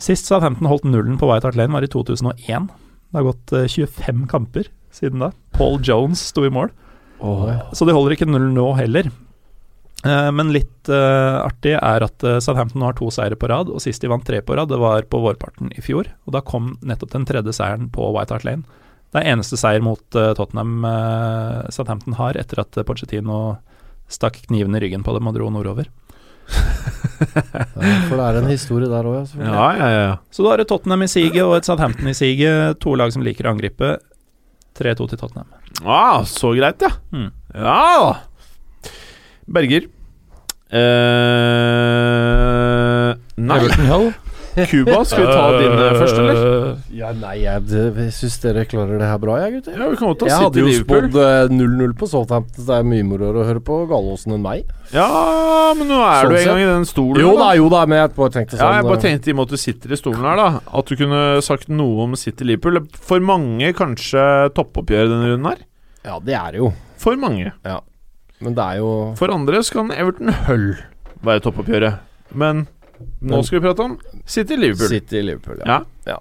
[0.02, 2.70] Sist Southampton holdt nullen på White Hart Lane, var i 2001.
[2.70, 5.34] Det har gått uh, 25 kamper siden da.
[5.58, 6.72] Paul Jones sto i mål.
[7.74, 9.10] Så de holder ikke nullen nå heller.
[10.06, 13.82] Uh, men litt uh, artig er at uh, Southampton har to seire på rad, og
[13.82, 16.12] sist de vant tre på rad, det var på vårparten i fjor.
[16.28, 18.84] Og da kom nettopp den tredje seieren på White Hart Lane.
[19.16, 23.56] Det er eneste seier mot eh, Tottenham eh, Southampton har etter at Pochettino
[24.12, 25.88] stakk kniven i ryggen på dem og dro nordover.
[27.16, 29.24] Ja, for det er en historie der òg, ja.
[29.30, 29.56] selvfølgelig.
[29.56, 30.16] Ja, ja, ja.
[30.36, 32.76] Så da har du Tottenham i siget og et Southampton i siget.
[32.84, 33.94] To lag som liker å angripe.
[34.76, 35.48] 3-2 til Tottenham.
[35.88, 36.92] Ah, så greit, ja.
[37.16, 37.30] Mm.
[37.56, 38.20] Ja.
[39.48, 39.88] Berger.
[40.76, 40.82] Eh,
[43.40, 44.12] nei, Everton Hull.
[44.56, 45.02] Cuba.
[45.06, 46.78] Skal vi ta din eh, først, eller?
[46.96, 49.76] Ja, nei, jeg, jeg syns dere klarer det her bra, jeg, gutter.
[49.76, 52.78] Ja, vi kan godt ta Jeg hadde jo spådd eh, 0-0 på Southampton, så det
[52.80, 54.72] er mye moroere å høre på Gallåsen enn meg.
[54.94, 55.10] Ja,
[55.76, 57.22] men nå er Sånn du en gang i den stolen.
[57.26, 58.64] Jo da, jo da, men jeg bare tenkte sånn.
[58.64, 60.50] Ja, jeg bare eh, tenkte i og med at du sitter i stolen her, da
[60.80, 62.82] at du kunne sagt noe om City Liverpool.
[63.10, 64.24] For mange kanskje
[64.58, 65.66] toppoppgjør denne runden her.
[66.06, 66.72] Ja, det er det jo.
[67.02, 67.52] For mange.
[67.66, 67.80] Ja.
[68.44, 70.68] Men det er jo For andre så kan Everton Hull
[71.26, 72.04] være toppoppgjøret.
[72.36, 72.66] Men
[73.26, 74.88] nå skal vi prate om City Liverpool.
[74.92, 75.82] City Liverpool, ja.
[76.08, 76.18] Ja.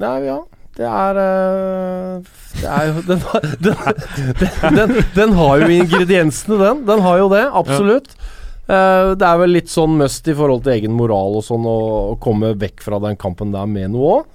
[0.00, 0.38] Nei, ja.
[0.80, 2.28] Det er eh,
[2.60, 6.84] Det er jo Den, har- den, den, den har jo ingrediensene, den.
[6.88, 8.14] Den har jo det, absolutt.
[8.70, 11.78] Uh, det er vel litt sånn must i forhold til egen moral og sånn å,
[12.12, 14.28] å komme vekk fra den kampen der med noe òg.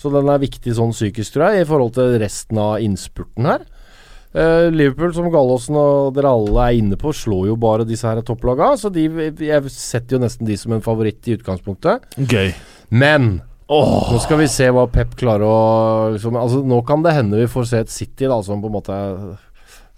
[0.00, 3.66] Så den er viktig sånn psykisk, tror jeg, i forhold til resten av innspurten her.
[4.32, 8.22] Eh, Liverpool, som Gallåsen og dere alle er inne på, slår jo bare disse her
[8.24, 8.72] topplaga.
[8.80, 9.06] Så de,
[9.36, 12.06] jeg setter jo nesten de som en favoritt i utgangspunktet.
[12.16, 12.52] Gøy.
[12.92, 13.34] Men
[13.68, 15.58] nå skal vi se hva Pep klarer å
[16.12, 18.74] liksom, altså, Nå kan det hende vi får se et City da som på en
[18.74, 18.96] måte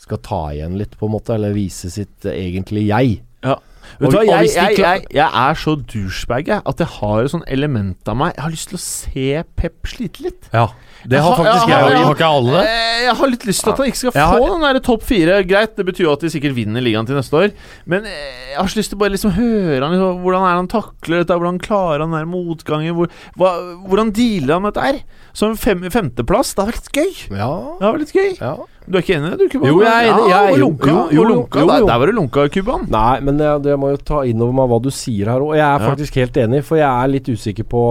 [0.05, 1.39] skal ta igjen litt, på en måte.
[1.39, 3.23] Eller vise sitt eh, egentlige jeg.
[3.45, 3.71] Vet
[4.01, 7.31] Og- du hva, og jeg, jeg, jeg, jeg er så douchebag at jeg har et
[7.31, 10.49] sånn element av meg Jeg har lyst til å se Pep slite litt.
[10.53, 10.69] Ja,
[11.07, 12.05] det har faktisk jeg jeg har- òg.
[12.05, 12.67] Har ikke alle det?
[12.69, 15.03] Eh, Jeg har litt lyst til at han ikke skal få har- den der topp
[15.03, 15.43] fire.
[15.45, 17.53] Greit, det betyr jo at de sikkert vinner ligaen til neste år.
[17.87, 20.69] Men eh, jeg har så lyst til bare liksom høre han liksom, hvordan er han
[20.69, 23.53] takler dette, hvordan klarer han den motgangen, hvor, hva,
[23.87, 25.03] hvordan dealer han med dette her?
[25.35, 27.13] Som fem, femteplass, det har vært gøy.
[27.37, 28.39] Ja, Det har vært litt gøy.
[28.41, 28.57] ja.
[28.87, 29.67] Du er ikke enig du, Kuban?
[29.71, 30.29] Jo, jeg er enig.
[30.29, 31.59] Ja, Jeg jo, lunka, jo, og jo, lunka.
[31.61, 31.87] jo, Der, jo.
[31.89, 32.83] der var det lunka, Kuban.
[32.91, 35.45] Nei, men det, det må jo ta inn over meg hva du sier her.
[35.45, 37.83] Og jeg er faktisk helt enig, for jeg er litt usikker på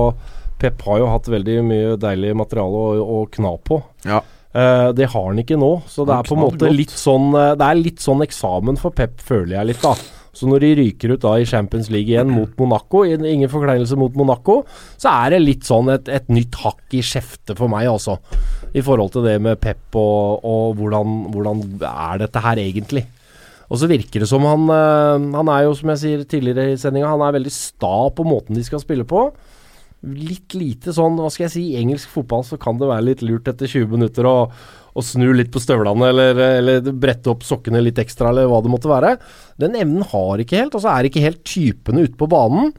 [0.63, 3.81] Pep har jo hatt veldig mye deilig materiale å, å kna på.
[4.07, 4.21] Ja.
[4.53, 6.75] Uh, det har han ikke nå, så det er på en måte godt.
[6.77, 9.95] litt sånn eh, Det er litt sånn eksamen for Pep, føler jeg litt, da.
[10.33, 14.13] Så når de ryker ut da i Champions League igjen mot Monaco, ingen forkleinelse mot
[14.17, 14.59] Monaco,
[14.97, 18.19] så er det litt sånn et, et nytt hakk i skjeftet for meg, altså.
[18.73, 23.05] I forhold til det med Pep og, og hvordan, hvordan er dette her egentlig.
[23.71, 26.79] Og så virker det som han eh, Han er jo, som jeg sier tidligere i
[26.79, 29.27] sendinga, han er veldig sta på måten de skal spille på.
[30.03, 33.23] Litt lite sånn, hva skal jeg si, i engelsk fotball så kan det være litt
[33.23, 37.81] lurt etter 20 minutter å, å snu litt på støvlene eller, eller brette opp sokkene
[37.85, 39.15] litt ekstra, eller hva det måtte være.
[39.63, 42.73] Den evnen har ikke helt, og så er ikke helt typene ute på banen.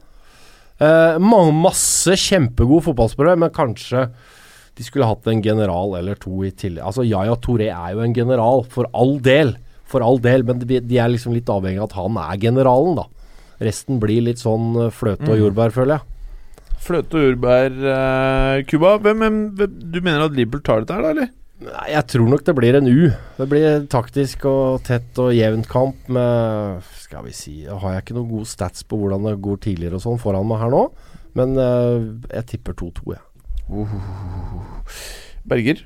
[0.77, 4.05] Eh, masse kjempegode fotballspillere, men kanskje
[4.75, 6.83] de skulle hatt en general eller to i tillegg.
[6.83, 9.55] Altså Yaya Touré er jo en general, for all del.
[9.85, 13.05] For all del, men de, er liksom litt avhengig av at han er generalen, da.
[13.63, 16.75] Resten blir litt sånn eh, fløte og jordbær, føler jeg.
[16.85, 18.97] Fløte og jordbær, eh, Cuba.
[19.01, 19.25] Hvem,
[19.55, 21.33] du mener at Liverpool tar dette her, da, eller?
[21.63, 23.11] Nei, Jeg tror nok det blir en U.
[23.37, 28.17] Det blir taktisk og tett og jevnt kamp med Skal vi si Har jeg ikke
[28.17, 30.83] noen gode stats på hvordan det går tidligere og sånn foran meg her nå,
[31.39, 33.23] men uh, jeg tipper 2-2, jeg.
[35.47, 35.85] Berger,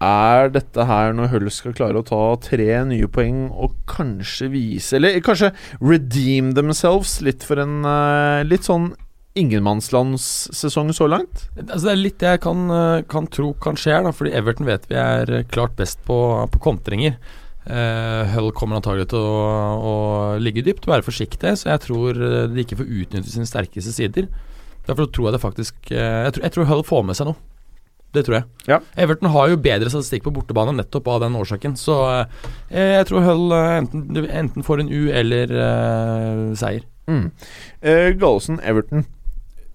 [0.00, 4.96] er dette her når Hull skal klare å ta tre nye poeng og kanskje vise
[4.96, 8.94] Eller kanskje redeem themselves litt for en uh, litt sånn
[9.38, 11.44] ingenmannslandssesong så langt?
[11.60, 14.66] Altså det er litt det jeg kan, eh, kan tro kan skje, da, fordi Everton
[14.66, 16.16] vet vi er eh, klart best på,
[16.50, 17.14] på kontringer.
[17.62, 19.44] Uh, Hull kommer antagelig til å,
[19.86, 19.94] å
[20.42, 22.18] ligge dypt, være forsiktige, så jeg tror
[22.50, 24.26] de ikke får utnytte sine sterkeste sider.
[24.88, 27.38] Derfor tror jeg det faktisk jeg, tror, jeg tror Hull får med seg noe.
[28.12, 28.44] Det tror jeg.
[28.66, 28.80] Ja.
[28.98, 31.96] Everton har jo bedre statistikk på bortebane nettopp av den årsaken, så
[32.72, 36.82] eh, jeg tror Hull eh, enten, enten får en U eller eh, seier.
[37.06, 37.28] Mm.
[37.80, 39.06] Eh, Gallosen, Everton.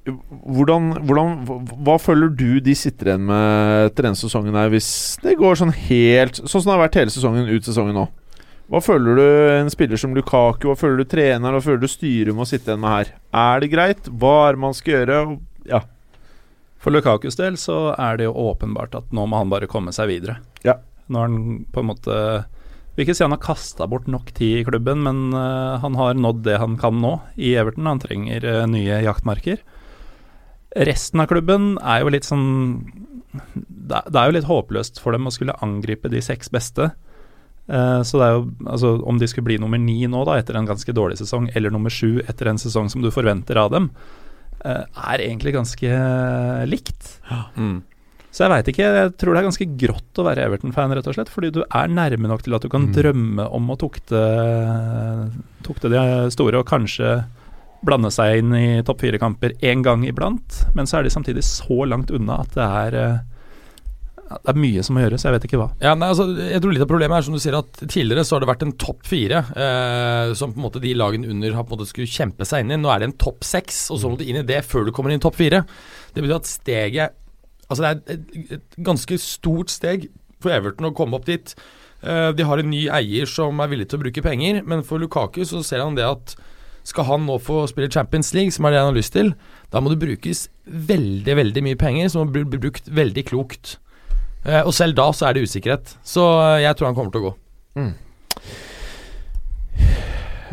[0.05, 4.89] Hvordan, hvordan, hva- hva føler du de sitter igjen med etter denne sesongen her, hvis
[5.23, 8.03] det går sånn helt Sånn som det har vært hele sesongen ut sesongen nå?
[8.69, 9.25] Hva føler du
[9.61, 12.81] en spiller som Lukaku, hva føler du trener, hva føler du styret må sitte igjen
[12.83, 13.11] med her?
[13.33, 14.07] Er det greit?
[14.09, 15.19] Hva er det man skal gjøre?
[15.69, 15.81] Ja.
[16.85, 20.11] For Lukakus del så er det jo åpenbart at nå må han bare komme seg
[20.11, 20.37] videre.
[20.61, 20.77] Ja.
[21.09, 22.17] Nå har han på en måte
[22.95, 26.13] Vil ikke si han har kasta bort nok tid i klubben, men uh, han har
[26.15, 27.89] nådd det han kan nå i Everton.
[27.89, 29.65] Han trenger uh, nye jaktmarker.
[30.87, 32.45] Resten av klubben er jo litt sånn
[33.57, 36.91] det, det er jo litt håpløst for dem å skulle angripe de seks beste.
[37.65, 40.55] Uh, så det er jo Altså, om de skulle bli nummer ni nå, da, etter
[40.55, 43.89] en ganske dårlig sesong, eller nummer sju etter en sesong som du forventer av dem,
[44.63, 47.11] er egentlig ganske eh, likt.
[48.35, 48.87] Så jeg veit ikke.
[48.97, 51.31] Jeg tror det er ganske grått å være Everton-fan, rett og slett.
[51.31, 54.23] Fordi du er nærme nok til at du kan drømme om å tukte,
[55.63, 56.01] tukte de
[56.35, 57.21] store, og kanskje
[57.85, 60.65] blande seg inn i topp fire-kamper én gang iblant.
[60.75, 63.23] Men så er de samtidig så langt unna at det er eh,
[64.35, 65.67] Det er mye som må gjøres, jeg vet ikke hva.
[65.83, 68.35] Ja, nei, altså, jeg tror litt av problemet er som du sier at tidligere så
[68.35, 71.67] har det vært en topp fire eh, som på en måte de lagene under har
[71.67, 72.79] på en måte skulle kjempe seg inn i.
[72.81, 74.93] Nå er det en topp seks, og så må du inn i det før du
[74.95, 75.63] kommer inn i topp fire.
[76.13, 77.21] Det betyr at steget
[77.65, 80.03] Altså det er et, et ganske stort steg
[80.37, 81.55] for Everton å komme opp dit.
[82.05, 85.01] Eh, de har en ny eier som er villig til å bruke penger, men for
[85.01, 86.35] Lukaku så ser han det at
[86.85, 89.33] skal han nå få spille Champions League, som er det han har lyst til,
[89.73, 93.79] da må det brukes veldig, veldig mye penger, som må bli brukt veldig klokt.
[94.45, 95.95] Eh, og selv da så er det usikkerhet.
[96.05, 97.33] Så eh, jeg tror han kommer til å gå.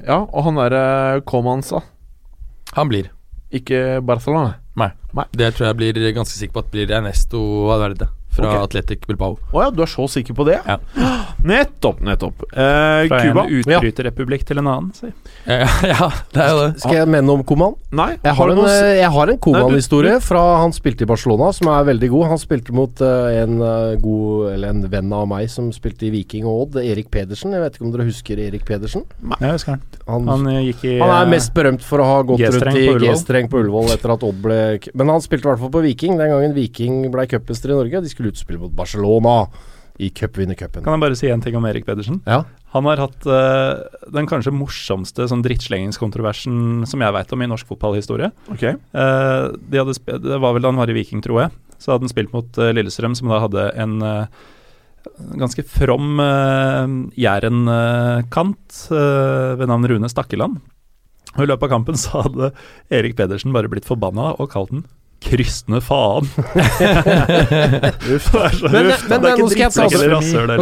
[0.02, 1.82] Ja, og han derre Comansa,
[2.74, 3.10] Han blir.
[3.52, 4.56] ikke Barcelona.
[4.74, 4.88] Nei
[5.36, 7.38] Det tror jeg blir ganske sikker på at blir Ernesto
[7.68, 8.08] Valverde.
[8.32, 8.62] Fra okay.
[8.64, 9.36] Atletic Bilbao.
[9.52, 10.58] Å ja, du er så sikker på det?
[10.66, 10.78] Ja.
[11.42, 12.44] Nettopp, nettopp.
[12.52, 13.42] Eh, Fra Cuba?
[13.42, 14.92] en utbryterrepublikk til en annen.
[14.94, 15.08] Si.
[15.48, 16.68] Ja, ja, det er jo det.
[16.84, 17.74] Skal jeg mene om Koman?
[17.90, 18.12] Nei?
[18.22, 21.72] Jeg har en, eh, jeg har en Nei, Koman-historie fra han spilte i Barcelona, som
[21.72, 22.28] er veldig god.
[22.34, 26.12] Han spilte mot eh, en eh, god Eller en venn av meg som spilte i
[26.14, 27.56] Viking og Odd, Erik Pedersen.
[27.56, 29.04] Jeg vet ikke om dere husker Erik Pedersen?
[29.20, 29.82] Nei, Jeg husker han.
[30.06, 32.78] Han, Han eh, gikk i han er eh, mest berømt for å ha gått rundt
[32.78, 32.86] i.
[33.02, 34.58] G-streng på Ullevål etter at Odd ble
[34.98, 38.02] Men han spilte i hvert fall på Viking den gangen Viking ble cupmester i Norge.
[38.04, 39.46] De skulle utspille mot Barcelona
[40.00, 40.82] i cupvinnercupen.
[40.84, 42.20] Kan jeg bare si en ting om Erik Pedersen?
[42.26, 42.42] Ja.
[42.72, 43.82] Han har hatt uh,
[44.14, 48.30] den kanskje morsomste sånn drittslengingskontroversen som jeg veit om i norsk fotballhistorie.
[48.54, 48.64] Ok.
[48.96, 51.54] Uh, de det var vel da han var i Viking, tror jeg.
[51.76, 53.98] Så hadde han spilt mot uh, Lillestrøm, som da hadde en
[55.36, 56.86] ganske from uh,
[57.18, 60.62] Jæren-kant ved navn Rune Stakkeland.
[61.36, 62.52] Og I løpet av kampen så hadde
[62.92, 64.86] Erik Pedersen bare blitt forbanna og kalt den
[65.24, 66.26] krystne faen.
[68.12, 69.90] Uff, det er så Men- uff, men- nå skal ta Nå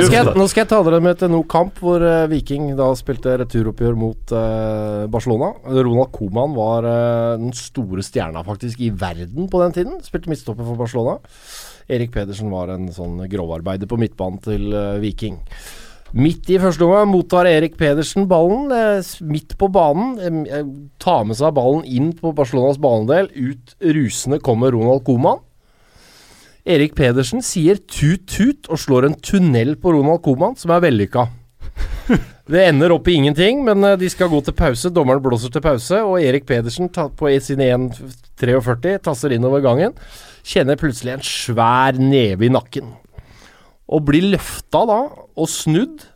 [0.04, 2.90] skal, jeg, nå skal jeg ta dere med til noe kamp hvor uh, Viking da
[2.98, 5.52] spilte returoppgjør mot uh, Barcelona.
[5.66, 10.00] Ronald Coman var uh, den store stjerna faktisk i verden på den tiden.
[10.06, 11.18] Spilte midtstopper for Barcelona.
[11.90, 14.70] Erik Pedersen var en sånn grovarbeider på midtbanen til
[15.02, 15.40] Viking.
[16.10, 20.18] Midt i første omgang mottar Erik Pedersen ballen, eh, midt på banen.
[20.18, 20.64] Eh,
[20.98, 23.30] tar med seg ballen inn på Barcelonas banedel.
[23.36, 25.38] Ut rusende kommer Ronald Coman.
[26.66, 31.28] Erik Pedersen sier tut-tut og slår en tunnel på Ronald Coman, som er vellykka.
[32.50, 34.90] Det ender opp i ingenting, men eh, de skal gå til pause.
[34.90, 39.94] Dommeren blåser til pause, og Erik Pedersen på sin 1,43 tasser innover gangen.
[40.42, 42.96] Kjenner plutselig en svær neve i nakken.
[43.90, 45.00] Og blir løfta da,
[45.34, 46.06] og snudd,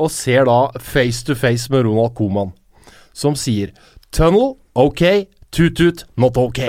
[0.00, 2.52] og ser da face to face med Ronald Coman,
[3.12, 3.74] som sier
[4.12, 5.28] Tunnel, ok.
[5.52, 6.62] Tut-tut, not ok.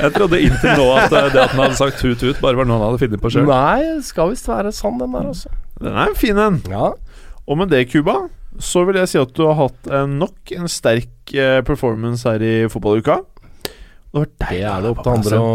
[0.00, 2.78] Jeg trodde inntil nå at eh, det at han hadde sagt tut-tut, bare var noe
[2.80, 3.46] han hadde funnet på sjøl.
[3.46, 5.52] Nei, skal visst være sann, den der, også.
[5.78, 6.58] Den er en fin en.
[6.72, 6.90] Ja.
[7.46, 8.16] Og med det, Cuba,
[8.58, 12.54] så vil jeg si at du har hatt nok en sterk eh, performance her i
[12.72, 13.20] fotballuka.
[14.10, 15.50] Det Det er det opp til andre å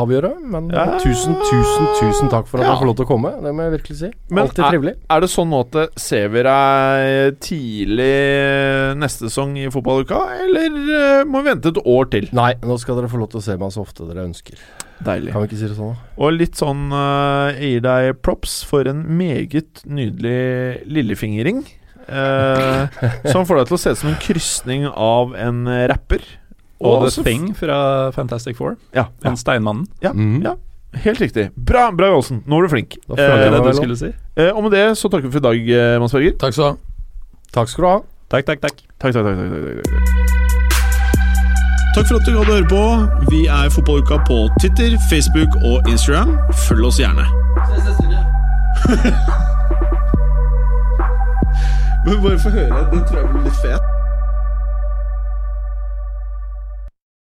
[0.00, 0.30] avgjøre.
[0.42, 0.98] Men Ja.
[0.98, 2.72] tusen, tusen, tusen takk for at Ja.
[2.72, 3.30] jeg får lov til å komme.
[3.42, 4.10] Det må jeg virkelig si.
[4.30, 4.94] Men Alltid er- trivelig.
[5.08, 11.24] Er det sånn nå at ser vi deg tidlig neste sesong i fotballuka, eller eh,
[11.24, 12.28] må vi vente et år til?
[12.32, 14.58] Nei, nå skal dere få lov til å se meg så ofte dere ønsker.
[15.02, 15.32] Deilig.
[15.32, 16.24] Kan vi ikke si det sånn, da?
[16.24, 21.62] Og litt sånn uh, Jeg gir deg props for en meget nydelig lillefingering.
[22.10, 22.88] Uh,
[23.30, 26.20] som får deg til å se ut som en krysning av en rapper.
[26.80, 28.76] Og The Thing fra Fantastic Four.
[28.94, 29.86] Ja, ja, Han Steinmannen.
[30.02, 30.42] ja, mm.
[30.42, 30.54] ja,
[31.04, 31.50] helt riktig.
[31.56, 32.42] Bra, bra Jålsen.
[32.46, 32.96] Nå var du flink.
[33.08, 34.12] Da Eh, det du skulle si?
[34.36, 36.32] eh, og med det så takker vi for i dag, eh, Mads Berger.
[36.38, 36.76] Takk skal du ha.
[37.52, 37.98] Takk skal du ha.
[38.30, 38.76] Takk, takk, takk.
[39.00, 40.30] Takk, takk, takk, takk, takk, takk.
[41.94, 42.82] Takk for at du hadde høre på.
[43.30, 46.36] Vi er Fotballuka på Twitter, Facebook og Instagram.
[46.68, 47.26] Følg oss gjerne.
[47.66, 49.10] Se, se,
[52.06, 52.86] Men bare få høre.
[52.92, 53.99] Den tror jeg blir litt fet.